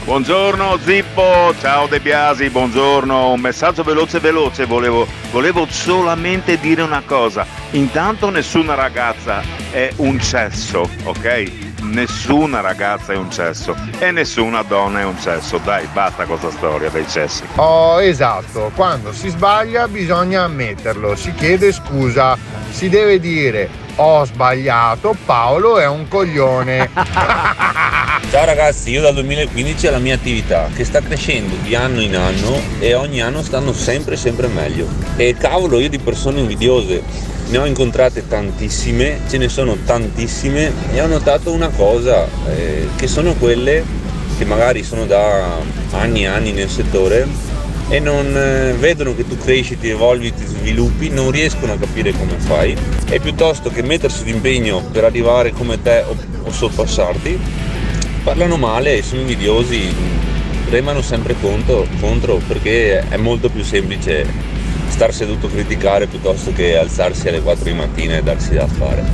Buongiorno 0.05 0.79
Zippo, 0.83 1.55
ciao 1.59 1.87
De 1.87 2.01
Biasi, 2.01 2.51
buongiorno. 2.51 3.33
Un 3.33 3.41
messaggio 3.41 3.83
veloce 3.83 4.19
veloce, 4.21 4.67
volevo, 4.67 5.07
volevo 5.31 5.67
solamente 5.71 6.59
dire 6.59 6.83
una 6.83 7.03
cosa. 7.07 7.47
Intanto 7.71 8.29
nessuna 8.31 8.75
ragazza 8.75 9.43
è 9.71 9.91
un 9.97 10.21
cesso, 10.21 10.89
ok? 11.05 11.65
Nessuna 11.83 12.61
ragazza 12.61 13.13
è 13.13 13.17
un 13.17 13.31
cesso 13.31 13.77
e 13.99 14.11
nessuna 14.11 14.63
donna 14.63 15.01
è 15.01 15.05
un 15.05 15.19
cesso. 15.21 15.59
Dai, 15.59 15.87
basta 15.93 16.25
questa 16.25 16.51
storia 16.51 16.91
dei 16.91 17.09
cessi. 17.09 17.45
Oh, 17.55 18.03
esatto, 18.03 18.71
quando 18.75 19.13
si 19.13 19.29
sbaglia 19.29 19.89
bisogna 19.89 20.43
ammetterlo, 20.43 21.17
si 21.17 21.33
chiede 21.35 21.73
scusa, 21.73 22.37
si 22.71 22.89
deve 22.89 23.19
dire 23.19 23.85
ho 23.97 24.25
sbagliato, 24.25 25.17
Paolo 25.25 25.79
è 25.79 25.87
un 25.87 26.09
coglione. 26.09 26.91
Ciao 28.31 28.45
ragazzi, 28.45 28.91
io 28.91 29.01
dal 29.01 29.15
2015 29.15 29.87
ho 29.87 29.91
la 29.93 29.99
mia 29.99 30.15
attività 30.15 30.69
che 30.75 30.85
sta 30.85 31.01
crescendo 31.01 31.55
di 31.63 31.75
anno 31.75 32.01
in 32.03 32.17
anno 32.17 32.61
e 32.79 32.95
ogni 32.95 33.23
anno 33.23 33.43
stanno 33.43 33.73
sempre 33.73 34.17
sempre 34.17 34.49
meglio. 34.49 34.87
E 35.17 35.37
cavolo, 35.39 35.79
io 35.79 35.89
di 35.89 35.99
persone 35.99 36.41
invidiose 36.41 37.03
ne 37.49 37.59
ho 37.59 37.65
incontrate 37.65 38.27
tantissime, 38.27 39.21
ce 39.29 39.39
ne 39.39 39.49
sono 39.49 39.77
tantissime 39.85 40.73
e 40.93 41.01
ho 41.01 41.07
notato 41.07 41.53
una 41.53 41.69
cosa, 41.69 42.27
eh, 42.49 42.89
che 42.97 43.07
sono 43.07 43.35
quelle 43.35 43.85
che 44.37 44.45
magari 44.45 44.83
sono 44.83 45.07
da 45.07 45.59
anni 45.93 46.25
e 46.25 46.27
anni 46.27 46.53
nel 46.53 46.69
settore 46.69 47.27
e 47.89 48.01
non 48.01 48.27
eh, 48.37 48.73
vedono 48.79 49.15
che 49.15 49.27
tu 49.27 49.37
cresci, 49.39 49.79
ti 49.79 49.89
evolvi, 49.89 50.35
ti 50.35 50.45
sviluppi, 50.45 51.09
non 51.09 51.31
riescono 51.31 51.73
a 51.73 51.77
capire 51.77 52.13
come 52.13 52.35
fai 52.39 52.77
e 53.09 53.21
piuttosto 53.21 53.71
che 53.71 53.83
mettersi 53.83 54.25
d'impegno 54.25 54.83
per 54.91 55.05
arrivare 55.05 55.53
come 55.53 55.81
te 55.81 56.05
o, 56.07 56.17
o 56.43 56.51
sorpassarti, 56.51 57.39
parlano 58.25 58.57
male, 58.57 59.03
sono 59.03 59.21
invidiosi, 59.21 59.95
remano 60.69 61.01
sempre 61.01 61.37
contro, 61.41 61.87
contro 62.01 62.41
perché 62.47 63.09
è 63.09 63.17
molto 63.17 63.49
più 63.49 63.63
semplice 63.63 64.27
star 64.89 65.13
seduto 65.13 65.47
a 65.47 65.51
criticare 65.51 66.07
piuttosto 66.07 66.53
che 66.53 66.77
alzarsi 66.77 67.29
alle 67.29 67.41
4 67.41 67.65
di 67.65 67.73
mattina 67.73 68.17
e 68.17 68.23
darsi 68.23 68.55
da 68.55 68.67
fare. 68.67 69.05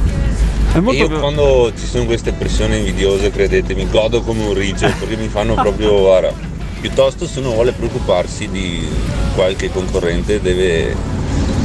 Io 0.97 1.09
più- 1.09 1.19
quando 1.19 1.71
ci 1.79 1.85
sono 1.85 2.07
queste 2.07 2.33
pressioni 2.33 2.79
invidiose, 2.79 3.31
credetemi, 3.31 3.87
godo 3.91 4.23
come 4.23 4.45
un 4.45 4.55
riccio 4.55 4.91
perché 4.99 5.17
mi 5.17 5.29
fanno 5.29 5.53
proprio, 5.55 5.99
guarda, 5.99 6.33
piuttosto 6.83 7.29
se 7.29 7.39
uno 7.39 7.53
vuole 7.53 7.71
preoccuparsi 7.71 8.49
di 8.49 8.85
qualche 9.37 9.71
concorrente 9.71 10.41
deve 10.41 10.93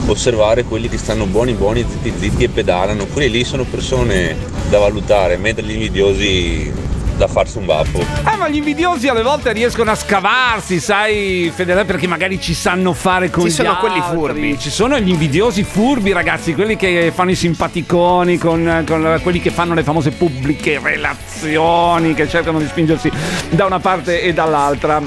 osservare 0.05 0.63
quelli 0.63 0.88
che 0.88 0.99
stanno 0.99 1.26
buoni 1.26 1.53
buoni, 1.53 1.84
zitti 1.89 2.13
zitti 2.15 2.43
e 2.43 2.49
pedalano, 2.49 3.07
quelli 3.07 3.32
lì 3.32 3.43
sono 3.43 3.63
persone 3.63 4.36
da 4.70 4.78
valutare, 4.78 5.38
mentre 5.38 5.65
gli 5.65 5.72
invidiosi 5.72 6.72
da 7.18 7.28
farsi 7.28 7.57
un 7.57 7.65
baffo. 7.65 7.99
Eh, 7.99 8.38
ma 8.38 8.47
gli 8.47 8.57
invidiosi 8.57 9.07
alle 9.07 9.24
volte 9.24 9.51
riescono 9.51 9.91
a 9.91 9.95
scavarsi, 9.95 10.80
sai, 10.80 11.51
Fedele, 11.53 11.84
perché 11.84 12.07
magari 12.07 12.39
ci 12.39 12.53
sanno 12.53 12.93
fare 12.93 13.30
con 13.30 13.43
Ci 13.43 13.49
gli 13.49 13.53
sono 13.53 13.78
quelli 13.78 13.99
furbi. 14.01 14.57
Ci 14.59 14.70
sono 14.70 14.97
gli 14.99 15.09
invidiosi 15.09 15.63
furbi, 15.63 16.13
ragazzi, 16.13 16.53
quelli 16.53 16.78
che 16.78 17.11
fanno 17.13 17.32
i 17.32 17.36
simpaticoni 17.36 18.38
con, 18.38 18.84
con 18.88 19.20
quelli 19.24 19.41
che 19.41 19.49
fanno 19.49 19.74
le 19.74 19.84
famose 19.84 20.11
pubbliche 20.11 20.80
relazioni, 20.82 22.13
che 22.13 22.30
cercano 22.30 22.59
di 22.59 22.68
spingersi 22.68 23.11
da 23.49 23.65
una 23.65 23.80
parte 23.80 24.22
e 24.22 24.34
dall'altra. 24.34 25.01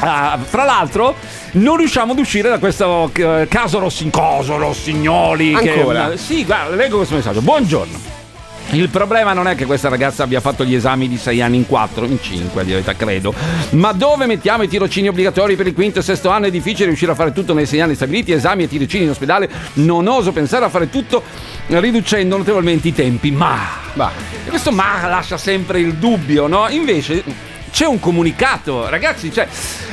Ah, 0.00 0.38
fra 0.42 0.64
l'altro, 0.64 1.14
non 1.52 1.76
riusciamo 1.76 2.12
ad 2.12 2.18
uscire 2.18 2.48
da 2.48 2.58
questo 2.58 3.10
eh, 3.14 3.46
caso 3.48 3.78
Rossi, 3.78 4.08
coso 4.10 4.56
Rossignoli. 4.56 5.54
Ancora? 5.54 6.10
Che, 6.10 6.16
sì, 6.16 6.44
guarda, 6.44 6.74
leggo 6.74 6.96
questo 6.96 7.14
messaggio. 7.14 7.42
Buongiorno. 7.42 8.13
Il 8.74 8.88
problema 8.88 9.32
non 9.32 9.46
è 9.46 9.54
che 9.54 9.66
questa 9.66 9.88
ragazza 9.88 10.24
abbia 10.24 10.40
fatto 10.40 10.64
gli 10.64 10.74
esami 10.74 11.06
di 11.08 11.16
6 11.16 11.40
anni 11.40 11.58
in 11.58 11.66
4, 11.66 12.06
in 12.06 12.18
5 12.20 12.60
a 12.60 12.64
verità, 12.64 12.94
credo, 12.96 13.32
ma 13.70 13.92
dove 13.92 14.26
mettiamo 14.26 14.64
i 14.64 14.68
tirocini 14.68 15.06
obbligatori 15.06 15.54
per 15.54 15.68
il 15.68 15.74
quinto 15.74 16.00
e 16.00 16.02
sesto 16.02 16.28
anno? 16.30 16.46
È 16.46 16.50
difficile 16.50 16.86
riuscire 16.86 17.12
a 17.12 17.14
fare 17.14 17.30
tutto 17.30 17.54
nei 17.54 17.66
6 17.66 17.80
anni 17.80 17.94
stabiliti, 17.94 18.32
esami 18.32 18.64
e 18.64 18.68
tirocini 18.68 19.04
in 19.04 19.10
ospedale. 19.10 19.48
Non 19.74 20.08
oso 20.08 20.32
pensare 20.32 20.64
a 20.64 20.68
fare 20.70 20.90
tutto 20.90 21.22
riducendo 21.68 22.36
notevolmente 22.36 22.88
i 22.88 22.92
tempi, 22.92 23.30
ma... 23.30 23.60
E 24.44 24.48
questo 24.48 24.72
ma 24.72 25.06
lascia 25.06 25.38
sempre 25.38 25.78
il 25.78 25.94
dubbio, 25.94 26.48
no? 26.48 26.68
Invece 26.68 27.22
c'è 27.70 27.86
un 27.86 28.00
comunicato, 28.00 28.88
ragazzi, 28.88 29.32
cioè... 29.32 29.46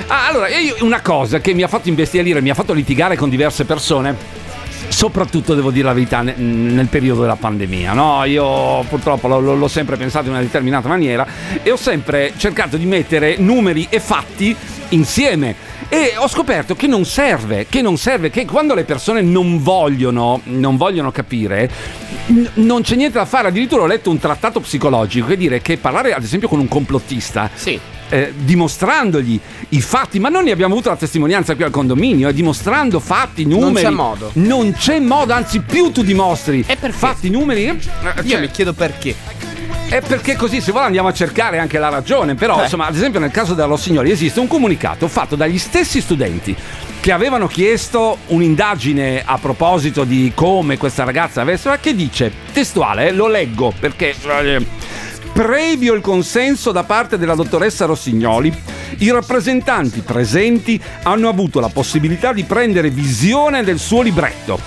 ah, 0.07 0.27
allora, 0.27 0.47
io 0.47 0.77
una 0.79 1.01
cosa 1.01 1.39
che 1.39 1.53
mi 1.53 1.61
ha 1.61 1.67
fatto 1.67 1.87
imbestialire, 1.87 2.41
mi 2.41 2.49
ha 2.49 2.55
fatto 2.55 2.73
litigare 2.73 3.15
con 3.15 3.29
diverse 3.29 3.63
persone 3.63 4.40
soprattutto 4.91 5.55
devo 5.55 5.71
dire 5.71 5.85
la 5.85 5.93
verità 5.93 6.21
ne- 6.21 6.35
nel 6.35 6.87
periodo 6.87 7.21
della 7.21 7.37
pandemia 7.37 7.93
no? 7.93 8.23
io 8.25 8.83
purtroppo 8.89 9.27
l'ho, 9.27 9.55
l'ho 9.55 9.67
sempre 9.67 9.95
pensato 9.95 10.25
in 10.25 10.33
una 10.33 10.41
determinata 10.41 10.87
maniera 10.87 11.25
e 11.63 11.71
ho 11.71 11.77
sempre 11.77 12.33
cercato 12.37 12.77
di 12.77 12.85
mettere 12.85 13.37
numeri 13.37 13.87
e 13.89 13.99
fatti 13.99 14.55
insieme. 14.89 15.55
E 15.89 16.13
ho 16.15 16.27
scoperto 16.27 16.75
che 16.75 16.87
non 16.87 17.03
serve 17.05 17.65
che 17.67 17.81
non 17.81 17.97
serve 17.97 18.29
che 18.29 18.45
quando 18.45 18.73
le 18.73 18.85
persone 18.85 19.21
non 19.21 19.61
vogliono 19.61 20.39
non 20.45 20.77
vogliono 20.77 21.11
capire 21.11 21.69
n- 22.27 22.49
non 22.55 22.81
c'è 22.81 22.95
niente 22.95 23.17
da 23.17 23.25
fare. 23.25 23.49
Addirittura 23.49 23.83
ho 23.83 23.87
letto 23.87 24.09
un 24.09 24.17
trattato 24.17 24.61
psicologico 24.61 25.27
che 25.27 25.37
dire 25.37 25.61
che 25.61 25.77
parlare 25.77 26.13
ad 26.13 26.23
esempio 26.23 26.47
con 26.47 26.59
un 26.59 26.67
complottista 26.69 27.49
eh, 28.11 28.33
dimostrandogli 28.35 29.39
i 29.69 29.81
fatti, 29.81 30.19
ma 30.19 30.29
noi 30.29 30.43
ne 30.43 30.51
abbiamo 30.51 30.73
avuto 30.73 30.89
la 30.89 30.95
testimonianza 30.97 31.55
qui 31.55 31.63
al 31.63 31.71
condominio, 31.71 32.27
eh, 32.27 32.33
dimostrando 32.33 32.99
fatti, 32.99 33.45
numeri. 33.45 33.85
c'è 33.87 33.89
modo. 33.91 34.29
Non 34.33 34.73
c'è 34.73 34.99
modo, 34.99 35.33
anzi 35.33 35.59
più 35.61 35.91
tu 35.91 36.03
dimostri 36.03 36.63
fatti, 36.91 37.29
numeri. 37.29 37.65
eh, 37.67 37.71
Io 38.23 38.29
cioè- 38.29 38.39
mi 38.41 38.49
chiedo 38.51 38.73
perché. 38.73 39.15
è 39.89 40.01
perché 40.01 40.35
così 40.37 40.61
se 40.61 40.71
vuole 40.71 40.85
andiamo 40.85 41.07
a 41.09 41.13
cercare 41.13 41.57
anche 41.59 41.77
la 41.77 41.89
ragione, 41.89 42.35
però 42.35 42.59
Eh. 42.59 42.63
insomma 42.63 42.85
ad 42.87 42.95
esempio 42.95 43.19
nel 43.19 43.31
caso 43.31 43.53
della 43.53 43.67
Rossignoli 43.67 44.09
esiste 44.11 44.39
un 44.39 44.47
comunicato 44.47 45.07
fatto 45.09 45.35
dagli 45.35 45.57
stessi 45.57 45.99
studenti 45.99 46.55
che 47.01 47.11
avevano 47.11 47.47
chiesto 47.47 48.19
un'indagine 48.27 49.21
a 49.25 49.37
proposito 49.37 50.03
di 50.05 50.31
come 50.35 50.77
questa 50.77 51.03
ragazza 51.03 51.41
avesse, 51.41 51.77
che 51.81 51.93
dice 51.95 52.31
testuale, 52.53 53.07
eh, 53.07 53.11
lo 53.11 53.27
leggo 53.27 53.73
perché... 53.79 54.13
Previo 55.33 55.93
il 55.93 56.01
consenso 56.01 56.71
da 56.71 56.83
parte 56.83 57.17
della 57.17 57.35
dottoressa 57.35 57.85
Rossignoli, 57.85 58.53
i 58.97 59.09
rappresentanti 59.11 60.01
presenti 60.01 60.79
hanno 61.03 61.29
avuto 61.29 61.59
la 61.59 61.69
possibilità 61.69 62.33
di 62.33 62.43
prendere 62.43 62.89
visione 62.89 63.63
del 63.63 63.79
suo 63.79 64.01
libretto, 64.01 64.59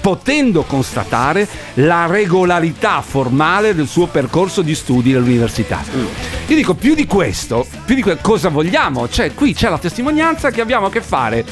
potendo 0.00 0.62
constatare 0.62 1.46
la 1.74 2.06
regolarità 2.06 3.02
formale 3.02 3.74
del 3.74 3.86
suo 3.86 4.06
percorso 4.06 4.62
di 4.62 4.74
studi 4.74 5.12
all'università. 5.14 5.84
Io 6.46 6.56
dico 6.56 6.74
più 6.74 6.94
di 6.94 7.06
questo, 7.06 7.66
più 7.84 7.94
di 7.94 8.02
que- 8.02 8.18
cosa 8.20 8.48
vogliamo? 8.48 9.08
Cioè, 9.08 9.34
qui 9.34 9.52
c'è 9.52 9.68
la 9.68 9.78
testimonianza 9.78 10.50
che 10.50 10.62
abbiamo 10.62 10.86
a 10.86 10.90
che 10.90 11.02
fare 11.02 11.44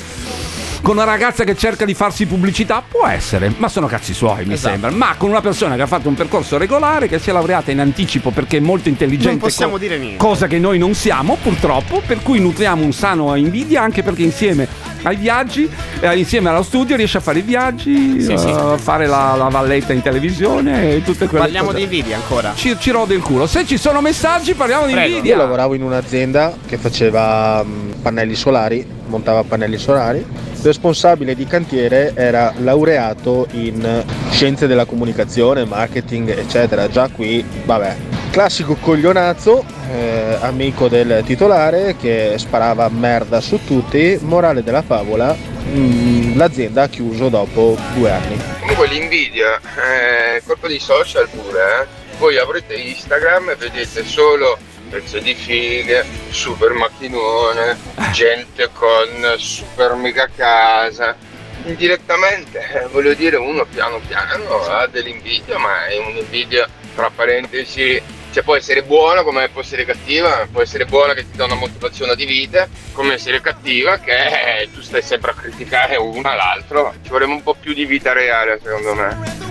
con 0.83 0.97
una 0.97 1.05
ragazza 1.05 1.45
che 1.45 1.57
cerca 1.57 1.85
di 1.85 1.95
farsi 1.95 2.27
pubblicità 2.27 2.83
può 2.87 3.07
essere, 3.07 3.53
ma 3.57 3.69
sono 3.69 3.87
cazzi 3.87 4.15
suoi, 4.15 4.45
mi 4.45 4.55
Esatto. 4.55 4.71
sembra. 4.79 4.91
Ma 4.91 5.15
con 5.17 5.31
una 5.31 5.41
persona 5.41 5.75
che 5.75 5.83
ha 5.83 5.87
fatto 5.87 6.09
un 6.09 6.15
percorso 6.15 6.59
regolare, 6.59 7.09
che 7.09 7.19
si 7.19 7.31
è 7.31 7.33
laureata 7.33 7.71
in 7.71 7.81
anticipo 7.81 8.31
perché 8.31 8.59
è 8.59 8.61
molto 8.61 8.89
intelligente, 8.89 9.31
Non 9.31 9.39
possiamo 9.39 9.73
co- 9.73 9.79
dire 9.79 9.99
niente. 9.99 10.17
cosa 10.19 10.47
che 10.47 10.59
noi 10.59 10.79
non 10.79 10.95
siamo, 10.95 11.37
purtroppo, 11.43 12.03
per 12.07 12.23
cui 12.23 12.39
nutriamo 12.41 12.85
un 12.85 12.93
sano 12.93 13.35
invidia 13.35 13.83
anche 13.83 14.03
perché 14.03 14.23
insieme 14.23 14.69
ai 15.03 15.17
viaggi, 15.17 15.69
eh, 16.01 16.17
insieme 16.17 16.49
allo 16.51 16.63
studio 16.63 16.97
riesce 16.97 17.19
a 17.19 17.21
fare 17.21 17.39
i 17.41 17.43
viaggi, 17.43 18.21
Sì, 18.21 18.33
eh, 18.33 18.39
sì. 18.39 18.49
a 18.49 18.77
fare 18.77 19.07
la, 19.07 19.35
la 19.37 19.49
valletta 19.49 19.93
in 19.93 20.03
televisione 20.03 20.95
e 20.95 21.03
tutte 21.03 21.27
quelle 21.27 21.45
Parliamo 21.45 21.67
cose. 21.69 21.79
di 21.79 21.83
invidia 21.85 22.17
ancora. 22.17 22.53
Ci, 22.55 22.77
ci 22.79 22.91
rode 22.91 23.15
il 23.15 23.23
culo. 23.23 23.47
Se 23.47 23.65
ci 23.67 23.77
sono 23.79 24.01
messaggi 24.01 24.55
parliamo 24.55 24.87
di 24.87 24.93
Prego. 24.93 25.09
invidia. 25.09 25.35
Io 25.35 25.41
lavoravo 25.41 25.75
in 25.75 25.83
un'azienda 25.83 26.55
che 26.67 26.77
faceva 26.77 27.63
mh, 27.63 27.95
pannelli 28.03 28.35
solari, 28.35 28.85
montava 29.07 29.43
pannelli 29.45 29.79
solari. 29.79 30.25
Il 30.67 30.73
responsabile 30.73 31.37
di 31.37 31.47
cantiere 31.47 32.11
era 32.17 32.53
laureato 32.57 33.47
in 33.53 34.05
scienze 34.33 34.67
della 34.67 34.85
comunicazione, 34.85 35.65
marketing, 35.65 36.37
eccetera. 36.37 36.89
Già 36.89 37.09
qui, 37.09 37.45
vabbè, 37.65 37.97
classico 38.33 38.75
coglionazzo, 38.75 39.65
eh, 39.93 40.39
amico 40.41 40.89
del 40.89 41.23
titolare 41.25 41.95
che 41.95 42.35
sparava 42.39 42.89
merda 42.89 43.41
su 43.41 43.61
tutti. 43.65 44.19
Morale 44.23 44.65
della 44.65 44.83
favola, 44.83 45.33
mh, 45.35 46.37
l'azienda 46.37 46.83
ha 46.83 46.89
chiuso 46.89 47.29
dopo 47.29 47.79
due 47.95 48.11
anni. 48.11 48.37
Comunque 48.59 48.89
l'invidia 48.89 49.61
è 49.61 50.43
colpa 50.45 50.67
di 50.67 50.81
social 50.81 51.29
pure, 51.29 51.61
eh. 51.61 51.87
Voi 52.19 52.39
avrete 52.39 52.75
Instagram 52.75 53.51
e 53.51 53.55
vedete 53.55 54.03
solo 54.03 54.59
pezzi 54.89 55.21
di 55.21 55.35
fighe, 55.35 56.05
super 56.31 56.73
macchinone, 56.73 57.77
gente 58.13 58.71
con 58.73 59.35
super 59.37 59.95
mega 59.95 60.29
casa. 60.35 61.17
Indirettamente, 61.65 62.59
eh, 62.59 62.87
voglio 62.89 63.15
dire, 63.15 63.37
uno 63.37 63.65
piano 63.65 64.01
piano 64.07 64.61
ha 64.63 64.87
dell'invidia, 64.87 65.59
ma 65.59 65.87
è 65.87 65.99
un'invidia 65.99 66.69
tra 66.95 67.11
parentesi, 67.11 68.01
cioè 68.33 68.43
può 68.45 68.55
essere 68.55 68.83
buona 68.83 69.23
come 69.23 69.49
può 69.49 69.63
essere 69.63 69.85
cattiva, 69.85 70.47
può 70.51 70.63
essere 70.63 70.85
buona 70.85 71.15
che 71.15 71.29
ti 71.29 71.37
dà 71.37 71.45
una 71.45 71.55
motivazione 71.55 72.15
di 72.15 72.25
vita, 72.25 72.69
come 72.93 73.15
essere 73.15 73.41
cattiva 73.41 73.99
che 73.99 74.61
eh, 74.61 74.71
tu 74.73 74.81
stai 74.81 75.03
sempre 75.03 75.33
a 75.33 75.35
criticare 75.35 75.97
uno 75.97 76.29
all'altro. 76.29 76.95
Ci 77.03 77.11
vorrebbe 77.11 77.33
un 77.33 77.43
po' 77.43 77.57
più 77.59 77.73
di 77.73 77.85
vita 77.85 78.13
reale 78.13 78.61
secondo 78.63 78.95
me. 78.95 79.46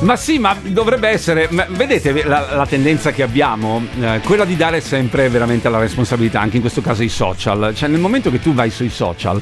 Ma 0.00 0.14
sì, 0.16 0.38
ma 0.38 0.54
dovrebbe 0.62 1.08
essere. 1.08 1.48
ma 1.50 1.66
vedete 1.70 2.24
la, 2.24 2.54
la 2.54 2.66
tendenza 2.66 3.12
che 3.12 3.22
abbiamo? 3.22 3.82
Eh, 4.00 4.20
quella 4.24 4.44
di 4.44 4.54
dare 4.56 4.80
sempre 4.80 5.28
veramente 5.28 5.68
la 5.68 5.78
responsabilità, 5.78 6.40
anche 6.40 6.56
in 6.56 6.60
questo 6.62 6.80
caso 6.82 7.02
ai 7.02 7.08
social. 7.08 7.72
Cioè, 7.74 7.88
nel 7.88 8.00
momento 8.00 8.30
che 8.30 8.40
tu 8.40 8.52
vai 8.52 8.70
sui 8.70 8.90
social. 8.90 9.40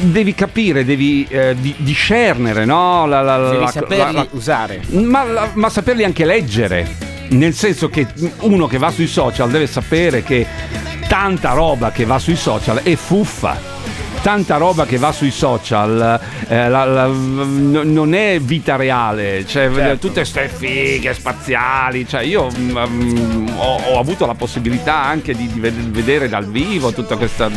Devi 0.00 0.34
capire, 0.34 0.84
devi 0.84 1.26
eh, 1.30 1.54
di- 1.58 1.74
discernere, 1.78 2.64
no? 2.66 3.06
La- 3.06 3.22
la- 3.22 3.48
Devi 3.50 3.66
saperli 3.68 4.28
usare. 4.32 4.82
ma, 4.90 5.24
ma 5.54 5.68
saperli 5.70 6.04
anche 6.04 6.24
leggere. 6.26 7.08
Nel 7.30 7.54
senso 7.54 7.88
che 7.88 8.06
uno 8.40 8.66
che 8.66 8.76
va 8.76 8.90
sui 8.90 9.06
social 9.06 9.48
deve 9.50 9.68
sapere 9.68 10.22
che 10.22 10.44
tanta 11.08 11.52
roba 11.52 11.92
che 11.92 12.04
va 12.04 12.18
sui 12.18 12.36
social 12.36 12.80
è 12.82 12.94
fuffa. 12.96 13.78
Tanta 14.22 14.58
roba 14.58 14.84
che 14.84 14.98
va 14.98 15.12
sui 15.12 15.30
social 15.30 16.20
eh, 16.46 16.68
la- 16.68 16.84
la- 16.84 17.06
n- 17.06 17.80
non 17.84 18.12
è 18.14 18.38
vita 18.38 18.76
reale, 18.76 19.46
cioè 19.46 19.70
Certo. 19.72 20.06
tutte 20.08 20.26
ste 20.26 20.46
fighe 20.48 21.14
spaziali. 21.14 22.06
Cioè, 22.06 22.20
io 22.22 22.48
mm, 22.54 22.76
mm, 22.86 23.48
ho, 23.56 23.80
ho 23.92 23.98
avuto 23.98 24.26
la 24.26 24.34
possibilità 24.34 25.02
anche 25.02 25.34
di, 25.34 25.46
di 25.50 25.58
ved- 25.58 25.90
vedere 25.90 26.28
dal 26.28 26.44
vivo 26.44 26.92
tutta 26.92 27.16
questa. 27.16 27.48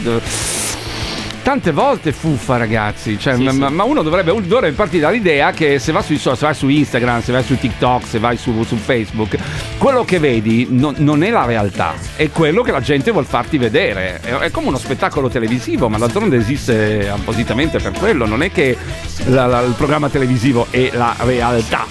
Tante 1.44 1.74
volte 1.74 2.14
fuffa, 2.14 2.56
ragazzi. 2.56 3.20
Cioè, 3.20 3.36
ma, 3.36 3.70
ma 3.70 3.84
uno 3.84 4.02
dovrebbe, 4.02 4.32
dovrebbe 4.48 4.76
partire 4.76 5.02
dall'idea 5.02 5.52
che 5.52 5.78
se 5.78 5.92
vai, 5.92 6.02
sui 6.02 6.16
social, 6.18 6.38
se 6.38 6.46
vai 6.46 6.56
su 6.56 6.68
Instagram, 6.70 7.22
se 7.22 7.34
vai 7.34 7.44
su 7.44 7.58
TikTok, 7.58 8.08
se 8.08 8.18
vai 8.20 8.38
su, 8.38 8.64
su 8.64 8.78
Facebook, 8.78 9.36
quello 9.78 10.06
che 10.06 10.20
vedi 10.20 10.68
non, 10.70 10.96
non 11.00 11.22
è 11.22 11.30
la 11.30 11.44
realtà, 11.44 11.96
è 12.16 12.30
quello 12.32 12.62
che 12.64 12.72
la 12.72 12.80
gente 12.80 13.12
vuol 13.12 13.26
farti 13.26 13.58
vedere. 13.58 14.22
È, 14.22 14.30
è 14.36 14.52
come 14.52 14.68
uno 14.70 14.78
spettacolo 14.78 15.28
televisivo, 15.28 15.90
ma 15.90 15.98
d'altronde 15.98 16.38
esiste 16.38 17.10
appositamente 17.10 17.78
per 17.80 17.92
quello. 17.92 18.26
Non 18.26 18.42
è 18.42 18.50
che 18.50 18.78
la- 19.26 19.46
la- 19.46 19.62
il 19.64 19.74
programma 19.76 20.08
televisivo 20.08 20.68
è 20.70 20.92
la 20.94 21.14
realtà. 21.20 21.86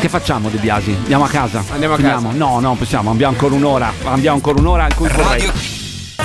Che 0.00 0.08
facciamo 0.08 0.48
De 0.48 0.58
Biasi? 0.58 0.90
Andiamo 0.90 1.22
a 1.24 1.28
casa? 1.28 1.62
Andiamo 1.70 1.94
a 1.94 1.96
Finiamo? 1.98 2.26
casa. 2.30 2.36
No, 2.36 2.58
no, 2.58 2.74
possiamo, 2.74 3.12
abbiamo 3.12 3.32
ancora 3.32 3.54
un'ora. 3.54 3.92
Abbiamo 4.06 4.36
ancora 4.36 4.58
un'ora 4.60 4.86
in 4.88 4.94
cui 4.96 5.08
vorrei. 5.08 5.73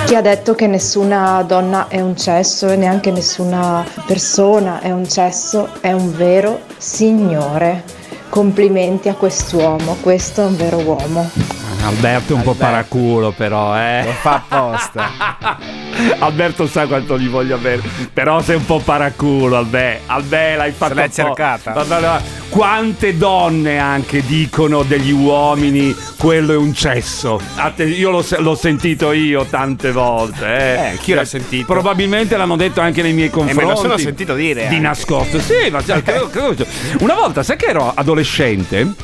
Chi 0.06 0.16
ha 0.16 0.20
detto 0.20 0.54
che 0.54 0.66
nessuna 0.66 1.42
donna 1.42 1.86
è 1.88 2.00
un 2.00 2.16
cesso 2.16 2.68
e 2.68 2.76
neanche 2.76 3.10
nessuna 3.10 3.84
persona 4.06 4.80
è 4.80 4.90
un 4.90 5.08
cesso 5.08 5.68
è 5.80 5.92
un 5.92 6.14
vero 6.16 6.62
signore. 6.76 7.84
Complimenti 8.28 9.08
a 9.08 9.14
quest'uomo, 9.14 9.96
questo 10.00 10.42
è 10.42 10.46
un 10.46 10.56
vero 10.56 10.78
uomo. 10.78 11.69
Alberto 11.82 12.34
è 12.34 12.36
un 12.36 12.42
po' 12.42 12.54
paraculo 12.54 13.30
però, 13.32 13.76
eh. 13.76 14.02
Lo 14.04 14.12
fa 14.12 14.34
apposta. 14.46 15.58
Alberto 16.20 16.66
sa 16.66 16.86
quanto 16.86 17.18
gli 17.18 17.28
voglio 17.28 17.56
bene. 17.56 17.82
Però 18.12 18.40
sei 18.42 18.56
un 18.56 18.64
po' 18.66 18.80
paraculo, 18.80 19.56
Albè. 19.56 20.00
Albè 20.06 20.56
l'hai 20.56 20.72
fatto 20.72 20.94
l'hai 20.94 21.04
un 21.04 21.10
po'. 21.10 21.14
cercata. 21.14 21.72
Ma- 21.74 21.84
ma- 21.84 22.00
ma- 22.00 22.22
Quante 22.50 23.16
donne 23.16 23.78
anche 23.78 24.24
dicono 24.26 24.82
degli 24.82 25.12
uomini 25.12 25.94
quello 26.18 26.52
è 26.52 26.56
un 26.56 26.74
cesso. 26.74 27.40
Io 27.76 28.10
l'ho, 28.10 28.22
se- 28.22 28.38
l'ho 28.40 28.54
sentito 28.56 29.12
io 29.12 29.44
tante 29.44 29.90
volte. 29.92 30.46
Eh, 30.46 30.92
Eh, 30.92 30.96
chi 30.98 31.14
l'ha 31.14 31.24
sentito? 31.24 31.66
Probabilmente 31.72 32.36
l'hanno 32.36 32.56
detto 32.56 32.80
anche 32.80 33.02
nei 33.02 33.12
miei 33.12 33.28
E 33.28 33.30
confronti. 33.30 33.64
me 33.64 33.70
lo 33.70 33.76
sono 33.76 33.96
sentito 33.96 34.34
dire. 34.34 34.62
Di 34.68 34.74
anche. 34.74 34.80
nascosto. 34.80 35.38
Sì, 35.40 35.70
ma 35.70 35.82
cioè, 35.82 36.02
credo- 36.02 36.28
credo- 36.28 36.66
una 37.00 37.14
volta, 37.14 37.42
sai 37.42 37.56
che 37.56 37.66
ero 37.66 37.90
adolescente? 37.94 38.94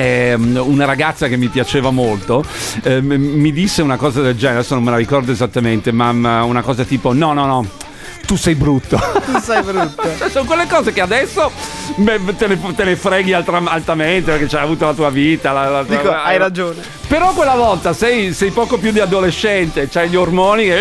Ehm, 0.00 0.60
una 0.64 0.84
ragazza 0.84 1.28
che 1.28 1.36
mi 1.36 1.48
piaceva 1.48 1.90
molto 1.90 2.44
ehm, 2.82 3.06
mi 3.14 3.52
disse 3.52 3.82
una 3.82 3.96
cosa 3.96 4.20
del 4.20 4.36
genere, 4.36 4.58
adesso 4.58 4.74
non 4.74 4.84
me 4.84 4.90
la 4.90 4.96
ricordo 4.96 5.32
esattamente, 5.32 5.92
ma 5.92 6.10
una 6.44 6.62
cosa 6.62 6.84
tipo: 6.84 7.12
no, 7.12 7.32
no, 7.32 7.46
no. 7.46 7.66
Tu 8.26 8.36
sei 8.36 8.54
brutto. 8.54 8.98
Tu 9.26 9.38
sei 9.40 9.62
brutto. 9.62 10.02
Cioè, 10.16 10.30
sono 10.32 10.46
quelle 10.46 10.66
cose 10.66 10.94
che 10.94 11.02
adesso 11.02 11.50
beh, 11.96 12.20
te, 12.38 12.46
ne, 12.46 12.58
te 12.74 12.84
ne 12.84 12.96
freghi 12.96 13.34
altra- 13.34 13.60
altamente 13.66 14.30
perché 14.30 14.46
c'hai 14.46 14.62
avuto 14.62 14.86
la 14.86 14.94
tua 14.94 15.10
vita. 15.10 15.52
la- 15.52 15.68
la- 15.68 15.82
Dico, 15.82 16.08
la- 16.08 16.22
hai 16.24 16.38
ragione. 16.38 16.76
Però 17.06 17.32
quella 17.34 17.54
volta 17.54 17.92
sei, 17.92 18.32
sei 18.32 18.50
poco 18.50 18.78
più 18.78 18.92
di 18.92 19.00
adolescente, 19.00 19.88
c'hai 19.90 20.08
gli 20.08 20.16
ormoni 20.16 20.64
che 20.64 20.74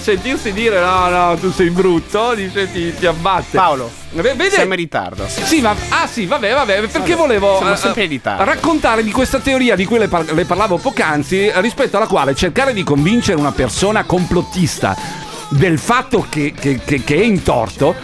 Sentirsi 0.00 0.52
dire 0.52 0.80
no, 0.80 1.08
no, 1.08 1.36
tu 1.36 1.50
sei 1.52 1.70
brutto, 1.70 2.34
dice, 2.34 2.70
ti, 2.70 2.94
ti 2.96 3.06
abbatte. 3.06 3.56
Paolo, 3.56 3.90
vede- 4.12 4.50
siamo 4.50 4.72
in 4.72 4.78
ritardo. 4.78 5.26
Sì, 5.28 5.60
ma 5.60 5.74
ah 5.90 6.06
sì, 6.06 6.26
vabbè, 6.26 6.52
vabbè, 6.54 6.80
perché 6.80 6.98
Vabbè, 6.98 7.14
volevo 7.16 7.56
siamo 7.56 7.94
eh, 7.94 8.44
raccontare 8.44 9.02
di 9.02 9.10
questa 9.10 9.38
teoria 9.38 9.74
di 9.76 9.84
cui 9.84 9.98
le, 9.98 10.08
par- 10.08 10.32
le 10.32 10.44
parlavo 10.44 10.78
poc'anzi, 10.78 11.50
rispetto 11.56 11.96
alla 11.96 12.06
quale 12.06 12.34
cercare 12.34 12.72
di 12.72 12.82
convincere 12.84 13.38
una 13.38 13.52
persona 13.52 14.04
complottista 14.04 14.96
del 15.50 15.78
fatto 15.78 16.26
che, 16.28 16.52
che- 16.58 16.80
che- 16.84 17.02
che 17.04 17.14
è 17.16 17.22
in 17.22 17.42
torto. 17.42 17.94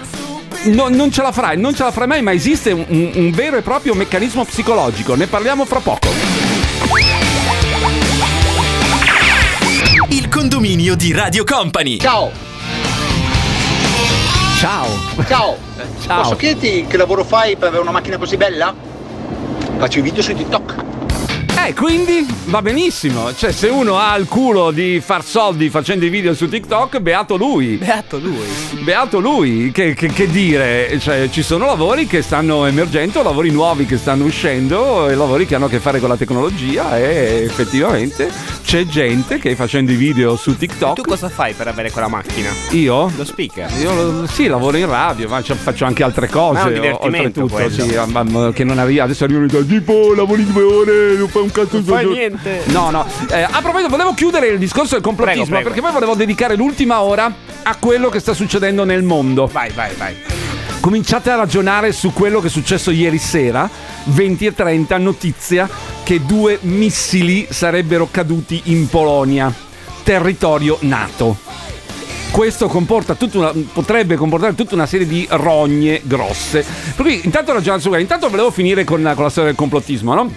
no- 0.64 0.88
non 0.88 1.10
ce 1.12 1.20
la 1.22 1.30
farai, 1.32 1.58
non 1.58 1.74
ce 1.74 1.82
la 1.82 1.90
farai 1.92 2.08
mai, 2.08 2.22
ma 2.22 2.32
esiste 2.32 2.72
un- 2.72 3.10
un 3.14 3.30
vero 3.32 3.56
e 3.56 3.62
proprio 3.62 3.94
meccanismo 3.94 4.44
psicologico. 4.44 5.14
Ne 5.14 5.26
parliamo 5.26 5.64
fra 5.66 5.80
poco. 5.80 6.08
Condominio 10.48 10.94
di 10.94 11.10
Radio 11.10 11.42
Company. 11.42 11.96
Ciao, 11.96 12.30
Ciao. 14.58 14.86
ciao. 15.26 15.56
Ciao. 16.04 16.20
Posso 16.20 16.36
chiederti 16.36 16.84
che 16.86 16.98
lavoro 16.98 17.24
fai 17.24 17.56
per 17.56 17.68
avere 17.68 17.80
una 17.80 17.92
macchina 17.92 18.18
così 18.18 18.36
bella? 18.36 18.74
Faccio 19.78 20.00
i 20.00 20.02
video 20.02 20.20
su 20.22 20.34
TikTok. 20.34 20.74
Eh, 21.66 21.72
quindi 21.72 22.26
va 22.46 22.60
benissimo. 22.60 23.34
Cioè, 23.34 23.52
se 23.52 23.68
uno 23.68 23.98
ha 23.98 24.14
il 24.16 24.26
culo 24.26 24.70
di 24.70 25.00
far 25.02 25.24
soldi 25.24 25.70
facendo 25.70 26.04
i 26.04 26.10
video 26.10 26.34
su 26.34 26.46
TikTok, 26.46 26.98
beato 26.98 27.36
lui. 27.36 27.76
Beato 27.76 28.18
lui. 28.18 28.44
Beato 28.82 29.20
lui, 29.20 29.70
che, 29.72 29.94
che- 29.94 30.08
che 30.12 30.26
dire? 30.28 30.98
Cioè, 31.00 31.30
ci 31.30 31.42
sono 31.42 31.64
lavori 31.64 32.06
che 32.06 32.20
stanno 32.20 32.66
emergendo, 32.66 33.22
lavori 33.22 33.50
nuovi 33.50 33.86
che 33.86 33.96
stanno 33.96 34.24
uscendo, 34.24 35.08
e 35.08 35.14
lavori 35.14 35.46
che 35.46 35.54
hanno 35.54 35.66
a 35.66 35.68
che 35.70 35.78
fare 35.80 36.00
con 36.00 36.10
la 36.10 36.16
tecnologia 36.18 36.98
e 36.98 37.44
effettivamente 37.46 38.30
c'è 38.74 38.86
gente 38.86 39.38
che 39.38 39.54
facendo 39.54 39.92
i 39.92 39.94
video 39.94 40.34
su 40.34 40.56
TikTok... 40.56 40.96
Tu 40.96 41.02
cosa 41.02 41.28
fai 41.28 41.52
per 41.52 41.68
avere 41.68 41.92
quella 41.92 42.08
macchina? 42.08 42.48
Io? 42.72 43.08
Lo 43.16 43.24
speaker. 43.24 43.70
Io 43.80 43.94
lo- 43.94 44.26
sì, 44.26 44.48
lavoro 44.48 44.76
in 44.76 44.86
radio, 44.86 45.28
ma 45.28 45.40
ci- 45.44 45.54
faccio 45.54 45.84
anche 45.84 46.02
altre 46.02 46.28
cose. 46.28 46.54
Ma 46.58 46.64
è 46.64 46.66
un 46.66 46.72
divertimento 46.80 47.42
oltretutto, 47.42 48.50
sì, 48.50 48.52
che 48.52 48.64
non 48.64 48.80
arriva. 48.80 49.04
Adesso 49.04 49.22
arrivano 49.22 49.44
e 49.44 49.48
dicono, 49.48 49.64
tipo 49.64 50.12
lavori 50.14 50.44
due 50.44 50.62
ore, 50.64 51.14
non 51.14 51.28
fai 51.28 51.42
un 51.42 51.52
cazzo 51.52 51.80
fai 51.84 52.04
niente. 52.04 52.62
No, 52.64 52.90
no. 52.90 53.06
Eh, 53.30 53.42
a 53.42 53.60
proposito, 53.62 53.88
volevo 53.90 54.12
chiudere 54.12 54.48
il 54.48 54.58
discorso 54.58 54.94
del 54.94 55.04
complottismo 55.04 55.44
Prego, 55.44 55.54
prego. 55.54 55.68
perché 55.68 55.80
poi 55.80 55.92
volevo 55.92 56.16
dedicare 56.16 56.56
l'ultima 56.56 57.00
ora 57.00 57.32
a 57.62 57.76
quello 57.78 58.08
che 58.08 58.18
sta 58.18 58.34
succedendo 58.34 58.82
nel 58.82 59.04
mondo. 59.04 59.46
Vai, 59.52 59.70
vai, 59.70 59.94
vai. 59.96 60.43
Cominciate 60.84 61.30
a 61.30 61.36
ragionare 61.36 61.92
su 61.92 62.12
quello 62.12 62.42
che 62.42 62.48
è 62.48 62.50
successo 62.50 62.90
ieri 62.90 63.16
sera, 63.16 63.66
20 64.04 64.44
e 64.44 64.54
30, 64.54 64.98
notizia 64.98 65.66
che 66.02 66.26
due 66.26 66.58
missili 66.60 67.46
sarebbero 67.48 68.06
caduti 68.10 68.60
in 68.64 68.86
Polonia, 68.90 69.50
territorio 70.02 70.76
NATO. 70.80 71.38
Questo 72.30 72.68
comporta 72.68 73.14
tutta 73.14 73.38
una- 73.38 73.52
potrebbe 73.72 74.16
comportare 74.16 74.54
tutta 74.54 74.74
una 74.74 74.84
serie 74.84 75.06
di 75.06 75.26
rogne 75.30 76.02
grosse. 76.04 76.62
Per 76.94 77.02
cui 77.02 77.18
intanto 77.24 77.54
ragionate 77.54 77.80
su 77.80 77.88
questo. 77.88 78.04
Intanto 78.04 78.28
volevo 78.28 78.50
finire 78.50 78.84
con, 78.84 79.10
con 79.14 79.24
la 79.24 79.30
storia 79.30 79.48
del 79.48 79.58
complottismo, 79.58 80.12
no? 80.12 80.30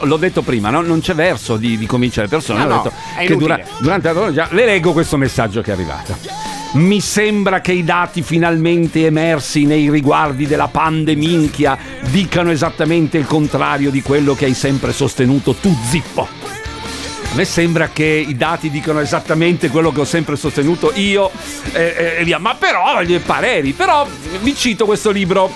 L'ho 0.00 0.16
detto 0.18 0.42
prima, 0.42 0.68
no? 0.68 0.82
non 0.82 1.00
c'è 1.00 1.14
verso 1.14 1.56
di, 1.56 1.78
di 1.78 1.86
convincere 1.86 2.26
le 2.26 2.30
persone. 2.30 2.58
No, 2.66 2.74
Ho 2.74 2.82
no, 2.84 2.92
che 3.24 3.36
dura- 3.36 3.58
durante 3.78 4.12
la 4.12 4.32
già, 4.34 4.48
le 4.50 4.66
leggo 4.66 4.92
questo 4.92 5.16
messaggio 5.16 5.62
che 5.62 5.70
è 5.70 5.72
arrivato. 5.72 6.49
Mi 6.72 7.00
sembra 7.00 7.60
che 7.60 7.72
i 7.72 7.82
dati 7.82 8.22
finalmente 8.22 9.04
emersi 9.04 9.64
nei 9.64 9.90
riguardi 9.90 10.46
della 10.46 10.68
pandeminchia 10.68 11.76
dicano 12.02 12.52
esattamente 12.52 13.18
il 13.18 13.26
contrario 13.26 13.90
di 13.90 14.02
quello 14.02 14.34
che 14.34 14.44
hai 14.44 14.54
sempre 14.54 14.92
sostenuto 14.92 15.54
tu, 15.54 15.76
zippo. 15.88 16.22
A 16.22 17.34
me 17.34 17.44
sembra 17.44 17.88
che 17.88 18.04
i 18.04 18.36
dati 18.36 18.70
dicano 18.70 19.00
esattamente 19.00 19.68
quello 19.68 19.90
che 19.90 20.00
ho 20.00 20.04
sempre 20.04 20.36
sostenuto 20.36 20.92
io 20.94 21.32
e, 21.72 22.16
e- 22.18 22.24
via. 22.24 22.38
Ma 22.38 22.54
però, 22.54 22.84
pareri, 23.24 23.72
però 23.72 24.06
vi 24.40 24.54
cito 24.54 24.84
questo 24.84 25.10
libro 25.10 25.52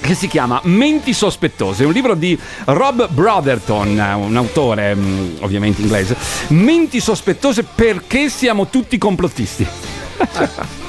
che 0.00 0.14
si 0.14 0.28
chiama 0.28 0.60
Menti 0.64 1.12
sospettose, 1.12 1.82
è 1.82 1.86
un 1.86 1.92
libro 1.92 2.14
di 2.14 2.38
Rob 2.64 3.06
Brotherton, 3.10 3.88
un 3.88 4.36
autore 4.36 4.94
mm, 4.94 5.36
ovviamente 5.40 5.82
inglese. 5.82 6.16
Menti 6.48 7.00
sospettose 7.00 7.64
perché 7.64 8.30
siamo 8.30 8.68
tutti 8.68 8.96
complottisti. 8.96 9.66
아. 10.20 10.78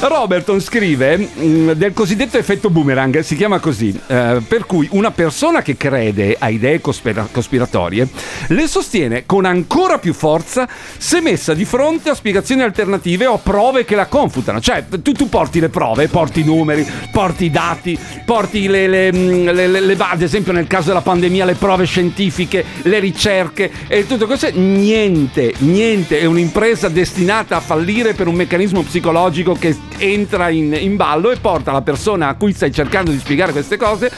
Roberton 0.00 0.60
scrive 0.60 1.16
mm, 1.18 1.70
del 1.72 1.92
cosiddetto 1.92 2.36
effetto 2.38 2.70
boomerang, 2.70 3.20
si 3.20 3.36
chiama 3.36 3.58
così, 3.58 3.98
eh, 4.06 4.40
per 4.46 4.66
cui 4.66 4.88
una 4.92 5.10
persona 5.10 5.62
che 5.62 5.76
crede 5.76 6.36
a 6.38 6.48
idee 6.48 6.80
cospira- 6.80 7.28
cospiratorie 7.30 8.08
le 8.48 8.66
sostiene 8.66 9.24
con 9.26 9.44
ancora 9.44 9.98
più 9.98 10.12
forza 10.12 10.68
se 10.96 11.20
messa 11.20 11.54
di 11.54 11.64
fronte 11.64 12.10
a 12.10 12.14
spiegazioni 12.14 12.62
alternative 12.62 13.26
o 13.26 13.38
prove 13.38 13.84
che 13.84 13.94
la 13.94 14.06
confutano. 14.06 14.60
Cioè, 14.60 14.84
tu, 15.02 15.12
tu 15.12 15.28
porti 15.28 15.60
le 15.60 15.68
prove, 15.68 16.08
porti 16.08 16.40
i 16.40 16.44
numeri, 16.44 16.86
porti 17.10 17.46
i 17.46 17.50
dati, 17.50 17.98
porti 18.24 18.68
le, 18.68 18.88
le, 18.88 19.12
mm, 19.12 19.48
le- 19.48 19.68
le- 19.68 19.96
ad 19.98 20.22
esempio 20.22 20.52
nel 20.52 20.66
caso 20.66 20.88
della 20.88 21.02
pandemia, 21.02 21.44
le 21.44 21.54
prove 21.54 21.84
scientifiche, 21.84 22.64
le 22.82 22.98
ricerche 22.98 23.70
e 23.86 24.06
tutto 24.06 24.26
questo. 24.26 24.48
Niente, 24.52 25.54
niente, 25.58 26.20
è 26.20 26.24
un'impresa 26.24 26.88
destinata 26.88 27.56
a 27.56 27.60
fallire 27.60 28.14
per 28.14 28.26
un 28.26 28.34
meccanismo 28.34 28.82
psicologico 28.82 29.29
che 29.30 29.76
entra 29.98 30.48
in, 30.50 30.72
in 30.78 30.96
ballo 30.96 31.30
e 31.30 31.36
porta 31.38 31.72
la 31.72 31.82
persona 31.82 32.28
a 32.28 32.34
cui 32.34 32.52
stai 32.52 32.72
cercando 32.72 33.10
di 33.10 33.18
spiegare 33.18 33.52
queste 33.52 33.76
cose 33.76 34.10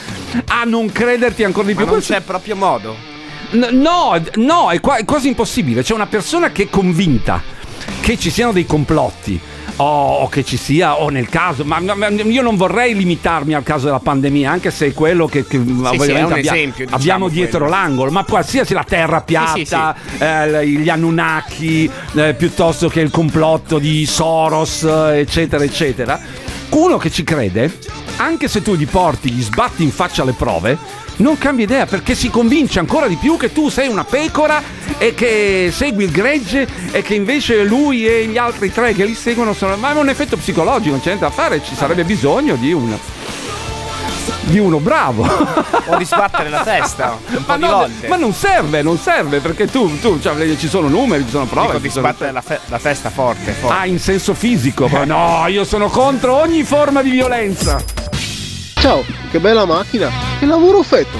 a 0.48 0.64
non 0.64 0.90
crederti 0.90 1.44
ancora 1.44 1.66
di 1.66 1.72
Ma 1.74 1.78
più. 1.80 1.86
non 1.86 1.96
Questo- 1.96 2.14
c'è 2.14 2.20
proprio 2.20 2.56
modo. 2.56 2.96
No, 3.50 4.20
no, 4.36 4.70
è 4.70 4.80
quasi 4.80 5.28
impossibile. 5.28 5.82
C'è 5.82 5.92
una 5.94 6.06
persona 6.06 6.50
che 6.52 6.64
è 6.64 6.68
convinta 6.70 7.42
che 8.00 8.16
ci 8.18 8.30
siano 8.30 8.52
dei 8.52 8.64
complotti. 8.64 9.38
O, 9.76 9.84
o 10.20 10.28
che 10.28 10.44
ci 10.44 10.58
sia, 10.58 11.00
o 11.00 11.08
nel 11.08 11.28
caso, 11.28 11.64
ma, 11.64 11.80
ma- 11.80 12.08
io 12.08 12.42
non 12.42 12.56
vorrei 12.56 12.94
limitarmi 12.94 13.54
al 13.54 13.62
caso 13.62 13.86
della 13.86 14.00
pandemia, 14.00 14.50
anche 14.50 14.70
se 14.70 14.88
è 14.88 14.92
quello 14.92 15.26
che, 15.26 15.46
che 15.46 15.56
ovviamente 15.56 16.14
è 16.14 16.22
un 16.22 16.32
abbia- 16.32 16.52
esempio, 16.52 16.84
diciamo, 16.84 16.96
abbiamo 17.02 17.28
dietro 17.28 17.58
quello. 17.60 17.74
l'angolo, 17.74 18.10
ma 18.10 18.22
qualsiasi 18.24 18.74
la 18.74 18.84
terra 18.84 19.22
piatta, 19.22 19.54
Sì, 19.54 19.64
sì, 20.18 20.22
eh, 20.22 20.66
gli 20.68 20.88
Anunnaki, 20.88 21.90
eh, 22.14 22.34
piuttosto 22.34 22.88
che 22.88 23.00
il 23.00 23.10
complotto 23.10 23.78
di 23.78 24.04
Soros, 24.04 24.82
eh, 24.84 25.18
eccetera, 25.20 25.64
eccetera. 25.64 26.20
Uno 26.70 26.96
che 26.98 27.10
ci 27.10 27.24
crede, 27.24 27.76
anche 28.16 28.48
se 28.48 28.62
tu 28.62 28.74
gli 28.76 28.86
porti, 28.86 29.30
gli 29.30 29.42
sbatti 29.42 29.82
in 29.82 29.90
faccia 29.90 30.22
le 30.22 30.32
prove, 30.32 30.76
non 31.22 31.38
cambia 31.38 31.64
idea 31.64 31.86
perché 31.86 32.14
si 32.14 32.28
convince 32.28 32.78
ancora 32.78 33.06
di 33.06 33.16
più 33.16 33.36
che 33.38 33.52
tu 33.52 33.68
sei 33.70 33.88
una 33.88 34.04
pecora 34.04 34.62
e 34.98 35.14
che 35.14 35.70
segui 35.72 36.04
il 36.04 36.10
gregge 36.10 36.66
e 36.90 37.00
che 37.02 37.14
invece 37.14 37.62
lui 37.64 38.06
e 38.06 38.26
gli 38.26 38.36
altri 38.36 38.70
tre 38.72 38.92
che 38.92 39.04
li 39.04 39.14
seguono 39.14 39.54
sono. 39.54 39.76
Ma 39.76 39.92
è 39.92 39.98
un 39.98 40.08
effetto 40.08 40.36
psicologico, 40.36 40.90
non 40.90 41.00
c'è 41.00 41.06
niente 41.06 41.24
da 41.24 41.30
fare, 41.30 41.62
ci 41.64 41.74
sarebbe 41.74 42.04
bisogno 42.04 42.56
di 42.56 42.72
un. 42.72 42.96
di 44.42 44.58
uno 44.58 44.78
bravo. 44.78 45.26
O 45.86 45.96
di 45.96 46.04
sbattere 46.04 46.48
la 46.48 46.62
testa 46.62 47.18
Ma, 47.46 47.56
no, 47.56 47.88
ma 48.08 48.16
non 48.16 48.32
serve, 48.32 48.82
non 48.82 48.98
serve 48.98 49.40
perché 49.40 49.66
tu, 49.66 49.98
tu 50.00 50.20
cioè, 50.20 50.56
ci 50.56 50.68
sono 50.68 50.88
numeri, 50.88 51.24
ci 51.24 51.30
sono 51.30 51.46
prove. 51.46 51.66
Dico 51.68 51.78
di 51.78 51.88
sono- 51.90 52.06
sbattere 52.08 52.32
la, 52.32 52.40
fe- 52.42 52.60
la 52.66 52.78
testa 52.78 53.10
forte, 53.10 53.52
forte. 53.52 53.76
Ah, 53.76 53.86
in 53.86 53.98
senso 53.98 54.34
fisico. 54.34 54.88
Ma 54.88 55.04
no, 55.04 55.46
io 55.48 55.64
sono 55.64 55.88
contro 55.88 56.34
ogni 56.34 56.62
forma 56.64 57.02
di 57.02 57.10
violenza. 57.10 57.82
Ciao, 58.82 59.04
che 59.30 59.38
bella 59.38 59.64
macchina. 59.64 60.10
Che 60.40 60.44
lavoro 60.44 60.82
fetto. 60.82 61.16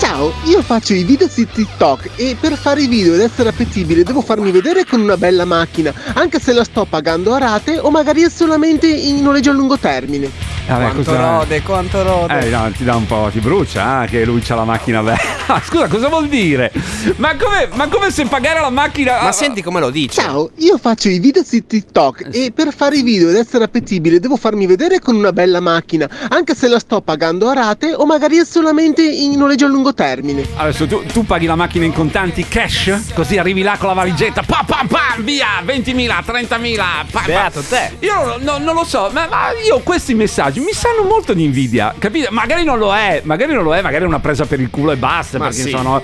Ciao, 0.00 0.10
Ciao, 0.10 0.32
io 0.50 0.60
faccio 0.60 0.92
i 0.92 1.04
video 1.04 1.28
su 1.28 1.46
TikTok 1.46 2.10
e 2.16 2.36
per 2.38 2.56
fare 2.56 2.82
i 2.82 2.88
video 2.88 3.14
ed 3.14 3.20
essere 3.20 3.50
appetibile 3.50 4.02
devo 4.02 4.20
farmi 4.20 4.50
vedere 4.50 4.84
con 4.84 5.00
una 5.00 5.16
bella 5.16 5.44
macchina, 5.44 5.94
anche 6.14 6.40
se 6.40 6.52
la 6.52 6.64
sto 6.64 6.86
pagando 6.86 7.32
a 7.32 7.38
rate 7.38 7.78
o 7.78 7.90
magari 7.90 8.22
è 8.22 8.28
solamente 8.28 8.88
in 8.88 9.22
noleggio 9.22 9.50
a 9.50 9.52
lungo 9.52 9.78
termine. 9.78 10.49
Vabbè, 10.70 10.90
Quanto 10.92 11.10
cosa- 11.10 11.30
rode, 11.30 11.62
quanto 11.62 12.02
rode. 12.02 12.46
Eh 12.46 12.48
no, 12.50 12.70
ti 12.76 12.84
dà 12.84 12.94
un 12.94 13.06
po', 13.06 13.28
ti 13.32 13.40
brucia 13.40 13.98
ah, 14.00 14.06
che 14.06 14.24
lui 14.24 14.40
c'ha 14.40 14.54
la 14.54 14.64
macchina 14.64 15.02
bella. 15.02 15.18
Scusa, 15.64 15.88
cosa 15.88 16.08
vuol 16.08 16.28
dire? 16.28 16.72
Ma 17.16 17.34
come, 17.36 17.68
ma 17.74 17.88
come 17.88 18.10
se 18.10 18.24
pagare 18.26 18.60
la 18.60 18.70
macchina. 18.70 19.22
Ma 19.22 19.32
senti 19.32 19.62
come 19.62 19.80
lo 19.80 19.90
dice. 19.90 20.20
Ciao, 20.20 20.50
io 20.56 20.78
faccio 20.78 21.08
i 21.08 21.18
video 21.18 21.42
su 21.42 21.64
TikTok 21.66 22.28
e 22.30 22.52
per 22.54 22.72
fare 22.74 22.98
i 22.98 23.02
video 23.02 23.30
ed 23.30 23.36
essere 23.36 23.64
appetibile 23.64 24.20
devo 24.20 24.36
farmi 24.36 24.66
vedere 24.66 25.00
con 25.00 25.16
una 25.16 25.32
bella 25.32 25.60
macchina, 25.60 26.08
anche 26.28 26.54
se 26.54 26.68
la 26.68 26.78
sto 26.78 27.00
pagando 27.00 27.48
a 27.48 27.54
rate 27.54 27.92
o 27.94 28.06
magari 28.06 28.38
è 28.38 28.44
solamente 28.44 29.02
in 29.02 29.36
noleggio 29.36 29.64
a 29.66 29.68
lungo 29.68 29.92
termine. 29.92 30.46
Adesso 30.56 30.86
tu, 30.86 31.02
tu 31.06 31.24
paghi 31.26 31.46
la 31.46 31.56
macchina 31.56 31.84
in 31.84 31.92
contanti 31.92 32.46
cash, 32.46 33.12
così 33.14 33.38
arrivi 33.38 33.62
là 33.62 33.76
con 33.76 33.88
la 33.88 33.94
valigetta, 33.94 34.42
pam 34.46 34.64
pam 34.66 34.86
pam, 34.86 35.22
via, 35.22 35.46
20.000, 35.66 36.22
30.000, 36.24 36.76
pam, 36.76 37.06
pam. 37.10 37.24
Beato 37.26 37.60
te. 37.62 37.96
Io 38.00 38.24
non, 38.24 38.42
non- 38.42 38.62
non 38.62 38.74
lo 38.74 38.84
so, 38.84 39.10
ma, 39.12 39.26
ma 39.28 39.50
io 39.66 39.80
questi 39.80 40.14
messaggi 40.14 40.59
mi 40.60 40.72
sanno 40.72 41.02
molto 41.02 41.32
di 41.32 41.44
invidia, 41.44 41.94
capite? 41.98 42.28
Magari 42.30 42.64
non 42.64 42.78
lo 42.78 42.94
è, 42.94 43.20
magari 43.24 43.52
non 43.52 43.64
lo 43.64 43.74
è, 43.74 43.82
magari 43.82 44.04
è 44.04 44.06
una 44.06 44.20
presa 44.20 44.46
per 44.46 44.60
il 44.60 44.70
culo 44.70 44.92
e 44.92 44.96
basta, 44.96 45.38
Ma 45.38 45.46
perché 45.46 45.62
sì. 45.62 45.70
sono... 45.70 46.00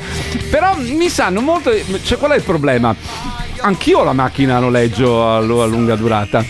Però 0.51 0.77
mi 0.77 1.09
sanno 1.09 1.41
molto... 1.41 1.71
Cioè, 2.03 2.19
qual 2.19 2.33
è 2.33 2.37
il 2.37 2.43
problema? 2.43 2.95
Anch'io 3.61 4.01
ho 4.01 4.05
la 4.05 4.13
macchina 4.13 4.57
a 4.57 4.61
noleggio 4.61 5.27
a 5.27 5.41
lunga 5.41 5.97
durata. 5.97 6.45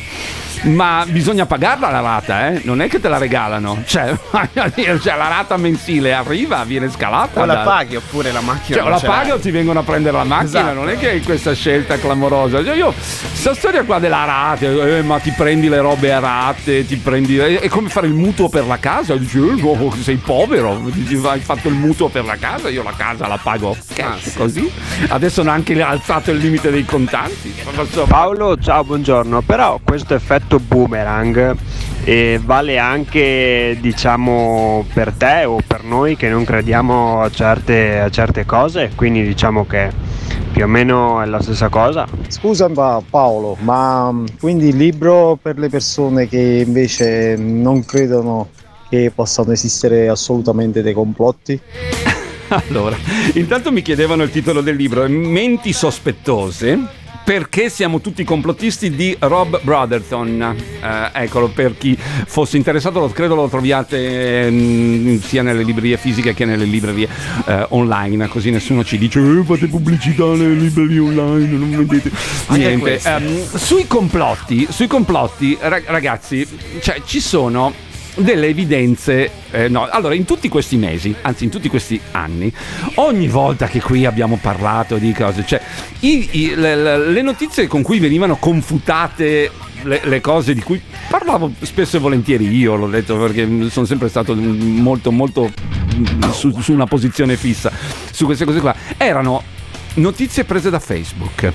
Ma 0.67 1.05
bisogna 1.07 1.47
pagarla 1.47 1.91
la 1.91 2.01
rata, 2.01 2.49
eh? 2.49 2.61
Non 2.65 2.81
è 2.81 2.89
che 2.89 3.01
te 3.01 3.09
la 3.09 3.19
regalano. 3.19 3.83
Cioè, 3.87 4.17
cioè, 4.75 5.17
la 5.17 5.29
rata 5.29 5.57
mensile 5.57 6.13
arriva, 6.13 6.65
viene 6.65 6.91
scalata. 6.91 7.43
O 7.43 7.45
la 7.45 7.55
da- 7.55 7.63
paghi 7.63 7.97
oppure 7.97 8.33
la 8.33 8.41
macchina 8.41 8.79
cioè, 8.79 8.87
o 8.87 8.91
la 8.91 8.99
paghi 8.99 9.31
o 9.31 9.39
ti 9.39 9.51
vengono 9.51 9.81
a 9.81 9.83
prendere 9.83 10.17
la 10.17 10.25
macchina, 10.25 10.61
Esatto. 10.61 10.75
non 10.75 10.89
è 10.89 10.99
che 10.99 11.11
hai 11.11 11.23
questa 11.23 11.55
scelta 11.55 11.99
clamorosa. 11.99 12.65
Cioè, 12.65 12.75
io, 12.75 12.93
questa 12.93 13.55
storia 13.55 13.85
qua 13.85 13.99
della 13.99 14.25
rate, 14.25 14.99
eh, 14.99 15.03
ma 15.03 15.19
ti 15.19 15.31
prendi 15.31 15.69
le 15.69 15.81
robe 15.81 16.13
a 16.13 16.19
rate, 16.19 16.85
ti 16.85 16.97
prendi. 16.97 17.39
È, 17.39 17.61
è 17.61 17.69
come 17.69 17.89
fare 17.89 18.09
il 18.09 18.15
mutuo 18.15 18.49
per 18.49 18.67
la 18.67 18.79
casa. 18.79 19.15
Dici, 19.17 19.39
eh, 19.39 19.61
no, 19.61 19.95
sei 20.03 20.17
povero, 20.17 20.81
Dici, 20.87 21.21
hai 21.25 21.41
fatto 21.41 21.69
il 21.69 21.75
mutuo 21.75 22.09
per 22.09 22.25
la 22.25 22.37
casa, 22.37 22.69
io 22.69 22.83
la 22.83 22.95
casa 22.97 23.29
la 23.29 23.39
pago 23.41 23.77
cash, 23.95 24.33
così. 24.35 24.71
Adesso 25.09 25.43
hanno 25.43 25.51
anche 25.51 25.81
alzato 25.81 26.33
il 26.33 26.39
limite 26.39 26.71
dei 26.71 26.85
contanti. 26.85 27.55
Paolo, 28.09 28.57
ciao, 28.59 28.83
buongiorno. 28.83 29.43
Però 29.43 29.79
questo 29.83 30.15
effetto 30.15 30.56
boomerang 30.61 31.57
eh, 32.05 32.41
vale 32.43 32.79
anche, 32.79 33.77
diciamo, 33.81 34.87
per 34.93 35.13
te 35.13 35.45
o 35.45 35.59
per 35.67 35.83
noi 35.83 36.17
che 36.17 36.29
non 36.29 36.45
crediamo 36.45 37.21
a 37.21 37.31
certe, 37.31 37.99
a 37.99 38.09
certe 38.11 38.47
cose, 38.47 38.93
quindi 38.95 39.27
diciamo 39.27 39.67
che 39.67 39.91
più 40.53 40.63
o 40.63 40.69
meno 40.69 41.21
è 41.21 41.27
la 41.27 41.43
stessa 41.43 41.69
cosa. 41.69 42.07
Scusa 42.29 42.69
pa- 42.69 43.03
Paolo, 43.09 43.57
ma 43.61 44.13
mm, 44.13 44.27
quindi 44.39 44.69
il 44.69 44.77
libro 44.77 45.37
per 45.41 45.59
le 45.59 45.69
persone 45.69 46.29
che 46.29 46.63
invece 46.65 47.37
non 47.37 47.85
credono 47.85 48.51
che 48.89 49.11
possano 49.13 49.51
esistere 49.51 50.09
assolutamente 50.09 50.83
dei 50.83 50.95
complotti? 50.95 51.61
Allora, 52.49 52.97
intanto 53.35 53.73
mi 53.73 53.83
chiedevano 53.83 54.23
il 54.23 54.31
titolo 54.31 54.61
del 54.61 54.77
libro, 54.77 55.09
Menti 55.09 55.73
sospettose. 55.73 57.06
Perché 57.27 57.71
siamo 57.71 58.01
tutti 58.01 58.23
complottisti 58.23 58.89
di 58.95 59.17
Rob 59.19 59.61
Brotherton. 59.61 60.57
Eh, 60.81 61.25
eccolo, 61.25 61.49
per 61.49 61.77
chi 61.77 61.99
fosse 61.99 62.57
interessato, 62.57 63.01
lo, 63.01 63.09
credo 63.09 63.35
lo 63.35 63.49
troviate 63.49 64.49
mm, 64.49 65.17
sia 65.17 65.43
nelle 65.43 65.65
librerie 65.65 65.97
fisiche 65.97 66.35
che 66.35 66.45
nelle 66.45 66.65
librerie 66.65 67.09
eh, 67.47 67.67
online, 67.71 68.29
così 68.29 68.51
nessuno 68.51 68.85
ci 68.85 68.97
dice 68.97 69.19
eh, 69.19 69.43
fate 69.43 69.67
pubblicità 69.67 70.25
nelle 70.25 70.55
librerie 70.55 71.01
online, 71.01 71.49
non 71.49 71.69
vendete 71.69 72.13
Anche 72.47 72.65
niente. 72.77 73.01
Ehm, 73.03 73.57
sui 73.57 73.89
complotti, 73.89 74.69
sui 74.71 74.87
complotti, 74.87 75.59
ra- 75.61 75.83
ragazzi, 75.87 76.47
cioè 76.81 77.03
ci 77.05 77.19
sono 77.19 77.75
delle 78.17 78.49
evidenze. 78.49 79.31
eh, 79.51 79.69
no, 79.69 79.87
allora, 79.89 80.15
in 80.15 80.25
tutti 80.25 80.49
questi 80.49 80.77
mesi, 80.77 81.15
anzi, 81.23 81.45
in 81.45 81.51
tutti 81.51 81.69
questi 81.69 82.01
anni, 82.13 82.53
ogni 82.97 83.29
volta 83.29 83.67
che 83.67 83.81
qui 83.81 84.05
abbiamo 84.05 84.39
parlato 84.41 84.97
di 84.97 85.13
cose, 85.13 85.45
cioè 85.47 85.61
i- 86.01 86.29
i- 86.33 86.55
le, 86.55 86.77
le- 87.11 87.23
notizie 87.23 87.67
con 87.67 87.83
cui 87.83 87.99
venivano 87.99 88.37
confutate. 88.37 89.51
Le, 89.83 90.01
le 90.05 90.21
cose 90.21 90.53
di 90.55 90.63
cui 90.63 90.81
parlavo 91.09 91.53
spesso 91.61 91.99
e 91.99 92.01
volentieri 92.01 92.49
io, 92.49 92.75
l'ho 92.75 92.89
detto 92.89 93.17
perché 93.19 93.47
sono 93.71 93.87
sempre 93.87 94.09
stato 94.09 94.35
molto, 94.35 95.13
molto 95.13 95.53
su, 96.33 96.51
su 96.61 96.73
una 96.73 96.87
posizione 96.87 97.37
fissa 97.37 97.71
su 98.11 98.25
queste 98.25 98.45
cose 98.47 98.59
qua. 98.61 98.75
Erano 98.97 99.43
notizie 99.95 100.45
prese 100.45 100.71
da 100.71 100.81
Facebook, 100.81 101.53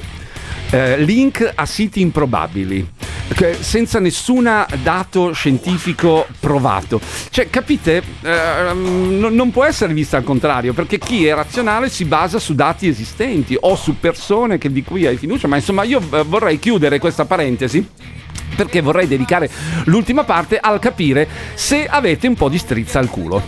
eh, 0.69 0.99
link 0.99 1.51
a 1.53 1.65
siti 1.65 1.99
improbabili, 1.99 2.87
che- 3.33 3.57
senza 3.59 3.99
nessun 3.99 4.65
dato 4.83 5.31
scientifico 5.33 6.27
provato. 6.39 6.99
Cioè, 7.29 7.49
capite? 7.49 8.03
Eh, 8.21 8.73
non- 8.73 9.33
non 9.33 9.51
può 9.51 9.63
essere 9.65 9.93
vista 9.93 10.17
al 10.17 10.23
contrario, 10.23 10.73
perché 10.73 10.97
chi 10.97 11.25
è 11.25 11.33
razionale 11.33 11.89
si 11.89 12.05
basa 12.05 12.39
su 12.39 12.53
dati 12.53 12.87
esistenti 12.87 13.55
o 13.59 13.75
su 13.75 13.99
persone 13.99 14.57
che- 14.57 14.71
di 14.71 14.83
cui 14.83 15.05
hai 15.05 15.17
fiducia. 15.17 15.47
Ma 15.47 15.55
insomma, 15.57 15.83
io 15.83 15.99
eh, 16.11 16.23
vorrei 16.23 16.59
chiudere 16.59 16.99
questa 16.99 17.25
parentesi 17.25 17.87
perché 18.55 18.81
vorrei 18.81 19.07
dedicare 19.07 19.49
l'ultima 19.85 20.23
parte 20.23 20.57
al 20.59 20.79
capire 20.79 21.27
se 21.53 21.85
avete 21.87 22.27
un 22.27 22.35
po' 22.35 22.49
di 22.49 22.57
strizza 22.57 22.99
al 22.99 23.09
culo. 23.09 23.41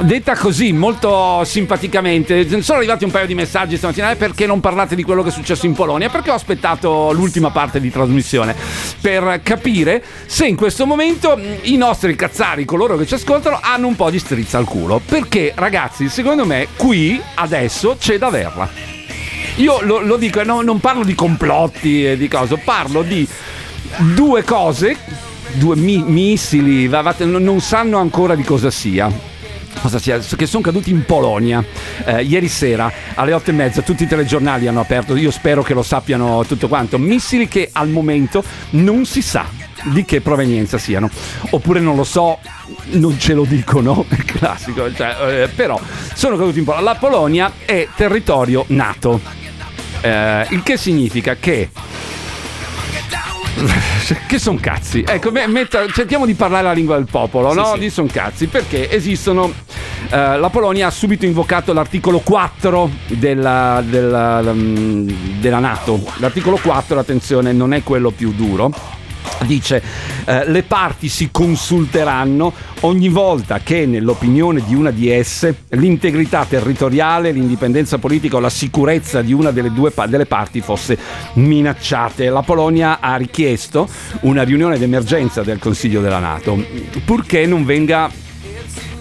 Detta 0.00 0.36
così, 0.36 0.72
molto 0.72 1.42
simpaticamente, 1.44 2.62
sono 2.62 2.78
arrivati 2.78 3.04
un 3.04 3.10
paio 3.10 3.26
di 3.26 3.34
messaggi 3.34 3.76
stamattina, 3.76 4.10
eh, 4.10 4.16
perché 4.16 4.46
non 4.46 4.60
parlate 4.60 4.94
di 4.94 5.02
quello 5.02 5.22
che 5.22 5.28
è 5.28 5.32
successo 5.32 5.66
in 5.66 5.72
Polonia? 5.72 6.08
Perché 6.10 6.30
ho 6.30 6.34
aspettato 6.34 7.12
l'ultima 7.12 7.50
parte 7.50 7.80
di 7.80 7.90
trasmissione 7.90 8.54
per 9.00 9.40
capire 9.42 10.02
se 10.26 10.46
in 10.46 10.56
questo 10.56 10.84
momento 10.86 11.36
mh, 11.36 11.42
i 11.62 11.76
nostri 11.76 12.14
cazzari, 12.14 12.64
coloro 12.64 12.96
che 12.96 13.06
ci 13.06 13.14
ascoltano, 13.14 13.58
hanno 13.62 13.86
un 13.86 13.96
po' 13.96 14.10
di 14.10 14.18
strizza 14.18 14.58
al 14.58 14.64
culo. 14.64 15.00
Perché 15.04 15.52
ragazzi, 15.54 16.08
secondo 16.08 16.44
me 16.44 16.68
qui 16.76 17.20
adesso 17.34 17.96
c'è 17.98 18.18
da 18.18 18.26
averla. 18.26 18.68
Io 19.56 19.80
lo, 19.82 20.00
lo 20.00 20.16
dico, 20.18 20.42
no, 20.42 20.60
non 20.60 20.80
parlo 20.80 21.02
di 21.02 21.14
complotti 21.14 22.04
e 22.04 22.16
di 22.18 22.28
cose, 22.28 22.58
parlo 22.58 23.00
di 23.00 23.26
due 24.14 24.42
cose, 24.42 24.96
due 25.52 25.76
mi- 25.76 26.02
missili, 26.02 26.86
non 27.38 27.60
sanno 27.60 27.98
ancora 27.98 28.34
di 28.34 28.42
cosa 28.42 28.70
sia. 28.70 29.34
Cosa 29.80 29.98
sia, 29.98 30.18
che 30.18 30.46
sono 30.46 30.62
caduti 30.62 30.90
in 30.90 31.04
Polonia 31.04 31.62
Eh, 32.06 32.22
ieri 32.22 32.48
sera 32.48 32.90
alle 33.14 33.34
otto 33.34 33.50
e 33.50 33.52
mezza 33.52 33.82
tutti 33.82 34.04
i 34.04 34.06
telegiornali 34.06 34.66
hanno 34.66 34.80
aperto 34.80 35.14
io 35.16 35.30
spero 35.30 35.62
che 35.62 35.74
lo 35.74 35.82
sappiano 35.82 36.44
tutto 36.46 36.66
quanto. 36.68 36.98
Missili 36.98 37.46
che 37.46 37.68
al 37.72 37.88
momento 37.88 38.42
non 38.70 39.04
si 39.04 39.20
sa 39.20 39.44
di 39.84 40.04
che 40.04 40.20
provenienza 40.20 40.78
siano. 40.78 41.10
Oppure 41.50 41.80
non 41.80 41.96
lo 41.96 42.04
so 42.04 42.38
non 42.92 43.18
ce 43.18 43.34
lo 43.34 43.44
dicono 43.44 44.04
è 44.10 44.16
classico 44.16 44.92
cioè, 44.92 45.42
eh, 45.44 45.48
però 45.48 45.80
sono 46.14 46.36
caduti 46.36 46.58
in 46.58 46.64
Polonia 46.64 46.92
la 46.92 46.98
Polonia 46.98 47.52
è 47.64 47.86
territorio 47.94 48.64
nato. 48.68 49.20
Eh, 50.00 50.46
il 50.50 50.62
che 50.62 50.76
significa 50.76 51.36
che 51.36 51.70
che 54.28 54.38
sono 54.38 54.58
cazzi. 54.60 55.04
Ecco, 55.06 55.30
me- 55.30 55.46
metta- 55.46 55.86
cerchiamo 55.88 56.26
di 56.26 56.34
parlare 56.34 56.64
la 56.64 56.72
lingua 56.72 56.96
del 56.96 57.06
popolo, 57.10 57.50
Sì, 57.50 57.56
no? 57.56 57.72
sì. 57.74 57.78
Di 57.78 57.90
son 57.90 58.06
cazzi, 58.06 58.46
perché 58.46 58.90
esistono. 58.90 59.52
eh, 60.10 60.38
la 60.38 60.50
Polonia 60.50 60.88
ha 60.88 60.90
subito 60.90 61.24
invocato 61.24 61.72
l'articolo 61.72 62.18
4 62.20 62.90
della, 63.08 63.82
della, 63.84 64.40
mm, 64.52 65.08
della 65.40 65.58
Nato. 65.58 66.00
L'articolo 66.18 66.58
4, 66.62 66.98
attenzione, 66.98 67.52
non 67.52 67.72
è 67.72 67.82
quello 67.82 68.10
più 68.10 68.32
duro. 68.32 68.70
Dice 69.44 69.82
eh, 70.24 70.48
le 70.48 70.62
parti 70.62 71.08
si 71.08 71.28
consulteranno 71.30 72.52
ogni 72.80 73.08
volta 73.08 73.60
che 73.60 73.86
nell'opinione 73.86 74.62
di 74.64 74.74
una 74.74 74.90
di 74.90 75.08
esse 75.08 75.64
l'integrità 75.70 76.44
territoriale, 76.44 77.32
l'indipendenza 77.32 77.98
politica 77.98 78.36
o 78.36 78.40
la 78.40 78.50
sicurezza 78.50 79.22
di 79.22 79.32
una 79.32 79.50
delle 79.50 79.72
due 79.72 79.90
pa- 79.90 80.06
delle 80.06 80.26
parti 80.26 80.60
fosse 80.60 80.98
minacciate. 81.34 82.28
La 82.28 82.42
Polonia 82.42 82.98
ha 83.00 83.16
richiesto 83.16 83.88
una 84.20 84.42
riunione 84.42 84.78
d'emergenza 84.78 85.42
del 85.42 85.58
Consiglio 85.58 86.00
della 86.00 86.18
Nato 86.18 86.64
purché 87.04 87.46
non 87.46 87.64
venga 87.64 88.10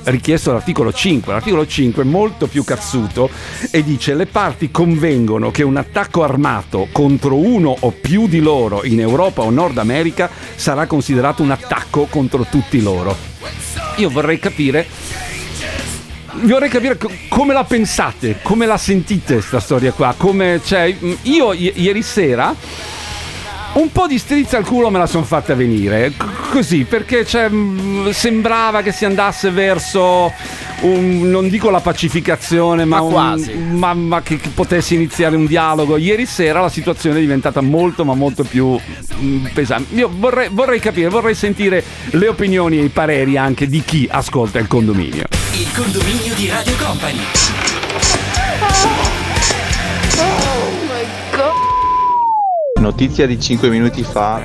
richiesto 0.06 0.52
l'articolo 0.52 0.92
5. 0.92 1.34
L'articolo 1.34 1.66
5 1.66 2.04
è 2.04 2.06
molto 2.06 2.48
più 2.48 2.64
cazzuto 2.64 3.30
e 3.72 3.84
dice 3.84 4.14
le 4.14 4.26
parti 4.26 4.72
convengono 4.72 5.52
che 5.52 5.64
un 5.64 5.78
attacco 5.78 6.24
armato 6.24 6.88
contro 6.92 7.36
uno 7.36 7.76
o 7.80 7.92
più 7.92 8.28
di 8.28 8.40
loro 8.40 8.84
in 8.84 9.00
Europa 9.00 9.42
o 9.42 9.50
Nord 9.50 9.78
America 9.78 10.30
sarà 10.56 10.86
considerato 10.88 11.42
un 11.44 11.52
attacco 11.52 12.06
contro 12.10 12.46
tutti 12.50 12.82
loro. 12.82 13.16
Io 13.98 14.10
vorrei 14.10 14.40
capire 14.40 14.88
Vorrei 16.42 16.68
capire 16.68 16.98
co- 16.98 17.10
come 17.30 17.54
la 17.54 17.64
pensate, 17.64 18.40
come 18.42 18.66
la 18.66 18.76
sentite 18.78 19.40
sta 19.42 19.62
storia 19.62 19.94
qua, 19.94 20.14
come 20.18 20.60
cioè 20.66 20.94
io 21.22 21.54
i- 21.54 21.72
ieri 21.78 22.02
sera 22.02 22.54
un 23.76 23.92
po' 23.92 24.08
di 24.08 24.18
strizza 24.18 24.58
al 24.58 24.66
culo 24.66 24.90
me 24.90 25.00
la 25.00 25.06
sono 25.06 25.24
fatta 25.26 25.54
venire, 25.54 26.12
c- 26.18 26.50
così, 26.52 26.86
perché 26.86 27.26
cioè, 27.26 27.50
mh, 27.50 28.12
sembrava 28.12 28.82
che 28.82 28.92
si 28.92 29.04
andasse 29.06 29.50
verso 29.52 30.32
un- 30.82 31.30
non 31.30 31.50
dico 31.50 31.70
la 31.70 31.80
pacificazione, 31.82 32.86
ma, 32.86 32.98
Ma 32.98 33.02
un- 33.02 33.12
quasi. 33.12 33.54
ma- 33.54 33.94
ma 33.94 34.22
che, 34.22 34.38
che 34.38 34.50
potesse 34.50 34.94
iniziare 34.96 35.36
un 35.36 35.46
dialogo. 35.46 35.98
Ieri 35.98 36.26
sera 36.26 36.62
la 36.62 36.70
situazione 36.70 37.18
è 37.18 37.22
diventata 37.22 37.60
molto, 37.62 38.06
ma 38.06 38.14
molto 38.16 38.44
più 38.44 38.78
mm, 39.20 39.46
pesante. 39.54 39.94
Io 39.96 40.10
vorrei, 40.14 40.48
vorrei 40.52 40.80
capire, 40.80 41.10
vorrei 41.10 41.36
sentire 41.36 41.84
le 42.12 42.28
opinioni 42.30 42.80
e 42.80 42.84
i 42.84 42.90
pareri 42.90 43.38
anche 43.38 43.68
di 43.68 43.82
chi 43.84 44.08
ascolta 44.10 44.58
il 44.60 44.68
condominio. 44.68 45.26
Il 45.54 45.68
condominio 45.76 46.34
di 46.36 46.48
Radio 46.48 46.76
Company. 46.78 47.75
Notizia 52.86 53.26
di 53.26 53.40
5 53.40 53.68
minuti 53.70 54.04
fa, 54.04 54.40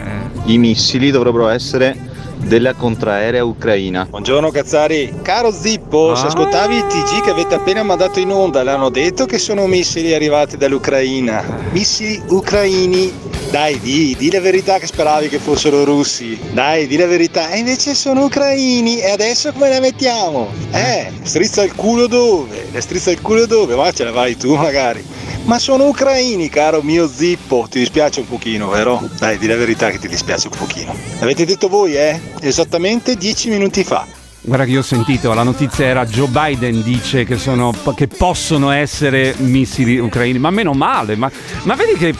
i 0.46 0.56
missili 0.56 1.10
dovrebbero 1.10 1.48
essere 1.48 1.94
della 2.38 2.72
contraerea 2.72 3.44
ucraina. 3.44 4.06
Buongiorno 4.08 4.50
Cazzari, 4.50 5.12
caro 5.20 5.52
Zippo, 5.52 6.14
se 6.14 6.24
Ah. 6.24 6.28
ascoltavi 6.28 6.74
il 6.74 6.86
TG 6.86 7.20
che 7.20 7.28
avete 7.28 7.54
appena 7.54 7.82
mandato 7.82 8.18
in 8.18 8.30
onda, 8.32 8.62
l'hanno 8.62 8.88
detto 8.88 9.26
che 9.26 9.36
sono 9.36 9.66
missili 9.66 10.14
arrivati 10.14 10.56
dall'Ucraina. 10.56 11.44
Missili 11.72 12.18
ucraini. 12.28 13.12
Dai, 13.50 13.78
di, 13.80 14.16
di 14.16 14.30
la 14.30 14.40
verità 14.40 14.78
che 14.78 14.86
speravi 14.86 15.28
che 15.28 15.38
fossero 15.38 15.84
russi. 15.84 16.38
Dai, 16.52 16.86
di 16.86 16.96
la 16.96 17.06
verità. 17.06 17.50
E 17.50 17.58
invece 17.58 17.94
sono 17.94 18.24
ucraini. 18.24 19.00
E 19.00 19.10
adesso 19.10 19.52
come 19.52 19.68
la 19.68 19.80
mettiamo? 19.80 20.48
Eh, 20.70 21.10
strizza 21.24 21.62
il 21.62 21.74
culo 21.74 22.06
dove? 22.06 22.68
Le 22.70 22.80
strizza 22.80 23.10
il 23.10 23.20
culo 23.20 23.44
dove? 23.46 23.74
Ma 23.74 23.90
ce 23.92 24.04
la 24.04 24.12
vai 24.12 24.36
tu 24.36 24.54
magari. 24.54 25.04
Ma 25.44 25.58
sono 25.58 25.86
ucraini, 25.86 26.48
caro 26.48 26.82
mio 26.82 27.08
Zippo. 27.08 27.66
Ti 27.68 27.78
dispiace 27.78 28.20
un 28.20 28.28
pochino, 28.28 28.68
vero? 28.68 29.00
Dai, 29.18 29.38
di 29.38 29.46
la 29.46 29.56
verità 29.56 29.90
che 29.90 29.98
ti 29.98 30.06
dispiace 30.06 30.48
un 30.48 30.56
pochino. 30.56 30.94
L'avete 31.18 31.44
detto 31.44 31.68
voi, 31.68 31.96
eh? 31.96 32.20
Esattamente 32.40 33.16
10 33.16 33.48
minuti 33.48 33.82
fa. 33.82 34.06
Guarda 34.42 34.64
che 34.64 34.70
io 34.70 34.78
ho 34.80 34.82
sentito, 34.82 35.34
la 35.34 35.42
notizia 35.42 35.84
era 35.84 36.06
Joe 36.06 36.28
Biden 36.28 36.82
dice 36.82 37.24
che, 37.24 37.36
sono, 37.36 37.74
che 37.94 38.08
possono 38.08 38.70
essere 38.70 39.34
missili 39.38 39.98
ucraini, 39.98 40.38
ma 40.38 40.48
meno 40.48 40.72
male, 40.72 41.14
ma, 41.14 41.30
ma 41.64 41.74
vedi 41.74 41.92
che, 41.92 42.14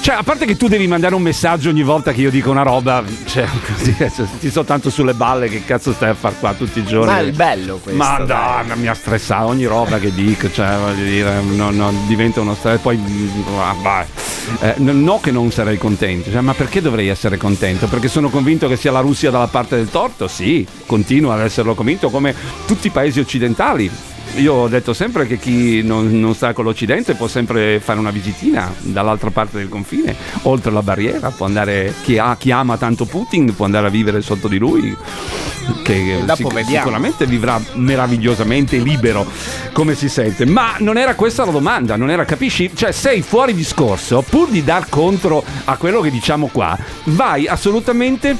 cioè 0.00 0.14
a 0.14 0.22
parte 0.22 0.46
che 0.46 0.56
tu 0.56 0.68
devi 0.68 0.86
mandare 0.86 1.16
un 1.16 1.22
messaggio 1.22 1.70
ogni 1.70 1.82
volta 1.82 2.12
che 2.12 2.20
io 2.20 2.30
dico 2.30 2.52
una 2.52 2.62
roba, 2.62 3.02
cioè 3.24 3.48
così, 3.66 3.96
ti 4.38 4.50
sto 4.50 4.62
tanto 4.62 4.88
sulle 4.88 5.14
balle, 5.14 5.48
che 5.48 5.64
cazzo 5.64 5.92
stai 5.92 6.10
a 6.10 6.14
far 6.14 6.38
qua 6.38 6.54
tutti 6.54 6.78
i 6.78 6.84
giorni? 6.84 7.10
Ma 7.10 7.18
è 7.18 7.22
il 7.22 7.32
bello 7.32 7.80
questo, 7.82 8.00
Ma 8.00 8.18
dai. 8.18 8.66
mi 8.76 8.86
ha 8.86 8.94
stressato 8.94 9.46
ogni 9.46 9.64
roba 9.64 9.98
che 9.98 10.14
dico, 10.14 10.48
cioè 10.52 10.76
voglio 10.78 11.04
dire, 11.04 11.40
no, 11.40 11.70
no, 11.70 11.92
diventa 12.06 12.40
uno 12.40 12.54
stress, 12.54 12.80
poi 12.80 13.00
ah, 13.58 13.74
vai. 13.82 14.06
Eh, 14.60 14.74
no 14.76 15.20
che 15.20 15.30
non 15.30 15.50
sarei 15.50 15.78
contento, 15.78 16.30
cioè, 16.30 16.40
ma 16.40 16.54
perché 16.54 16.80
dovrei 16.80 17.08
essere 17.08 17.36
contento? 17.36 17.88
Perché 17.88 18.08
sono 18.08 18.28
convinto 18.28 18.68
che 18.68 18.76
sia 18.76 18.92
la 18.92 19.00
Russia 19.00 19.30
dalla 19.30 19.48
parte 19.48 19.74
del 19.76 19.90
torto? 19.90 20.28
Sì, 20.28 20.66
continuo 20.86 21.32
ad 21.32 21.40
esserlo 21.64 21.74
convinto 21.74 22.10
come 22.10 22.34
tutti 22.66 22.88
i 22.88 22.90
paesi 22.90 23.18
occidentali. 23.18 23.90
Io 24.36 24.52
ho 24.52 24.68
detto 24.68 24.92
sempre 24.92 25.26
che 25.28 25.38
chi 25.38 25.82
non, 25.82 26.18
non 26.18 26.34
sta 26.34 26.52
con 26.52 26.64
l'Occidente 26.64 27.14
può 27.14 27.28
sempre 27.28 27.78
fare 27.78 28.00
una 28.00 28.10
visitina 28.10 28.72
dall'altra 28.80 29.30
parte 29.30 29.58
del 29.58 29.68
confine, 29.68 30.16
oltre 30.42 30.72
la 30.72 30.82
barriera, 30.82 31.30
può 31.30 31.46
andare, 31.46 31.94
chi, 32.02 32.18
ha- 32.18 32.36
chi 32.36 32.50
ama 32.50 32.76
tanto 32.76 33.04
Putin 33.04 33.54
può 33.54 33.64
andare 33.64 33.86
a 33.86 33.90
vivere 33.90 34.22
sotto 34.22 34.48
di 34.48 34.58
lui, 34.58 34.96
che 35.84 36.24
sic- 36.34 36.64
sicuramente 36.64 37.26
vivrà 37.26 37.60
meravigliosamente 37.74 38.78
libero 38.78 39.24
come 39.72 39.94
si 39.94 40.08
sente. 40.08 40.46
Ma 40.46 40.74
non 40.78 40.96
era 40.96 41.14
questa 41.14 41.44
la 41.44 41.52
domanda, 41.52 41.94
non 41.94 42.10
era, 42.10 42.24
capisci? 42.24 42.72
Cioè 42.74 42.90
sei 42.90 43.22
fuori 43.22 43.54
discorso, 43.54 44.24
pur 44.28 44.48
di 44.48 44.64
dar 44.64 44.88
contro 44.88 45.44
a 45.66 45.76
quello 45.76 46.00
che 46.00 46.10
diciamo 46.10 46.48
qua, 46.48 46.76
vai 47.04 47.46
assolutamente 47.46 48.36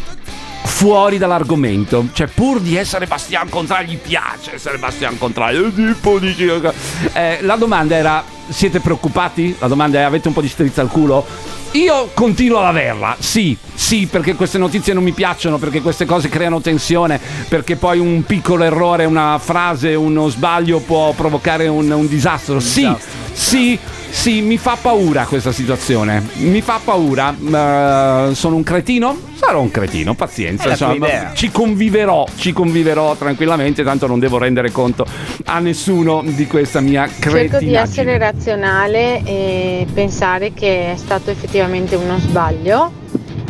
fuori 0.65 1.19
dall'argomento. 1.19 2.09
Cioè, 2.13 2.27
pur 2.27 2.61
di 2.61 2.77
essere 2.77 3.07
Bastian 3.07 3.49
Contrario, 3.49 3.93
gli 3.93 3.99
piace 3.99 4.55
essere 4.55 4.79
Bastian 4.79 5.19
Contrario. 5.19 5.73
Eh, 5.75 6.73
eh, 7.13 7.39
la 7.43 7.57
domanda 7.57 7.95
era: 7.95 8.25
siete 8.49 8.81
preoccupati? 8.81 9.57
La 9.59 9.69
domanda 9.69 10.01
è: 10.01 10.03
avete 10.03 10.29
un 10.29 10.35
po' 10.35 10.41
di 10.41 10.49
strizza 10.49 10.81
al 10.81 10.89
culo? 10.89 11.27
Io 11.75 12.11
continuo 12.15 12.61
ad 12.61 12.67
averla, 12.67 13.17
sì, 13.19 13.57
sì, 13.75 14.07
perché 14.07 14.37
queste 14.37 14.59
notizie 14.59 14.93
non 14.93 15.03
mi 15.03 15.11
piacciono, 15.11 15.59
perché 15.59 15.81
queste 15.83 16.05
cose 16.05 16.29
creano 16.29 16.61
tensione, 16.61 17.19
perché 17.49 17.75
poi 17.75 17.99
un 17.99 18.23
piccolo 18.23 18.63
errore, 18.63 19.07
una 19.07 19.41
frase, 19.43 19.97
uno 19.97 20.29
sbaglio 20.29 20.79
può 20.79 21.11
provocare 21.15 21.67
un, 21.67 21.91
un 21.91 22.07
disastro. 22.07 22.61
Sì, 22.61 22.89
sì, 23.33 23.77
sì, 24.11 24.41
mi 24.41 24.57
fa 24.57 24.77
paura 24.81 25.25
questa 25.27 25.53
situazione, 25.53 26.23
mi 26.37 26.61
fa 26.61 26.81
paura. 26.83 27.35
Eh, 27.35 28.35
sono 28.35 28.57
un 28.57 28.63
cretino? 28.63 29.17
Sarò 29.35 29.61
un 29.61 29.71
cretino, 29.71 30.15
pazienza. 30.15 30.71
Insomma, 30.71 31.33
ci 31.35 31.51
conviverò, 31.51 32.27
ci 32.37 32.53
conviverò 32.53 33.17
tranquillamente, 33.17 33.83
tanto 33.83 34.07
non 34.07 34.19
devo 34.19 34.39
rendere 34.39 34.71
conto 34.71 35.07
a 35.45 35.59
nessuno 35.59 36.23
di 36.25 36.47
questa 36.47 36.81
mia 36.81 37.09
Cerco 37.19 37.59
di 37.59 37.75
essere 37.75 38.17
razionale 38.17 39.23
e 39.25 39.87
pensare 39.93 40.53
che 40.53 40.93
è 40.93 40.97
stato 40.97 41.31
effettivamente 41.31 41.97
uno 41.97 42.19
sbaglio 42.19 42.93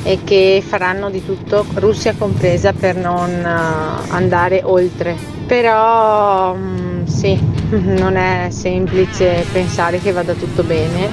e 0.02 0.20
che 0.22 0.62
faranno 0.66 1.10
di 1.10 1.24
tutto, 1.24 1.64
Russia 1.74 2.14
compresa, 2.16 2.72
per 2.72 2.96
non 2.96 3.30
eh, 3.30 4.10
andare 4.10 4.62
oltre. 4.64 5.33
Però 5.46 6.54
mm, 6.54 7.04
sì, 7.04 7.38
non 7.70 8.16
è 8.16 8.48
semplice 8.50 9.46
pensare 9.52 10.00
che 10.00 10.12
vada 10.12 10.34
tutto 10.34 10.62
bene 10.62 11.08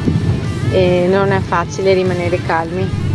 e 0.71 1.07
non 1.09 1.31
è 1.31 1.39
facile 1.39 1.93
rimanere 1.93 2.41
calmi. 2.41 3.09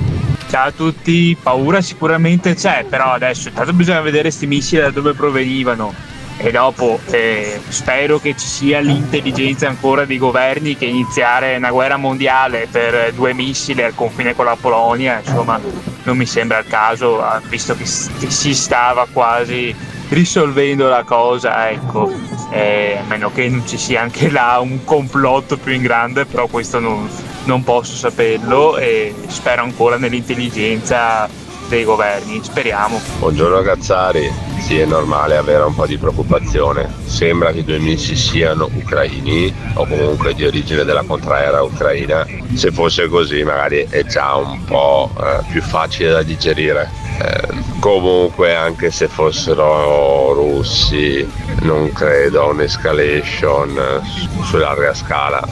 Ciao 0.49 0.69
a 0.69 0.73
tutti, 0.73 1.37
paura 1.43 1.81
sicuramente 1.81 2.55
c'è, 2.55 2.85
però 2.89 3.13
adesso 3.13 3.49
intanto 3.49 3.73
bisogna 3.73 4.01
vedere 4.01 4.25
questi 4.25 4.47
missili 4.47 4.81
da 4.81 4.91
dove 4.91 5.13
provenivano 5.13 5.93
e 6.39 6.51
dopo 6.51 7.01
eh, 7.11 7.61
spero 7.69 8.19
che 8.19 8.37
ci 8.37 8.47
sia 8.47 8.79
l'intelligenza 8.81 9.69
ancora 9.69 10.05
dei 10.05 10.19
governi 10.19 10.77
che 10.77 10.85
iniziare 10.85 11.57
una 11.57 11.71
guerra 11.71 11.97
mondiale 11.97 12.69
per 12.71 13.13
due 13.15 13.33
missili 13.33 13.83
al 13.83 13.95
confine 13.95 14.35
con 14.35 14.45
la 14.45 14.57
Polonia, 14.61 15.21
insomma 15.25 15.59
non 16.03 16.17
mi 16.17 16.27
sembra 16.27 16.59
il 16.59 16.67
caso, 16.67 17.23
ah, 17.23 17.41
visto 17.49 17.75
che, 17.75 17.85
che 17.85 18.31
si 18.31 18.55
stava 18.55 19.07
quasi 19.11 19.75
risolvendo 20.09 20.89
la 20.89 21.05
cosa, 21.05 21.71
ecco, 21.71 22.35
Eh, 22.49 22.99
a 23.01 23.03
meno 23.09 23.33
che 23.33 23.49
non 23.49 23.67
ci 23.67 23.77
sia 23.77 24.03
anche 24.03 24.31
là 24.31 24.61
un 24.61 24.85
complotto 24.85 25.57
più 25.57 25.73
in 25.73 25.83
grande, 25.83 26.27
però 26.27 26.47
questo 26.47 26.79
non, 26.79 27.09
non 27.45 27.65
posso 27.65 27.97
saperlo 27.97 28.79
e 28.79 29.13
spero 29.27 29.63
ancora 29.63 29.97
nell'intelligenza 29.97 31.29
dei 31.69 31.85
governi, 31.85 32.41
speriamo. 32.43 33.01
Buongiorno 33.19 33.63
Cazzari, 33.63 34.31
sì 34.61 34.79
è 34.79 34.85
normale 34.85 35.37
avere 35.37 35.65
un 35.65 35.75
po' 35.75 35.87
di 35.87 35.99
preoccupazione, 35.99 36.93
sembra 37.05 37.53
che 37.53 37.59
i 37.59 37.65
due 37.65 37.79
missili 37.79 38.17
siano 38.17 38.69
ucraini 38.73 39.53
o 39.75 39.87
comunque 39.87 40.35
di 40.35 40.45
origine 40.45 40.85
della 40.85 41.03
contraera 41.03 41.63
ucraina, 41.63 42.27
se 42.55 42.71
fosse 42.71 43.09
così 43.09 43.43
magari 43.43 43.87
è 43.89 44.05
già 44.05 44.35
un 44.35 44.65
po' 44.65 45.11
eh, 45.21 45.45
più 45.51 45.63
facile 45.63 46.11
da 46.11 46.23
digerire. 46.23 47.05
Eh, 47.19 47.65
comunque 47.81 48.55
anche 48.55 48.91
se 48.91 49.09
fossero 49.09 50.35
russi 50.35 51.27
non 51.63 51.91
credo 51.93 52.43
a 52.43 52.47
un'escalation 52.47 53.71
eh, 53.79 54.45
su 54.45 54.57
larga 54.59 54.93
scala, 54.93 55.43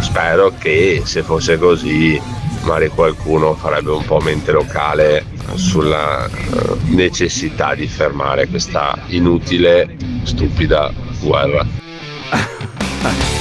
spero 0.00 0.52
che 0.58 1.02
se 1.04 1.22
fosse 1.22 1.58
così 1.58 2.20
magari 2.64 2.88
qualcuno 2.88 3.54
farebbe 3.54 3.90
un 3.90 4.04
po' 4.04 4.20
mente 4.20 4.50
locale 4.50 5.24
sulla 5.54 6.26
eh, 6.26 6.30
necessità 6.86 7.74
di 7.74 7.86
fermare 7.86 8.46
questa 8.48 8.96
inutile, 9.08 9.96
stupida 10.22 10.90
guerra. 11.20 11.64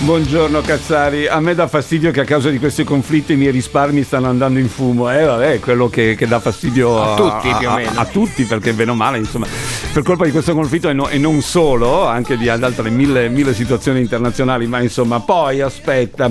Buongiorno 0.00 0.60
Cazzari, 0.60 1.26
a 1.26 1.40
me 1.40 1.54
dà 1.54 1.66
fastidio 1.66 2.10
che 2.12 2.20
a 2.20 2.24
causa 2.24 2.50
di 2.50 2.58
questi 2.58 2.84
conflitti 2.84 3.32
i 3.32 3.36
miei 3.36 3.50
risparmi 3.50 4.02
stanno 4.04 4.28
andando 4.28 4.58
in 4.58 4.68
fumo, 4.68 5.10
eh 5.10 5.24
vabbè, 5.24 5.54
è 5.54 5.60
quello 5.60 5.88
che, 5.88 6.14
che 6.14 6.26
dà 6.28 6.38
fastidio 6.38 7.02
A 7.02 7.16
tutti, 7.16 7.54
più 7.58 7.68
o 7.68 7.72
a- 7.72 7.76
meno. 7.76 7.90
a 7.94 8.04
tutti, 8.04 8.44
perché 8.44 8.72
bene 8.74 8.92
o 8.92 8.94
male, 8.94 9.18
insomma, 9.18 9.46
per 9.92 10.02
colpa 10.02 10.24
di 10.24 10.30
questo 10.30 10.54
conflitto 10.54 10.88
e, 10.88 10.92
no- 10.92 11.08
e 11.08 11.18
non 11.18 11.40
solo, 11.40 12.06
anche 12.06 12.36
di 12.36 12.48
altre 12.48 12.90
mille, 12.90 13.28
mille 13.28 13.54
situazioni 13.54 14.00
internazionali, 14.00 14.66
ma 14.66 14.80
insomma, 14.80 15.20
poi 15.20 15.60
aspetta. 15.60 16.30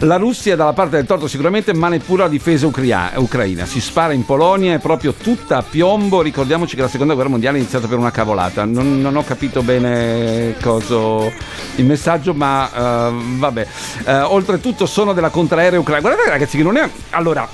La 0.00 0.16
Russia 0.16 0.54
è 0.54 0.56
dalla 0.56 0.72
parte 0.72 0.96
del 0.96 1.04
torto 1.04 1.26
sicuramente, 1.26 1.74
ma 1.74 1.88
neppure 1.88 2.22
la 2.22 2.28
difesa 2.28 2.66
ucria- 2.66 3.12
ucraina. 3.16 3.66
Si 3.66 3.80
spara 3.80 4.12
in 4.12 4.24
Polonia, 4.24 4.74
è 4.74 4.78
proprio 4.78 5.12
tutta 5.12 5.58
a 5.58 5.62
piombo. 5.62 6.22
Ricordiamoci 6.22 6.74
che 6.74 6.82
la 6.82 6.88
seconda 6.88 7.14
guerra 7.14 7.28
mondiale 7.28 7.56
è 7.56 7.60
iniziata 7.60 7.86
per 7.86 7.98
una 7.98 8.10
cavolata. 8.10 8.64
Non, 8.64 9.00
non 9.00 9.16
ho 9.16 9.24
capito 9.24 9.62
bene 9.62 10.54
cosa 10.62 11.30
il 11.76 11.84
messaggio, 11.84 12.32
ma 12.32 12.70
eh, 13.08 13.12
vabbè. 13.36 13.66
Eh, 14.06 14.20
oltretutto 14.20 14.86
sono 14.86 15.12
della 15.12 15.30
contraerea 15.30 15.78
ucraina. 15.78 16.00
Guardate 16.00 16.30
ragazzi 16.30 16.56
che 16.56 16.62
non 16.62 16.76
è... 16.76 16.88
Allora, 17.10 17.46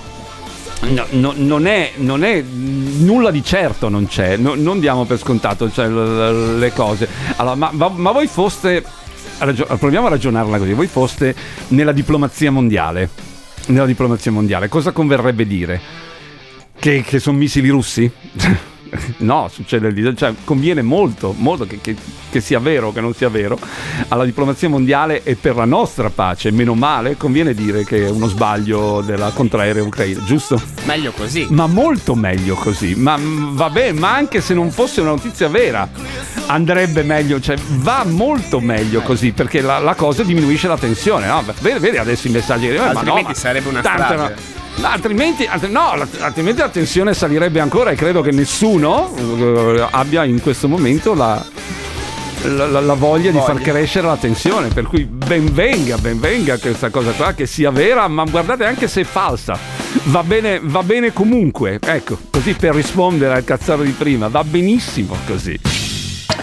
No, 0.80 1.04
no, 1.10 1.32
non, 1.36 1.66
è, 1.66 1.92
non 1.96 2.24
è 2.24 2.42
nulla 2.42 3.30
di 3.30 3.44
certo, 3.44 3.88
non 3.88 4.06
c'è, 4.06 4.36
no- 4.36 4.54
non 4.54 4.80
diamo 4.80 5.04
per 5.04 5.18
scontato 5.18 5.70
cioè, 5.70 5.86
le 5.88 6.72
cose. 6.72 7.06
Allora, 7.36 7.54
ma, 7.54 7.70
ma- 7.72 7.90
ma 7.94 8.12
voi 8.12 8.26
foste, 8.26 8.82
ragio- 9.38 9.66
proviamo 9.66 10.06
a 10.06 10.10
ragionarla 10.10 10.58
così, 10.58 10.72
voi 10.72 10.86
foste 10.86 11.34
nella 11.68 11.92
diplomazia 11.92 12.50
mondiale, 12.50 13.10
nella 13.66 13.86
diplomazia 13.86 14.32
mondiale, 14.32 14.68
cosa 14.68 14.90
converrebbe 14.92 15.46
dire? 15.46 15.80
Che, 16.78 17.02
che 17.06 17.18
sono 17.18 17.36
missili 17.36 17.68
russi? 17.68 18.10
no, 19.18 19.48
succede 19.52 19.88
il 19.88 19.94
disastro, 19.94 20.26
cioè 20.28 20.34
conviene 20.44 20.82
molto, 20.82 21.34
molto 21.36 21.66
che, 21.66 21.78
che- 21.80 21.96
che 22.30 22.40
sia 22.40 22.60
vero 22.60 22.88
o 22.88 22.92
che 22.92 23.00
non 23.00 23.12
sia 23.12 23.28
vero 23.28 23.58
alla 24.08 24.24
diplomazia 24.24 24.68
mondiale 24.68 25.22
e 25.24 25.34
per 25.34 25.56
la 25.56 25.64
nostra 25.64 26.10
pace, 26.10 26.50
meno 26.52 26.74
male, 26.74 27.16
conviene 27.16 27.54
dire 27.54 27.84
che 27.84 28.06
è 28.06 28.08
uno 28.10 28.26
sbaglio 28.28 29.00
della 29.04 29.30
contraerea 29.34 29.82
ucraina, 29.82 30.22
giusto? 30.24 30.60
Meglio 30.84 31.10
così. 31.10 31.46
Ma 31.50 31.66
molto 31.66 32.14
meglio 32.14 32.54
così, 32.54 32.94
ma 32.94 33.18
vabbè, 33.20 33.92
ma 33.92 34.14
anche 34.14 34.40
se 34.40 34.54
non 34.54 34.70
fosse 34.70 35.00
una 35.00 35.10
notizia 35.10 35.48
vera, 35.48 35.88
andrebbe 36.46 37.02
meglio, 37.02 37.40
cioè 37.40 37.56
va 37.78 38.04
molto 38.06 38.60
meglio 38.60 39.00
così, 39.00 39.32
perché 39.32 39.60
la, 39.60 39.78
la 39.78 39.94
cosa 39.94 40.22
diminuisce 40.22 40.68
la 40.68 40.78
tensione, 40.78 41.26
no? 41.26 41.42
Vedi, 41.60 41.78
vedi 41.80 41.96
adesso 41.96 42.28
i 42.28 42.30
messaggi 42.30 42.66
che 42.66 42.78
arrivano, 42.78 42.92
ma 42.92 43.02
no, 43.02 43.20
ma 43.22 43.34
sarebbe 43.34 43.68
una 43.68 43.80
strage. 43.80 44.14
no. 44.16 44.59
Altrimenti, 44.82 45.44
alt- 45.46 45.68
no, 45.68 45.92
altrimenti 46.20 46.60
la 46.60 46.68
tensione 46.68 47.12
salirebbe 47.14 47.60
ancora 47.60 47.90
e 47.90 47.94
credo 47.96 48.22
che 48.22 48.30
nessuno 48.30 49.14
eh, 49.16 49.86
abbia 49.90 50.24
in 50.24 50.40
questo 50.40 50.68
momento 50.68 51.14
la, 51.14 51.44
la- 52.44 52.66
la- 52.66 52.80
la 52.80 52.94
voglia, 52.94 53.30
di 53.30 53.38
far 53.38 53.52
Voglia. 53.58 53.72
crescere 53.72 54.06
la 54.06 54.16
tensione. 54.16 54.68
Per 54.68 54.84
cui 54.84 55.04
ben 55.04 55.52
venga, 55.52 55.96
ben 55.98 56.18
venga 56.18 56.58
questa 56.58 56.88
cosa 56.90 57.12
qua, 57.12 57.34
che 57.34 57.46
sia 57.46 57.70
vera, 57.70 58.08
ma 58.08 58.24
guardate 58.24 58.64
anche 58.64 58.88
se 58.88 59.02
è 59.02 59.04
falsa. 59.04 59.58
Va 60.04 60.22
bene, 60.22 60.60
va 60.62 60.82
bene 60.82 61.12
comunque. 61.12 61.78
Ecco, 61.84 62.16
così 62.30 62.54
per 62.54 62.74
rispondere 62.74 63.34
al 63.34 63.44
cazzaro 63.44 63.82
di 63.82 63.90
prima, 63.92 64.28
va 64.28 64.42
benissimo 64.44 65.14
così. 65.26 65.58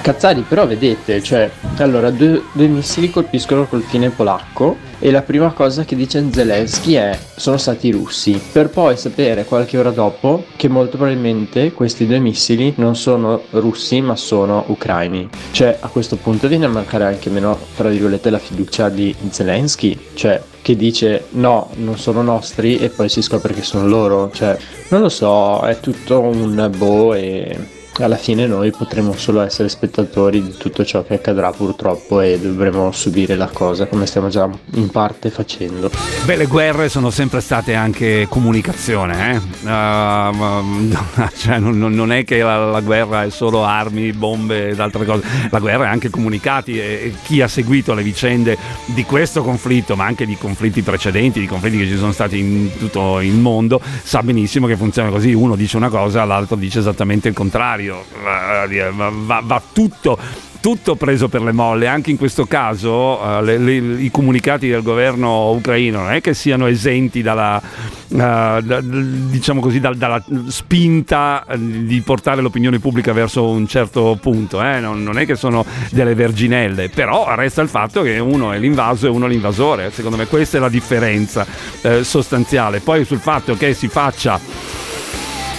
Cazzari, 0.08 0.46
però 0.48 0.66
vedete, 0.66 1.22
cioè, 1.22 1.52
allora, 1.80 2.10
due, 2.12 2.42
due 2.54 2.68
missili 2.68 3.10
colpiscono 3.10 3.66
col 3.66 3.82
fine 3.82 4.10
polacco 4.10 4.78
e 5.00 5.12
la 5.12 5.22
prima 5.22 5.52
cosa 5.52 5.84
che 5.84 5.98
dice 5.98 6.26
Zelensky 6.32 6.94
è 6.94 7.20
sono 7.36 7.58
stati 7.58 7.92
russi, 7.92 8.40
per 8.54 8.70
poi 8.70 8.96
sapere 8.96 9.44
qualche 9.44 9.78
ora 9.78 9.90
dopo 9.90 10.46
che 10.56 10.70
molto 10.70 10.96
probabilmente 10.96 11.74
questi 11.74 12.08
due 12.08 12.20
missili 12.20 12.74
non 12.78 12.96
sono 12.96 13.42
russi 13.50 14.00
ma 14.00 14.16
sono 14.16 14.64
ucraini. 14.68 15.28
Cioè, 15.52 15.76
a 15.82 15.90
questo 15.90 16.16
punto 16.16 16.48
viene 16.48 16.68
a 16.68 16.70
mancare 16.70 17.04
anche 17.04 17.30
meno, 17.30 17.60
tra 17.76 17.90
virgolette, 17.90 18.30
la 18.30 18.40
fiducia 18.40 18.88
di 18.88 19.14
Zelensky, 19.30 20.00
cioè 20.14 20.42
che 20.62 20.78
dice 20.78 21.26
no, 21.32 21.70
non 21.76 21.98
sono 21.98 22.22
nostri 22.22 22.78
e 22.78 22.88
poi 22.88 23.10
si 23.10 23.22
scopre 23.22 23.54
che 23.54 23.62
sono 23.62 23.86
loro, 23.86 24.32
cioè, 24.32 24.58
non 24.88 25.02
lo 25.02 25.10
so, 25.10 25.60
è 25.64 25.82
tutto 25.82 26.22
un 26.22 26.72
boh 26.78 27.14
e 27.14 27.76
alla 28.04 28.18
fine 28.18 28.48
noi 28.48 28.72
potremo 28.72 29.14
solo 29.18 29.42
essere 29.42 29.70
spettatori 29.70 30.42
di 30.42 30.56
tutto 30.58 30.86
ciò 30.86 31.04
che 31.04 31.16
accadrà 31.16 31.52
purtroppo 31.52 32.22
e 32.22 32.40
dovremo 32.40 32.92
subire 32.92 33.36
la 33.36 33.50
cosa 33.52 33.88
come 33.88 34.06
stiamo 34.06 34.30
già 34.30 34.50
in 34.74 34.90
parte 34.90 35.30
facendo. 35.30 35.90
Beh, 36.26 36.36
le 36.36 36.46
guerre 36.46 36.90
sono 36.90 37.10
sempre 37.10 37.42
state 37.42 37.74
anche 37.74 38.28
comunicazione, 38.30 39.34
eh? 39.34 39.68
Uh, 39.68 40.96
cioè, 41.38 41.60
non, 41.60 41.78
non- 41.78 42.12
è 42.12 42.24
che 42.24 42.42
la, 42.42 42.70
la 42.70 42.82
guerra 42.82 43.24
è 43.24 43.30
solo 43.30 43.64
armi, 43.64 44.12
bombe 44.14 44.70
ed 44.70 44.80
altre 44.80 45.06
cose, 45.06 45.24
la 45.50 45.60
guerra 45.60 45.86
è 45.86 45.88
anche 45.88 46.10
comunicati 46.10 46.80
e 46.80 47.14
chi 47.24 47.42
ha 47.42 47.48
seguito 47.48 47.94
le 47.94 48.04
vicende 48.04 48.58
di 48.86 49.04
questo 49.04 49.44
conflitto, 49.44 49.96
ma 49.96 50.06
anche 50.06 50.26
di 50.26 50.38
conflitti 50.38 50.82
precedenti, 50.82 51.40
di 51.40 51.48
conflitti 51.48 51.78
che 51.78 51.88
ci 51.88 51.98
sono 51.98 52.12
stati 52.12 52.40
in 52.40 52.70
tutto 52.78 53.20
il 53.20 53.34
mondo, 53.34 53.82
sa 54.04 54.22
benissimo 54.22 54.68
che 54.68 54.76
funziona 54.76 55.10
così, 55.10 55.34
uno 55.34 55.56
dice 55.56 55.78
una 55.78 55.90
cosa, 55.90 56.24
l'altro 56.26 56.56
dice 56.56 56.80
esattamente 56.80 57.28
il 57.28 57.34
contrario, 57.34 57.87
va, 58.24 58.66
va- 58.92 59.12
va- 59.14 59.42
va 59.44 59.62
tutto 59.74 60.18
tutto 60.60 60.96
preso 60.96 61.30
per 61.30 61.44
le 61.44 61.52
molle, 61.54 61.88
anche 61.88 62.10
in 62.10 62.18
questo 62.18 62.46
caso 62.46 63.22
eh, 63.40 63.44
le- 63.44 63.58
le- 63.58 64.02
i 64.02 64.10
comunicati 64.12 64.68
del 64.68 64.82
governo 64.82 65.52
ucraino 65.52 66.02
non 66.02 66.12
è 66.12 66.20
che 66.20 66.34
siano 66.34 66.66
esenti 66.66 67.22
dalla, 67.22 67.62
eh, 67.62 68.16
da- 68.16 68.82
diciamo 68.82 69.62
così, 69.62 69.80
dal- 69.80 69.96
dalla 69.96 70.22
spinta 70.48 71.46
eh, 71.48 71.58
di 71.58 72.02
portare 72.02 72.42
l'opinione 72.42 72.80
pubblica 72.80 73.14
verso 73.14 73.48
un 73.48 73.66
certo 73.68 74.18
punto, 74.20 74.62
eh, 74.62 74.80
non, 74.80 75.04
non 75.04 75.18
è 75.20 75.26
che 75.26 75.36
sono 75.36 75.64
delle 75.92 76.16
verginelle, 76.16 76.90
però 76.90 77.34
resta 77.36 77.62
il 77.62 77.70
fatto 77.70 78.02
che 78.02 78.18
uno 78.20 78.52
è 78.52 78.58
l'invaso 78.58 79.06
e 79.06 79.10
uno 79.10 79.28
è 79.28 79.30
l'invasore, 79.30 79.92
secondo 79.92 80.18
me 80.18 80.26
questa 80.26 80.58
è 80.58 80.60
la 80.60 80.70
differenza 80.70 81.46
eh, 81.82 82.04
sostanziale, 82.04 82.80
poi 82.82 83.06
sul 83.06 83.20
fatto 83.20 83.56
che 83.56 83.74
si 83.74 83.88
faccia 83.88 84.38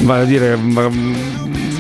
vale 0.01 0.23
a 0.23 0.27
dire 0.27 0.57
mm, 0.57 0.75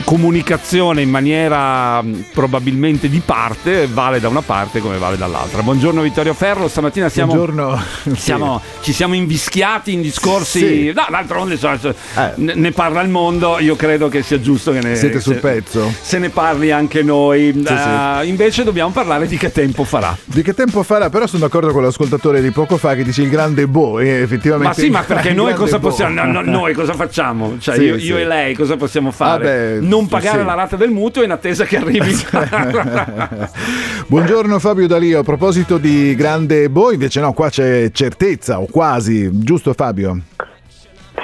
comunicazione 0.05 1.03
in 1.03 1.11
maniera 1.11 2.03
mm, 2.03 2.21
probabilmente 2.33 3.09
di 3.09 3.21
parte 3.25 3.87
vale 3.87 4.21
da 4.21 4.29
una 4.29 4.43
parte 4.43 4.81
come 4.81 4.99
vale 4.99 5.17
dall'altra 5.17 5.63
buongiorno 5.63 6.03
Vittorio 6.03 6.35
Ferro 6.35 6.69
stamattina 6.69 7.09
siamo, 7.09 7.33
Buongiorno. 7.35 7.83
siamo- 8.17 8.61
ci 8.83 8.93
siamo 8.93 9.15
invischiati 9.15 9.93
in 9.93 10.01
discorsi 10.03 10.59
Sì. 10.59 10.93
no 10.95 11.07
d'altronde 11.11 11.55
insomma, 11.55 11.79
ne, 12.37 12.71
parla 12.73 13.01
il 13.03 13.09
mondo 13.09 13.59
io 13.59 13.77
credo 13.77 14.09
che 14.09 14.23
sia 14.23 14.41
giusto 14.41 14.73
che 14.73 14.81
ne, 14.81 14.97
Siete 14.97 15.21
sul 15.21 15.35
se- 15.35 15.41
pezzo? 15.41 15.93
se 16.01 16.19
ne 16.19 16.29
parli 16.31 16.71
anche 16.71 17.03
noi 17.03 17.53
sì. 17.65 17.73
Eh, 17.73 18.27
invece 18.27 18.65
dobbiamo 18.65 18.91
parlare 18.91 19.27
di 19.27 19.37
che 19.37 19.51
tempo 19.53 19.85
farà 19.85 20.17
Di 20.25 20.43
che 20.43 20.55
tempo 20.55 20.83
farà? 20.83 21.09
Però 21.11 21.27
sono 21.27 21.43
d'accordo 21.43 21.73
con 21.73 21.83
l'ascoltatore 21.83 22.41
di 22.41 22.51
poco 22.51 22.77
fa 22.77 22.95
che 22.95 23.05
dice 23.05 23.23
il 23.23 23.31
grande 23.31 23.67
Bo, 23.67 23.99
e 24.01 24.09
effettivamente. 24.09 24.67
ma 24.69 24.75
sì, 24.87 24.91
ma 24.91 25.03
perché 25.03 25.33
noi 25.33 25.55
cosa 25.55 25.79
Bo. 25.79 25.89
possiamo? 25.89 26.23
no, 26.25 26.31
no, 26.31 26.41
noi 26.43 26.73
cosa 26.75 26.93
facciamo? 26.95 27.57
Cioè, 27.59 27.75
Sì, 27.77 27.83
io, 27.83 27.99
sì. 27.99 28.07
io 28.07 28.17
e 28.19 28.25
lei 28.27 28.55
cosa 28.55 28.77
possiamo 28.77 29.11
fare? 29.11 29.35
Ah, 29.35 29.81
beh, 29.81 29.87
non 29.89 30.07
pagare 30.07 30.41
sì. 30.41 30.45
la 30.45 30.55
rata 30.55 30.77
del 30.77 30.91
mutuo 30.91 31.23
in 31.23 31.31
attesa 31.31 31.65
che 31.65 31.79
arrivi. 31.79 32.15
Buongiorno 34.07 34.59
Fabio 34.59 34.87
Dalio, 34.87 35.21
a 35.21 35.23
proposito 35.23 35.79
di 35.79 36.15
grande 36.15 36.69
Bo, 36.69 36.93
invece 36.93 37.21
no, 37.21 37.33
qua 37.33 37.49
c'è 37.49 37.91
certezza 37.91 38.61
o 38.61 38.67
quasi, 38.67 39.31
giusto 39.33 39.73
Fabio? 39.73 40.21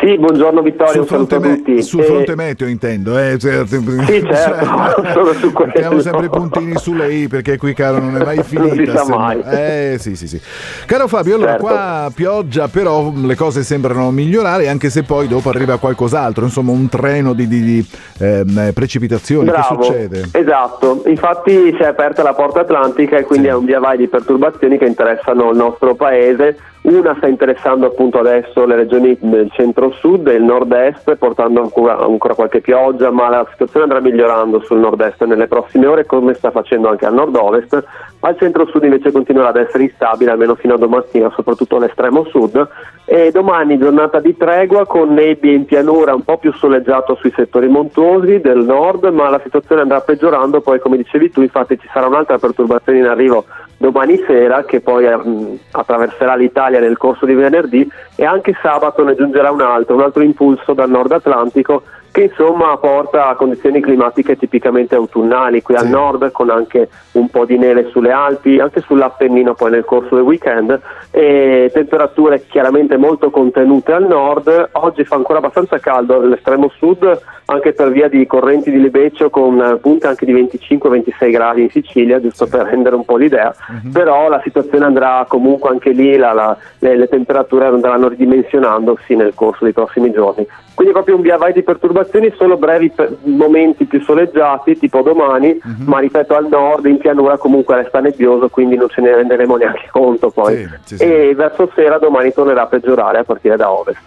Sì, 0.05 0.19
buongiorno 0.19 0.61
Vittorio, 0.61 0.93
Sul 0.93 1.07
fronte, 1.07 1.39
me- 1.39 1.81
sul 1.83 2.01
Eh, 2.01 2.05
fronte 2.05 2.35
meteo 2.37 2.69
intendo, 2.69 3.19
eh? 3.19 3.39
Cioè, 3.39 3.65
Sì, 3.67 4.23
certo, 4.23 5.03
solo 5.15 5.33
su 5.33 5.51
quello. 5.51 5.73
Mettiamo 5.75 5.99
sempre 6.01 6.27
i 6.27 6.29
puntini 6.29 6.77
sulle 6.77 7.11
i 7.11 7.27
perché 7.27 7.57
qui 7.57 7.73
caro 7.73 8.01
non 8.01 8.21
è 8.21 8.23
mai 8.23 8.43
finita. 8.43 8.99
si 8.99 9.07
sa 9.07 9.17
mai. 9.17 9.41
Eh 9.41 9.97
sì 9.99 10.15
sì 10.15 10.29
sì. 10.29 10.39
Caro 10.85 11.09
Fabio, 11.09 11.37
allora 11.37 11.53
Certo. 11.53 11.65
qua 11.67 12.13
pioggia 12.15 12.69
però 12.69 13.11
le 13.17 13.35
cose 13.35 13.63
sembrano 13.63 14.11
migliorare 14.11 14.69
anche 14.69 14.91
se 14.91 15.05
poi 15.05 15.27
dopo 15.27 15.49
arriva 15.49 15.79
qualcos'altro, 15.79 16.45
insomma 16.45 16.73
un 16.73 16.87
treno 16.91 17.33
di, 17.33 17.49
di- 17.49 17.63
di, 17.63 17.87
ehm, 18.19 18.73
precipitazioni. 18.75 19.49
Bravo, 19.49 19.77
Che 19.79 19.85
succede? 19.85 20.29
esatto, 20.33 21.03
infatti 21.07 21.75
si 21.77 21.83
è 21.83 21.87
aperta 21.87 22.23
la 22.23 22.35
porta 22.35 22.61
atlantica 22.61 23.17
e 23.17 23.23
quindi 23.23 23.47
è 23.47 23.55
un 23.55 23.65
via 23.65 23.79
vai 23.81 23.97
di 23.97 24.09
perturbazioni 24.09 24.77
che 24.77 24.85
interessano 24.85 25.51
il 25.51 25.57
nostro 25.57 25.95
paese. 25.95 26.59
Una 26.85 27.15
sta 27.17 27.29
interessando 27.29 27.87
appunto 27.87 28.19
adesso 28.19 28.67
le 28.67 28.77
regioni 28.77 29.17
del 29.19 29.51
centro-sud 29.53 30.29
e 30.29 30.35
il 30.35 30.43
nord-est, 30.43 31.17
portando 31.17 31.63
ancora, 31.63 31.97
ancora 31.99 32.35
qualche 32.35 32.61
pioggia, 32.61 33.11
ma 33.11 33.31
la 33.31 33.47
situazione 33.51 33.87
andrà 33.87 34.01
migliorando 34.01 34.61
sul 34.61 34.81
nord-est 34.81 35.25
nelle 35.25 35.49
prossime 35.49 35.87
ore, 35.87 36.05
come 36.05 36.35
sta 36.35 36.51
facendo 36.51 36.91
anche 36.91 37.07
al 37.07 37.15
nord-ovest. 37.15 37.83
Al 38.21 38.37
centro-sud 38.37 38.85
invece 38.85 39.13
continuerà 39.13 39.49
ad 39.49 39.57
essere 39.57 39.85
instabile, 39.85 40.33
almeno 40.33 40.57
fino 40.57 40.75
a 40.75 40.77
domattina, 40.77 41.33
soprattutto 41.35 41.77
all'estremo 41.77 42.25
sud. 42.25 42.69
E 43.07 43.31
domani 43.31 43.79
giornata 43.79 44.21
di 44.21 44.37
tregua 44.37 44.85
con 44.85 45.15
nebbie 45.15 45.55
in 45.55 45.65
pianura, 45.65 46.15
un 46.15 46.23
po' 46.23 46.37
più 46.37 46.53
soleggiato 46.53 47.15
sui 47.15 47.33
settori 47.35 47.67
montuosi 47.67 48.41
del 48.41 48.59
nord, 48.59 49.05
ma 49.07 49.31
la 49.31 49.41
situazione 49.43 49.81
andrà 49.81 50.03
peggiorando. 50.03 50.61
Poi, 50.61 50.81
come 50.81 50.99
dicevi 50.99 51.31
tu, 51.31 51.41
infatti 51.41 51.79
ci 51.79 51.89
sarà 51.91 52.09
un'altra 52.09 52.37
perturbazione 52.37 52.99
in 52.99 53.07
arrivo 53.07 53.47
domani 53.85 54.23
sera 54.27 54.65
che 54.65 54.81
poi 54.81 55.05
eh, 55.05 55.15
mh, 55.15 55.59
attraverserà 55.73 56.35
l'Italia 56.37 56.81
nel 56.81 56.97
corso 56.97 57.27
di 57.27 57.35
venerdì 57.35 57.87
e 58.17 58.25
anche 58.25 58.57
sabato 58.63 59.05
ne 59.05 59.15
giungerà 59.15 59.51
un 59.51 59.61
altro, 59.61 59.95
un 59.95 60.01
altro 60.01 60.23
impulso 60.23 60.73
dal 60.73 60.89
nord 60.89 61.13
Atlantico 61.13 61.83
che 62.15 62.23
insomma 62.31 62.77
porta 62.77 63.27
a 63.27 63.35
condizioni 63.35 63.81
climatiche 63.81 64.37
tipicamente 64.37 64.95
autunnali 64.95 65.63
qui 65.63 65.75
al 65.75 65.89
nord 65.89 66.31
con 66.31 66.49
anche 66.49 66.89
un 67.13 67.29
po' 67.29 67.45
di 67.45 67.59
neve 67.59 67.89
sulle 67.91 68.13
Alpi, 68.13 68.61
anche 68.61 68.83
sull'Appennino 68.83 69.55
poi 69.55 69.73
nel 69.73 69.85
corso 69.85 70.15
del 70.15 70.23
weekend 70.23 70.81
e 71.11 71.73
temperature 71.75 72.45
chiaramente 72.47 72.97
molto 72.97 73.31
contenute 73.31 73.93
al 73.93 74.07
nord. 74.07 74.69
Oggi 74.75 75.03
fa 75.05 75.17
ancora 75.17 75.39
abbastanza 75.39 75.81
caldo 75.81 76.21
all'estremo 76.21 76.71
sud 76.77 77.21
anche 77.47 77.73
per 77.73 77.91
via 77.91 78.07
di 78.09 78.25
correnti 78.27 78.71
di 78.71 78.81
libeccio 78.81 79.29
con 79.29 79.61
eh, 79.61 79.77
punte 79.79 80.07
anche 80.07 80.25
di 80.25 80.33
25-26 80.33 81.31
gradi 81.33 81.63
in 81.63 81.71
Sicilia, 81.71 82.21
giusto 82.21 82.47
per 82.47 82.67
rendere 82.67 82.95
un 82.95 83.05
po' 83.05 83.17
l'idea, 83.17 83.53
però 83.93 84.29
la 84.29 84.41
situazione 84.45 84.85
andrà 84.85 85.27
comunque 85.29 85.69
anche 85.69 85.91
lì, 85.91 86.17
la- 86.17 86.33
la- 86.33 86.57
le, 86.79 86.97
le 86.97 87.09
temperature 87.09 87.67
andranno 87.67 88.07
ridimensionandosi 88.09 89.15
nel 89.17 89.35
corso 89.35 89.65
dei 89.65 89.73
prossimi 89.75 90.11
giorni. 90.13 90.47
Quindi 90.75 90.93
proprio 90.93 91.15
un 91.17 91.23
via 91.23 91.37
vai 91.37 91.53
di 91.53 91.63
perturbazioni, 91.63 92.33
solo 92.37 92.57
brevi 92.57 92.91
per- 92.91 93.17
momenti 93.23 93.85
più 93.85 94.01
soleggiati, 94.03 94.77
tipo 94.77 95.03
domani, 95.03 95.59
ma 95.85 96.01
ripeto 96.01 96.35
al 96.35 96.49
nord, 96.49 96.87
in 96.87 96.99
pianura 96.99 97.37
comunque 97.39 97.77
resta 97.77 98.01
nebbioso, 98.01 98.49
quindi 98.49 98.77
non 98.77 98.89
ce 98.89 99.01
ne 99.01 99.15
renderemo 99.15 99.57
neanche 99.57 99.89
conto 99.93 100.31
poi. 100.31 100.57
Sì, 100.57 100.69
sì, 100.85 100.97
sì. 100.97 101.05
E 101.05 101.35
verso 101.35 101.71
sera 101.75 101.99
domani 101.99 102.33
tornerà 102.33 102.63
a 102.63 102.67
peggiorare 102.67 103.19
a 103.19 103.25
partire 103.25 103.57
da 103.57 103.71
ovest. 103.71 104.01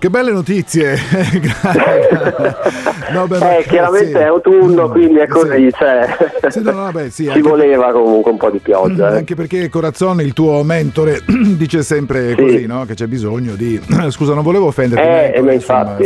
Che 0.00 0.08
belle 0.08 0.32
notizie. 0.32 0.96
no, 3.12 3.26
beh, 3.26 3.58
Eh, 3.58 3.64
chiaramente 3.68 4.06
sì. 4.12 4.16
è 4.16 4.22
autunno, 4.22 4.88
quindi 4.88 5.18
è 5.18 5.26
così, 5.26 5.70
cioè, 5.76 6.16
Sì, 6.48 6.62
no, 6.62 6.70
no, 6.70 6.82
vabbè, 6.84 7.10
sì, 7.10 7.28
ci 7.34 7.42
voleva 7.42 7.92
comunque 7.92 8.30
un 8.30 8.38
po' 8.38 8.48
di 8.48 8.60
pioggia. 8.60 9.12
eh. 9.12 9.16
Anche 9.18 9.34
perché 9.34 9.68
Corazzone, 9.68 10.22
il 10.22 10.32
tuo 10.32 10.62
mentore, 10.62 11.20
dice 11.54 11.82
sempre 11.82 12.34
così, 12.34 12.64
no? 12.64 12.86
Che 12.86 12.94
c'è 12.94 13.08
bisogno 13.08 13.56
di. 13.56 13.78
Scusa, 14.08 14.32
non 14.32 14.42
volevo 14.42 14.68
offenderti. 14.68 15.06
Eh, 15.06 15.10
mentore, 15.10 15.42
ma 15.42 15.52
insomma. 15.52 15.96
infatti, 15.98 16.04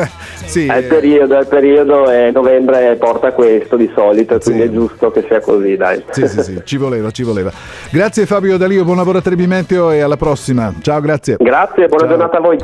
eh, 0.00 0.08
Sì, 0.50 0.66
è 0.66 0.76
il 0.78 0.84
eh. 0.86 0.88
periodo, 0.88 1.36
è 1.36 1.40
il 1.40 1.46
periodo 1.46 2.10
e 2.10 2.30
novembre 2.32 2.96
porta 2.96 3.32
questo 3.32 3.76
di 3.76 3.90
solito, 3.94 4.38
quindi 4.38 4.62
è 4.62 4.70
giusto 4.70 5.10
che 5.10 5.26
sia 5.28 5.40
così, 5.40 5.76
dai. 5.76 6.02
Sì, 6.08 6.26
sì, 6.26 6.42
sì, 6.42 6.60
ci 6.64 6.78
voleva, 6.78 7.10
ci 7.10 7.22
voleva. 7.22 7.52
Grazie 7.90 8.24
Fabio 8.24 8.56
Dalio, 8.56 8.82
buon 8.84 8.96
lavoro 8.96 9.18
a 9.18 9.20
Trebi 9.20 9.46
Meteo 9.46 9.90
e 9.90 10.00
alla 10.00 10.16
prossima. 10.16 10.72
Ciao, 10.80 11.00
grazie. 11.02 11.36
Grazie, 11.38 11.86
buona 11.86 12.06
Ciao. 12.06 12.16
giornata 12.16 12.38
a 12.38 12.40
voi. 12.40 12.58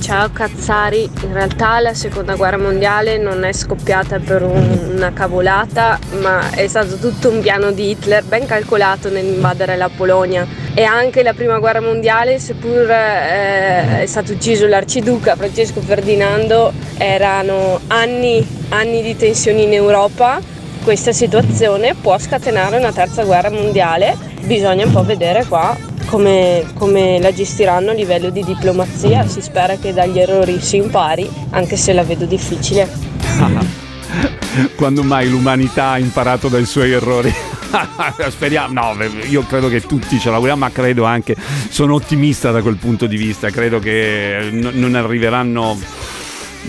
Ciao 0.00 0.30
Cazzari, 0.30 1.10
in 1.22 1.32
realtà 1.32 1.80
la 1.80 1.94
seconda 1.94 2.34
guerra 2.34 2.58
mondiale 2.58 3.16
non 3.16 3.42
è 3.42 3.52
scoppiata 3.52 4.18
per 4.18 4.42
un- 4.42 4.92
una 4.94 5.12
cavolata, 5.12 5.98
ma 6.20 6.50
è 6.50 6.66
stato 6.66 6.96
tutto 6.96 7.30
un 7.30 7.40
piano 7.40 7.72
di 7.72 7.90
Hitler 7.90 8.22
ben 8.24 8.46
calcolato 8.46 9.08
nell'invadere 9.08 9.76
la 9.76 9.88
Polonia. 9.88 10.46
E 10.74 10.82
anche 10.82 11.22
la 11.22 11.32
prima 11.32 11.58
guerra 11.58 11.80
mondiale, 11.80 12.38
seppur 12.38 12.90
eh, 12.90 14.02
è 14.02 14.06
stato 14.06 14.32
ucciso 14.32 14.66
l'arciduca 14.66 15.36
Francesco 15.36 15.80
Ferdinando, 15.80 16.72
erano 16.98 17.80
anni, 17.86 18.46
anni 18.68 19.02
di 19.02 19.16
tensioni 19.16 19.64
in 19.64 19.72
Europa. 19.72 20.38
Questa 20.84 21.12
situazione 21.12 21.94
può 21.94 22.18
scatenare 22.18 22.76
una 22.76 22.92
terza 22.92 23.24
guerra 23.24 23.50
mondiale, 23.50 24.16
bisogna 24.42 24.84
un 24.84 24.92
po' 24.92 25.02
vedere 25.02 25.44
qua 25.46 25.74
come, 26.06 26.64
come 26.74 27.18
la 27.20 27.32
gestiranno 27.32 27.90
a 27.90 27.94
livello 27.94 28.30
di 28.30 28.42
diplomazia, 28.44 29.26
si 29.26 29.40
spera 29.40 29.76
che 29.76 29.92
dagli 29.92 30.18
errori 30.18 30.60
si 30.60 30.76
impari, 30.76 31.28
anche 31.50 31.76
se 31.76 31.92
la 31.92 32.02
vedo 32.02 32.24
difficile. 32.24 32.88
Quando 34.76 35.02
mai 35.02 35.28
l'umanità 35.28 35.90
ha 35.90 35.98
imparato 35.98 36.48
dai 36.48 36.64
suoi 36.64 36.92
errori? 36.92 37.32
Speriamo, 38.28 38.72
no, 38.72 39.04
io 39.28 39.42
credo 39.42 39.68
che 39.68 39.80
tutti 39.80 40.18
ce 40.18 40.30
l'auguriamo, 40.30 40.60
ma 40.60 40.70
credo 40.70 41.04
anche, 41.04 41.36
sono 41.68 41.94
ottimista 41.94 42.50
da 42.50 42.62
quel 42.62 42.76
punto 42.76 43.06
di 43.06 43.16
vista, 43.16 43.50
credo 43.50 43.80
che 43.80 44.48
non 44.52 44.94
arriveranno, 44.94 45.78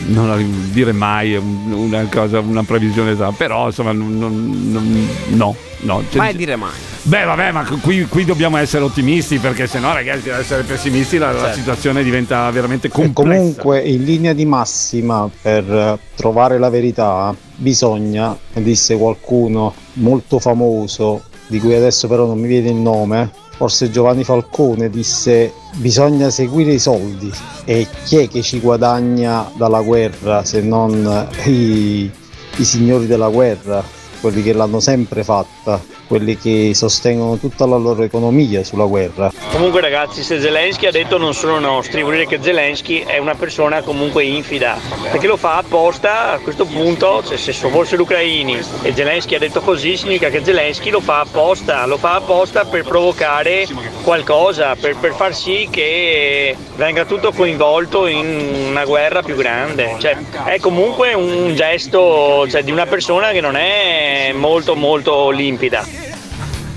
non 0.08 0.70
dire 0.72 0.92
mai 0.92 1.36
una 1.36 2.08
cosa, 2.12 2.40
una 2.40 2.64
previsione 2.64 3.12
esatta, 3.12 3.34
però 3.36 3.68
insomma 3.68 3.92
non, 3.92 4.18
non- 4.18 5.10
no, 5.30 5.56
no. 5.82 6.04
Cioè, 6.10 6.18
Mai 6.18 6.36
dire 6.36 6.56
mai. 6.56 6.72
Beh, 7.04 7.24
vabbè, 7.24 7.52
ma 7.52 7.64
qui, 7.82 8.06
qui 8.08 8.26
dobbiamo 8.26 8.58
essere 8.58 8.84
ottimisti 8.84 9.38
perché 9.38 9.68
sennò, 9.68 9.94
ragazzi, 9.94 10.30
ad 10.32 10.40
essere 10.40 10.64
pessimisti 10.64 11.18
la, 11.20 11.32
la 11.32 11.40
Certo. 11.40 11.58
situazione 11.58 12.04
diventa 12.04 12.50
veramente 12.50 12.88
E 12.88 12.90
complessa. 12.90 13.38
comunque 13.38 13.80
in 13.82 14.04
linea 14.04 14.34
di 14.34 14.46
massima 14.46 15.30
per 15.42 15.64
eh, 15.72 16.00
trovare 16.16 16.58
la 16.58 16.70
verità 16.70 17.36
bisogna, 17.58 18.36
disse 18.54 18.98
qualcuno 18.98 19.74
molto 19.94 20.40
famoso, 20.40 21.22
di 21.48 21.60
cui 21.60 21.76
adesso 21.76 22.08
però 22.08 22.26
non 22.26 22.40
mi 22.40 22.48
viene 22.48 22.70
il 22.70 22.76
nome, 22.76 23.32
forse 23.56 23.90
Giovanni 23.90 24.24
Falcone 24.24 24.90
disse 24.90 25.54
bisogna 25.76 26.30
seguire 26.30 26.74
i 26.74 26.80
soldi. 26.80 27.32
E 27.64 27.88
chi 28.06 28.18
è 28.18 28.28
che 28.28 28.42
ci 28.42 28.60
guadagna 28.60 29.50
dalla 29.56 29.82
guerra 29.82 30.44
se 30.44 30.62
non 30.62 31.28
i, 31.46 32.10
i 32.58 32.64
signori 32.64 33.08
della 33.08 33.30
guerra, 33.30 33.84
quelli 34.22 34.42
che 34.42 34.54
l'hanno 34.54 34.80
sempre 34.80 35.24
fatta, 35.24 35.82
quelli 36.08 36.38
che 36.38 36.72
sostengono 36.74 37.38
tutta 37.38 37.66
la 37.66 37.78
loro 37.78 38.04
economia 38.04 38.64
sulla 38.64 38.86
guerra. 38.86 39.32
Comunque 39.52 39.82
ragazzi, 39.82 40.24
se 40.24 40.40
Zelensky 40.40 40.88
ha 40.88 40.92
detto 40.92 41.18
non 41.18 41.34
sono 41.34 41.60
nostri, 41.60 42.02
vuol 42.02 42.16
dire 42.16 42.28
che 42.28 42.40
Zelensky 42.42 43.04
è 43.04 43.18
una 43.18 43.36
persona 43.36 43.82
comunque 43.82 44.24
infida, 44.24 44.78
perché 45.12 45.28
lo 45.28 45.38
fa 45.38 45.58
apposta 45.58 46.32
a 46.32 46.40
questo 46.40 46.66
punto, 46.66 47.24
cioè, 47.26 47.38
se 47.38 47.54
fossero 47.54 48.04
ucraini 48.04 48.60
e 48.82 48.94
Zelensky 48.94 49.36
ha 49.36 49.40
detto 49.40 49.62
così, 49.62 49.98
significa 49.98 50.30
che 50.30 50.44
Zelensky 50.44 50.90
lo 50.90 51.00
fa 51.00 51.22
apposta, 51.22 51.86
lo 51.86 51.98
fa 51.98 52.16
apposta 52.16 52.66
per 52.66 52.84
provocare 52.84 53.68
qualcosa, 54.04 54.76
per, 54.76 54.96
per 54.98 55.14
far 55.14 55.34
sì 55.36 55.68
che 55.70 56.56
venga 56.76 57.06
tutto 57.06 57.32
coinvolto 57.32 58.08
in 58.08 58.68
una 58.70 58.86
guerra 58.86 59.22
più 59.22 59.36
grande. 59.36 59.96
Cioè, 59.98 60.18
è 60.46 60.60
comunque 60.60 61.14
un 61.14 61.56
gesto 61.56 62.48
cioè, 62.50 62.64
di 62.64 62.72
una 62.72 62.86
persona 62.86 63.32
che 63.32 63.42
non 63.42 63.56
è 63.56 64.32
molto 64.34 64.76
molto 64.76 65.30
limpida. 65.30 65.95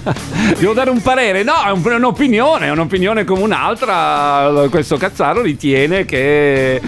Devo 0.58 0.72
dare 0.72 0.90
un 0.90 1.00
parere? 1.02 1.42
No, 1.42 1.62
è 1.64 1.70
un- 1.70 1.82
è 1.84 1.94
un'opinione, 1.94 2.66
è 2.66 2.70
un'opinione 2.70 3.24
come 3.24 3.42
un'altra. 3.42 4.66
Questo 4.70 4.96
Cazzaro 4.96 5.42
ritiene 5.42 6.04
che 6.04 6.74
eh, 6.76 6.82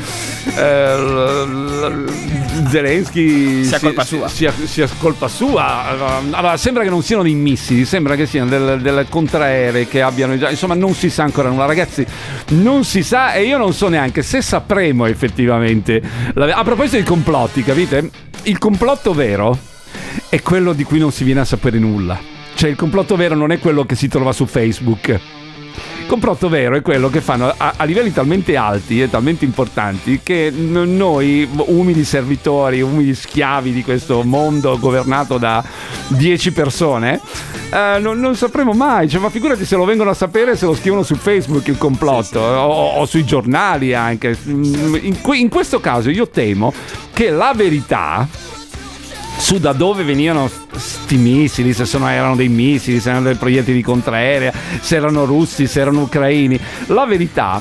Zelensky 2.68 3.64
Sia 3.64 3.78
colpa 3.78 4.04
sua. 4.04 4.28
Sia, 4.28 4.52
sia 4.64 4.88
colpa 4.98 5.28
sua. 5.28 6.20
Allora, 6.30 6.56
sembra 6.56 6.82
che 6.82 6.90
non 6.90 7.02
siano 7.02 7.22
dei 7.22 7.34
missili, 7.34 7.84
sembra 7.84 8.14
che 8.16 8.26
siano 8.26 8.48
del- 8.48 8.80
delle 8.80 9.06
contraeree 9.08 9.86
che 9.88 10.02
abbiano 10.02 10.36
già. 10.38 10.50
Insomma, 10.50 10.74
non 10.74 10.94
si 10.94 11.10
sa 11.10 11.24
ancora 11.24 11.48
nulla, 11.48 11.66
ragazzi. 11.66 12.04
Non 12.48 12.84
si 12.84 13.02
sa, 13.02 13.32
e 13.34 13.44
io 13.44 13.58
non 13.58 13.72
so 13.72 13.88
neanche 13.88 14.22
se 14.22 14.42
sapremo 14.42 15.06
effettivamente. 15.06 16.00
a 16.34 16.62
proposito 16.64 16.96
di 16.96 17.02
complotti, 17.02 17.62
capite? 17.62 18.10
Il 18.44 18.58
complotto 18.58 19.12
vero 19.12 19.56
è 20.28 20.40
quello 20.42 20.72
di 20.72 20.84
cui 20.84 20.98
non 20.98 21.12
si 21.12 21.24
viene 21.24 21.40
a 21.40 21.44
sapere 21.44 21.78
nulla. 21.78 22.18
Cioè 22.60 22.68
il 22.68 22.76
complotto 22.76 23.16
vero 23.16 23.34
non 23.34 23.52
è 23.52 23.58
quello 23.58 23.86
che 23.86 23.94
si 23.94 24.06
trova 24.06 24.32
su 24.32 24.44
Facebook. 24.44 25.08
Il 25.08 26.06
complotto 26.06 26.50
vero 26.50 26.76
è 26.76 26.82
quello 26.82 27.08
che 27.08 27.22
fanno 27.22 27.54
a, 27.56 27.72
a 27.74 27.84
livelli 27.84 28.12
talmente 28.12 28.54
alti 28.54 29.00
e 29.00 29.08
talmente 29.08 29.46
importanti 29.46 30.20
che 30.22 30.52
noi, 30.54 31.48
umili 31.68 32.04
servitori, 32.04 32.82
umili 32.82 33.14
schiavi 33.14 33.72
di 33.72 33.82
questo 33.82 34.22
mondo 34.24 34.78
governato 34.78 35.38
da 35.38 35.64
10 36.08 36.52
persone, 36.52 37.18
eh, 37.72 37.98
non, 37.98 38.20
non 38.20 38.36
sapremo 38.36 38.72
mai. 38.72 39.08
Cioè, 39.08 39.22
ma 39.22 39.30
figurati 39.30 39.64
se 39.64 39.76
lo 39.76 39.86
vengono 39.86 40.10
a 40.10 40.14
sapere 40.14 40.54
se 40.54 40.66
lo 40.66 40.74
scrivono 40.74 41.02
su 41.02 41.14
Facebook 41.14 41.66
il 41.68 41.78
complotto 41.78 42.40
O, 42.40 42.88
o 42.90 43.06
sui 43.06 43.24
giornali 43.24 43.94
anche. 43.94 44.36
Mm, 44.46 44.96
In, 44.96 45.16
in 45.32 45.48
questo 45.48 45.80
caso 45.80 46.10
io 46.10 46.28
temo 46.28 46.74
che 47.14 47.30
la 47.30 47.54
verità 47.56 48.28
su 49.50 49.58
da 49.58 49.72
dove 49.72 50.04
venivano 50.04 50.48
sti 50.76 51.16
missili, 51.16 51.72
se 51.72 51.84
sono- 51.84 52.08
erano 52.08 52.36
dei 52.36 52.46
missili, 52.46 53.00
se 53.00 53.08
erano 53.10 53.24
dei 53.24 53.34
proiettili 53.34 53.78
di 53.78 53.82
contraerea, 53.82 54.52
se 54.80 54.94
erano 54.94 55.24
russi, 55.24 55.66
se 55.66 55.80
erano 55.80 56.02
ucraini. 56.02 56.56
La 56.86 57.04
verità 57.04 57.60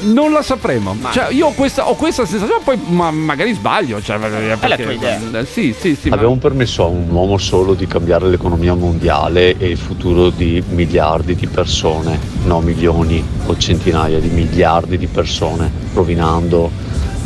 non 0.00 0.32
la 0.32 0.42
sapremo. 0.42 0.96
Cioè, 1.12 1.28
io 1.30 1.46
ho 1.46 1.52
questa, 1.52 1.88
ho 1.88 1.94
questa 1.94 2.26
sensazione, 2.26 2.60
poi 2.64 2.76
ma- 2.88 3.12
magari 3.12 3.52
sbaglio. 3.54 4.02
Cioè, 4.02 4.18
perché- 4.18 4.66
la 4.68 4.76
tua 4.76 4.92
idea. 4.92 5.20
eh, 5.40 5.44
Sì, 5.46 5.72
sì, 5.78 5.96
sì. 6.00 6.08
ma- 6.08 6.16
Abbiamo 6.16 6.34
permesso 6.38 6.82
a 6.82 6.86
un 6.86 7.08
uomo 7.08 7.38
solo 7.38 7.74
di 7.74 7.86
cambiare 7.86 8.28
l'economia 8.28 8.74
mondiale 8.74 9.56
e 9.58 9.68
il 9.68 9.78
futuro 9.78 10.30
di 10.30 10.60
miliardi 10.70 11.36
di 11.36 11.46
persone, 11.46 12.18
no 12.46 12.58
milioni 12.62 13.24
o 13.46 13.56
centinaia 13.56 14.18
di 14.18 14.28
miliardi 14.28 14.98
di 14.98 15.06
persone, 15.06 15.70
rovinando 15.94 16.68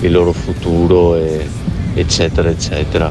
il 0.01 0.13
loro 0.13 0.33
futuro, 0.33 1.17
e- 1.17 1.49
eccetera, 1.95 2.51
eccetera. 2.51 3.11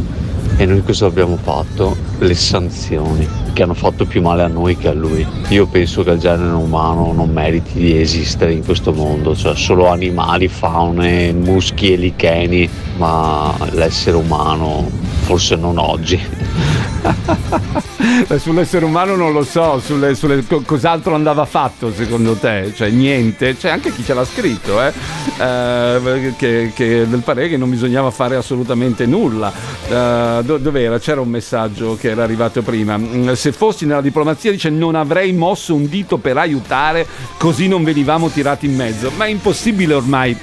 E 0.57 0.65
noi 0.65 0.83
cosa 0.83 1.07
abbiamo 1.07 1.37
fatto? 1.37 1.95
Le 2.19 2.35
sanzioni, 2.35 3.27
che 3.53 3.63
hanno 3.63 3.73
fatto 3.73 4.05
più 4.05 4.21
male 4.21 4.43
a 4.43 4.47
noi 4.47 4.77
che 4.77 4.89
a 4.89 4.93
lui. 4.93 5.25
Io 5.49 5.65
penso 5.67 6.03
che 6.03 6.11
il 6.11 6.19
genere 6.19 6.53
umano 6.53 7.11
non 7.13 7.31
meriti 7.31 7.79
di 7.79 7.99
esistere 7.99 8.53
in 8.53 8.63
questo 8.63 8.93
mondo, 8.93 9.35
cioè 9.35 9.55
solo 9.55 9.87
animali, 9.87 10.47
faune, 10.47 11.33
muschi 11.33 11.93
e 11.93 11.95
licheni, 11.95 12.69
ma 12.97 13.55
l'essere 13.71 14.17
umano 14.17 15.10
forse 15.31 15.55
non 15.55 15.77
oggi. 15.77 16.19
Eh, 18.27 18.37
Sull'essere 18.39 18.83
umano 18.85 19.15
non 19.15 19.31
lo 19.31 19.43
so, 19.43 19.79
sulle, 19.79 20.13
sulle- 20.15 20.43
co- 20.45 20.61
cos'altro 20.65 21.13
andava 21.15 21.45
fatto 21.45 21.91
secondo 21.93 22.33
te? 22.33 22.71
Cioè 22.75 22.89
niente, 22.89 23.55
c'è 23.55 23.69
anche 23.69 23.91
chi 23.93 24.03
ce 24.03 24.13
l'ha 24.13 24.25
scritto, 24.25 24.81
eh? 24.81 24.91
Eh, 25.39 26.33
che, 26.37 26.71
che 26.75 27.07
del 27.07 27.21
parere 27.21 27.47
che 27.49 27.57
non 27.57 27.69
bisognava 27.69 28.09
fare 28.11 28.35
assolutamente 28.35 29.05
nulla. 29.05 29.51
Eh, 29.87 30.41
do- 30.43 30.57
dov'era? 30.57 30.99
C'era 30.99 31.21
un 31.21 31.29
messaggio 31.29 31.95
che 31.99 32.09
era 32.09 32.23
arrivato 32.23 32.61
prima. 32.61 32.97
Mm, 32.97 33.31
Se 33.33 33.51
fossi 33.51 33.85
nella 33.85 34.01
diplomazia 34.01 34.51
dice 34.51 34.69
non 34.69 34.95
avrei 34.95 35.31
mosso 35.31 35.73
un 35.75 35.87
dito 35.87 36.17
per 36.17 36.37
aiutare, 36.37 37.05
così 37.37 37.67
non 37.67 37.83
venivamo 37.83 38.29
tirati 38.29 38.65
in 38.65 38.75
mezzo. 38.75 39.11
Ma 39.15 39.25
è 39.25 39.29
impossibile 39.29 39.93
ormai 39.93 40.35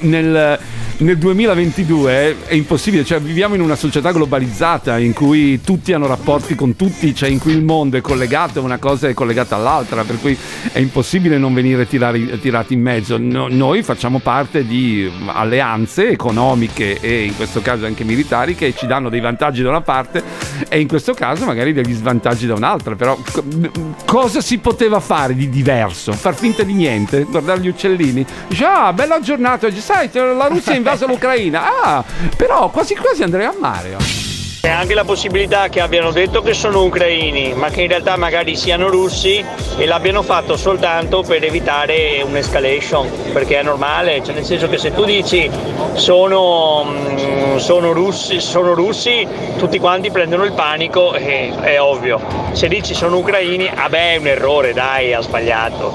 nel- 0.00 0.58
nel 1.00 1.16
2022 1.16 2.36
è 2.46 2.52
impossibile, 2.54 3.04
cioè 3.06 3.20
viviamo 3.20 3.54
in 3.54 3.62
una 3.62 3.74
società 3.74 4.12
globalizzata 4.12 4.98
in 4.98 5.14
cui 5.14 5.60
tutti 5.62 5.94
hanno 5.94 6.06
rapporti 6.06 6.54
con 6.54 6.76
tutti, 6.76 7.14
cioè 7.14 7.30
in 7.30 7.38
cui 7.38 7.52
il 7.52 7.64
mondo 7.64 7.96
è 7.96 8.02
collegato, 8.02 8.60
una 8.62 8.76
cosa 8.76 9.08
è 9.08 9.14
collegata 9.14 9.56
all'altra, 9.56 10.04
per 10.04 10.20
cui 10.20 10.36
è 10.72 10.78
impossibile 10.78 11.38
non 11.38 11.54
venire 11.54 11.86
tirari- 11.86 12.38
tirati 12.38 12.74
in 12.74 12.82
mezzo. 12.82 13.16
No- 13.18 13.48
noi 13.48 13.82
facciamo 13.82 14.18
parte 14.18 14.66
di 14.66 15.10
alleanze 15.26 16.10
economiche 16.10 17.00
e 17.00 17.24
in 17.24 17.34
questo 17.34 17.62
caso 17.62 17.86
anche 17.86 18.04
militari 18.04 18.54
che 18.54 18.74
ci 18.76 18.86
danno 18.86 19.08
dei 19.08 19.20
vantaggi 19.20 19.62
da 19.62 19.70
una 19.70 19.80
parte 19.80 20.22
e 20.68 20.80
in 20.80 20.86
questo 20.86 21.14
caso 21.14 21.46
magari 21.46 21.72
degli 21.72 21.94
svantaggi 21.94 22.46
da 22.46 22.54
un'altra, 22.54 22.94
però 22.94 23.18
co- 23.32 23.42
cosa 24.04 24.42
si 24.42 24.58
poteva 24.58 25.00
fare 25.00 25.34
di 25.34 25.48
diverso? 25.48 26.12
Far 26.12 26.34
finta 26.34 26.62
di 26.62 26.74
niente, 26.74 27.22
guardare 27.22 27.60
gli 27.60 27.68
uccellini, 27.68 28.24
dice 28.48 28.64
ah 28.64 28.92
bella 28.92 29.18
giornata 29.20 29.66
oggi, 29.66 29.80
sai 29.90 30.36
la 30.36 30.46
Russia 30.46 30.72
ha 30.72 30.76
invaso 30.76 31.06
l'Ucraina, 31.06 31.82
ah 31.82 32.04
però 32.36 32.70
quasi 32.70 32.94
quasi 32.94 33.22
andrei 33.22 33.46
a 33.46 33.54
mare. 33.58 33.94
oh. 33.94 34.28
C'è 34.60 34.68
anche 34.68 34.92
la 34.92 35.04
possibilità 35.04 35.68
che 35.70 35.80
abbiano 35.80 36.10
detto 36.10 36.42
che 36.42 36.52
sono 36.52 36.84
ucraini, 36.84 37.54
ma 37.54 37.70
che 37.70 37.80
in 37.80 37.88
realtà 37.88 38.16
magari 38.18 38.56
siano 38.56 38.90
russi 38.90 39.42
e 39.78 39.86
l'abbiano 39.86 40.20
fatto 40.20 40.58
soltanto 40.58 41.22
per 41.22 41.42
evitare 41.42 42.20
un'escalation, 42.22 43.32
perché 43.32 43.58
è 43.58 43.62
normale, 43.62 44.22
cioè 44.22 44.34
nel 44.34 44.44
senso 44.44 44.68
che 44.68 44.76
se 44.76 44.92
tu 44.92 45.06
dici 45.06 45.50
sono, 45.94 46.84
mm, 46.84 47.56
sono 47.56 47.92
russi, 47.92 48.38
sono 48.40 48.74
russi, 48.74 49.26
tutti 49.56 49.78
quanti 49.78 50.10
prendono 50.10 50.44
il 50.44 50.52
panico 50.52 51.14
e 51.14 51.50
è 51.62 51.80
ovvio. 51.80 52.20
Se 52.52 52.68
dici 52.68 52.92
sono 52.92 53.16
ucraini, 53.16 53.70
vabbè 53.74 54.12
è 54.12 54.16
un 54.18 54.26
errore, 54.26 54.74
dai, 54.74 55.14
ha 55.14 55.22
sbagliato. 55.22 55.94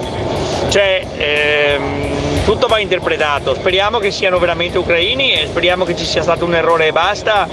Cioè, 0.70 1.06
ehm, 1.18 2.25
tutto 2.46 2.68
va 2.68 2.78
interpretato, 2.78 3.56
speriamo 3.56 3.98
che 3.98 4.12
siano 4.12 4.38
veramente 4.38 4.78
ucraini 4.78 5.34
e 5.34 5.48
speriamo 5.48 5.84
che 5.84 5.96
ci 5.96 6.06
sia 6.06 6.22
stato 6.22 6.46
un 6.46 6.54
errore 6.54 6.88
e 6.88 6.92
basta, 6.92 7.48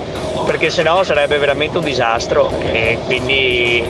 perché 0.45 0.69
sennò 0.69 1.03
sarebbe 1.03 1.39
veramente 1.39 1.79
un 1.79 1.85
disastro. 1.85 2.53
E 2.71 2.99
quindi 3.07 3.83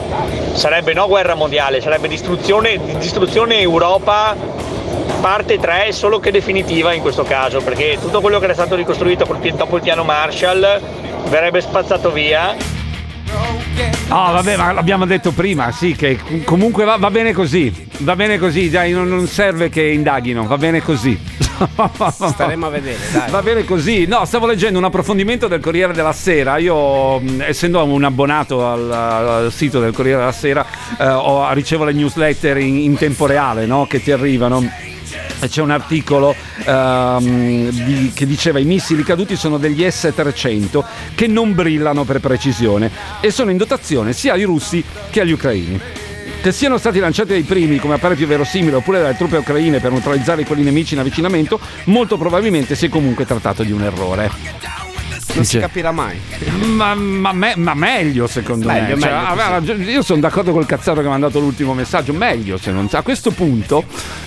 sarebbe 0.53 0.95
no 0.95 1.09
guerra 1.09 1.35
mondiale, 1.35 1.81
sarebbe 1.81 2.07
distruzione, 2.07 2.79
distruzione 2.99 3.59
Europa 3.61 4.37
parte 5.21 5.59
3 5.59 5.91
solo 5.93 6.21
che 6.21 6.31
definitiva 6.31 6.93
in 6.93 7.03
questo 7.03 7.25
caso, 7.25 7.61
perché 7.63 7.99
tutto 8.01 8.21
quello 8.21 8.39
che 8.39 8.45
era 8.45 8.55
stato 8.55 8.77
ricostruito 8.77 9.27
dopo 9.57 9.77
il 9.77 9.83
piano 9.83 10.05
Marshall 10.05 10.81
verrebbe 11.25 11.61
spazzato 11.61 12.13
via 12.13 12.55
Ah, 14.09 14.33
vabbè, 14.33 14.57
ma 14.57 14.73
l'abbiamo 14.73 15.07
detto 15.07 15.33
prima, 15.33 15.73
sì, 15.73 15.95
che 15.97 16.19
com- 16.19 16.45
comunque 16.45 16.85
va, 16.85 16.97
va 16.97 17.11
bene 17.11 17.33
così. 17.33 17.73
Va 17.99 18.15
bene 18.17 18.39
così, 18.39 18.69
dai, 18.69 18.93
non, 18.93 19.09
non 19.09 19.27
serve 19.27 19.69
che 19.69 19.83
indaghino, 19.83 20.47
va 20.47 20.59
bene 20.59 20.83
così. 20.83 21.19
Staremo 22.11 22.67
a 22.67 22.71
vedere, 22.71 22.99
dai. 23.13 23.31
Va 23.31 23.41
bene 23.43 23.65
così. 23.65 24.07
No, 24.07 24.25
stavo 24.25 24.47
leggendo 24.47 24.79
un 24.79 24.85
approfondimento 24.85 25.49
del 25.49 25.61
Corriere 25.61 25.93
della 25.93 26.13
Sera. 26.13 26.59
Io, 26.59 27.19
mh, 27.21 27.43
essendo 27.47 27.83
un 27.85 28.05
abbonato 28.05 28.67
al, 28.69 28.91
al 28.91 29.53
sito 29.53 29.81
del 29.81 29.93
Corriere 29.93 30.19
della 30.19 30.33
Sera, 30.33 30.67
eh, 30.99 31.07
ho- 31.09 31.51
ricevo 31.53 31.85
le 31.85 31.93
newsletter 31.93 32.59
in, 32.59 32.77
in 32.79 32.97
tempo 32.97 33.27
reale 33.27 33.65
no? 33.67 33.87
che 33.87 34.03
ti 34.03 34.11
arrivano. 34.13 34.91
C'è 35.49 35.61
un 35.61 35.71
articolo 35.71 36.35
ehm, 36.65 37.71
di- 37.71 38.13
che 38.15 38.27
diceva 38.27 38.59
i 38.59 38.65
missili 38.65 39.03
caduti 39.03 39.37
sono 39.37 39.59
degli 39.59 39.83
S-300 39.89 40.85
che 41.15 41.27
non 41.27 41.55
brillano 41.55 42.05
per 42.05 42.21
precisione 42.21 42.91
e 43.21 43.31
sono 43.31 43.51
in 43.51 43.57
dotazione 43.57 44.13
sia 44.13 44.35
ai 44.35 44.45
russi 44.45 44.83
che 45.11 45.21
agli 45.21 45.33
ucraini. 45.33 45.81
Che 46.43 46.51
siano 46.51 46.77
stati 46.77 46.99
lanciati 46.99 47.31
dai 47.31 47.43
primi, 47.43 47.79
come 47.79 47.95
appare 47.95 48.17
più 48.17 48.27
verosimile, 48.27 48.75
oppure 48.77 49.01
dalle 49.01 49.17
truppe 49.17 49.37
ucraine 49.37 49.79
per 49.79 49.93
neutralizzare 49.93 50.45
quelli 50.45 50.65
nemici 50.65 50.95
in 50.95 51.01
avvicinamento, 51.01 51.61
molto 51.85 52.17
probabilmente 52.17 52.75
si 52.75 52.87
è 52.87 52.89
comunque 52.89 53.25
trattato 53.25 53.63
di 53.63 53.71
un 53.71 53.83
errore. 53.83 54.82
Non 55.35 55.45
si 55.45 55.59
capirà 55.59 55.93
mai. 55.93 56.19
Ma, 56.65 56.95
ma 56.95 57.33
me- 57.33 57.55
ma 57.57 57.75
meglio 57.75 58.27
secondo 58.27 58.67
Meglio, 58.67 58.97
me. 58.97 59.01
Cioè, 59.03 59.11
meglio 59.11 59.49
ragione- 59.51 59.85
io 59.85 60.03
sono 60.03 60.21
d'accordo 60.21 60.53
col 60.53 60.67
cazzato 60.67 60.97
che 60.97 61.03
mi 61.03 61.07
ha 61.09 61.11
mandato 61.11 61.41
l'ultimo 61.41 61.73
messaggio. 61.75 62.13
Meglio 62.13 62.59
se 62.59 62.71
non 62.71 62.89
A 62.93 63.03
questo 63.03 63.31
punto, 63.31 63.85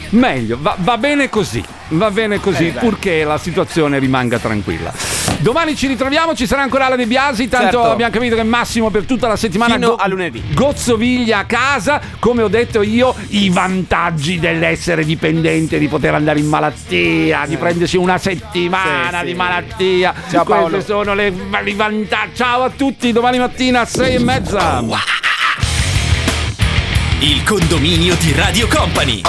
meglio. 0.10 0.58
Va, 0.60 0.76
va 0.80 0.97
bene 0.97 1.30
così. 1.30 1.64
Va 1.89 2.10
bene 2.10 2.39
così, 2.39 2.68
Eh, 2.68 2.72
purché 2.72 3.24
la 3.24 3.38
situazione 3.38 3.99
rimanga 3.99 4.39
tranquilla. 4.39 4.91
Domani 5.40 5.76
ci 5.76 5.86
ritroviamo, 5.88 6.34
ci 6.34 6.48
sarà 6.48 6.64
ancora 6.64 6.88
la 6.90 6.96
De 6.96 7.06
Biasi. 7.06 7.48
Tanto 7.48 7.66
Certo. 7.78 7.92
abbiamo 7.92 8.12
capito 8.12 8.36
che 8.36 8.44
Massimo 8.44 8.90
per 8.90 9.04
tutta 9.06 9.28
la 9.28 9.36
settimana 9.36 9.76
Fino 9.76 9.90
go- 9.90 9.96
a 9.96 10.08
lunedì. 10.08 10.42
Gozzoviglia 10.54 11.40
a 11.40 11.46
casa. 11.46 12.02
Come 12.20 12.42
ho 12.42 12.48
detto 12.48 12.82
io, 12.82 13.14
i 13.30 13.50
vantaggi 13.50 14.40
dell'essere 14.40 15.04
dipendente, 15.06 15.78
di 15.78 15.88
poter 15.88 16.16
andare 16.16 16.40
in 16.40 16.48
malattia, 16.48 17.46
di 17.48 17.58
prendersi 17.58 17.98
una 17.98 18.18
settimana 18.18 19.10
Eh. 19.10 19.12
Sì, 19.12 19.20
sì. 19.20 19.26
di 19.26 19.34
malattia. 19.36 20.14
Ciao, 20.32 20.44
Paolo. 20.46 20.70
Questi 20.70 20.92
sono 20.92 21.14
le, 21.14 21.28
i 21.66 21.74
vantaggi. 21.74 22.36
Ciao 22.36 22.64
a 22.64 22.70
tutti, 22.70 23.12
domani 23.12 23.38
mattina 23.38 23.82
a 23.82 23.86
sei 23.86 24.16
e 24.16 24.20
mezza. 24.20 24.84
Il 27.20 27.44
condominio 27.44 28.16
di 28.16 28.34
Radio 28.36 28.68
Company. 28.68 29.22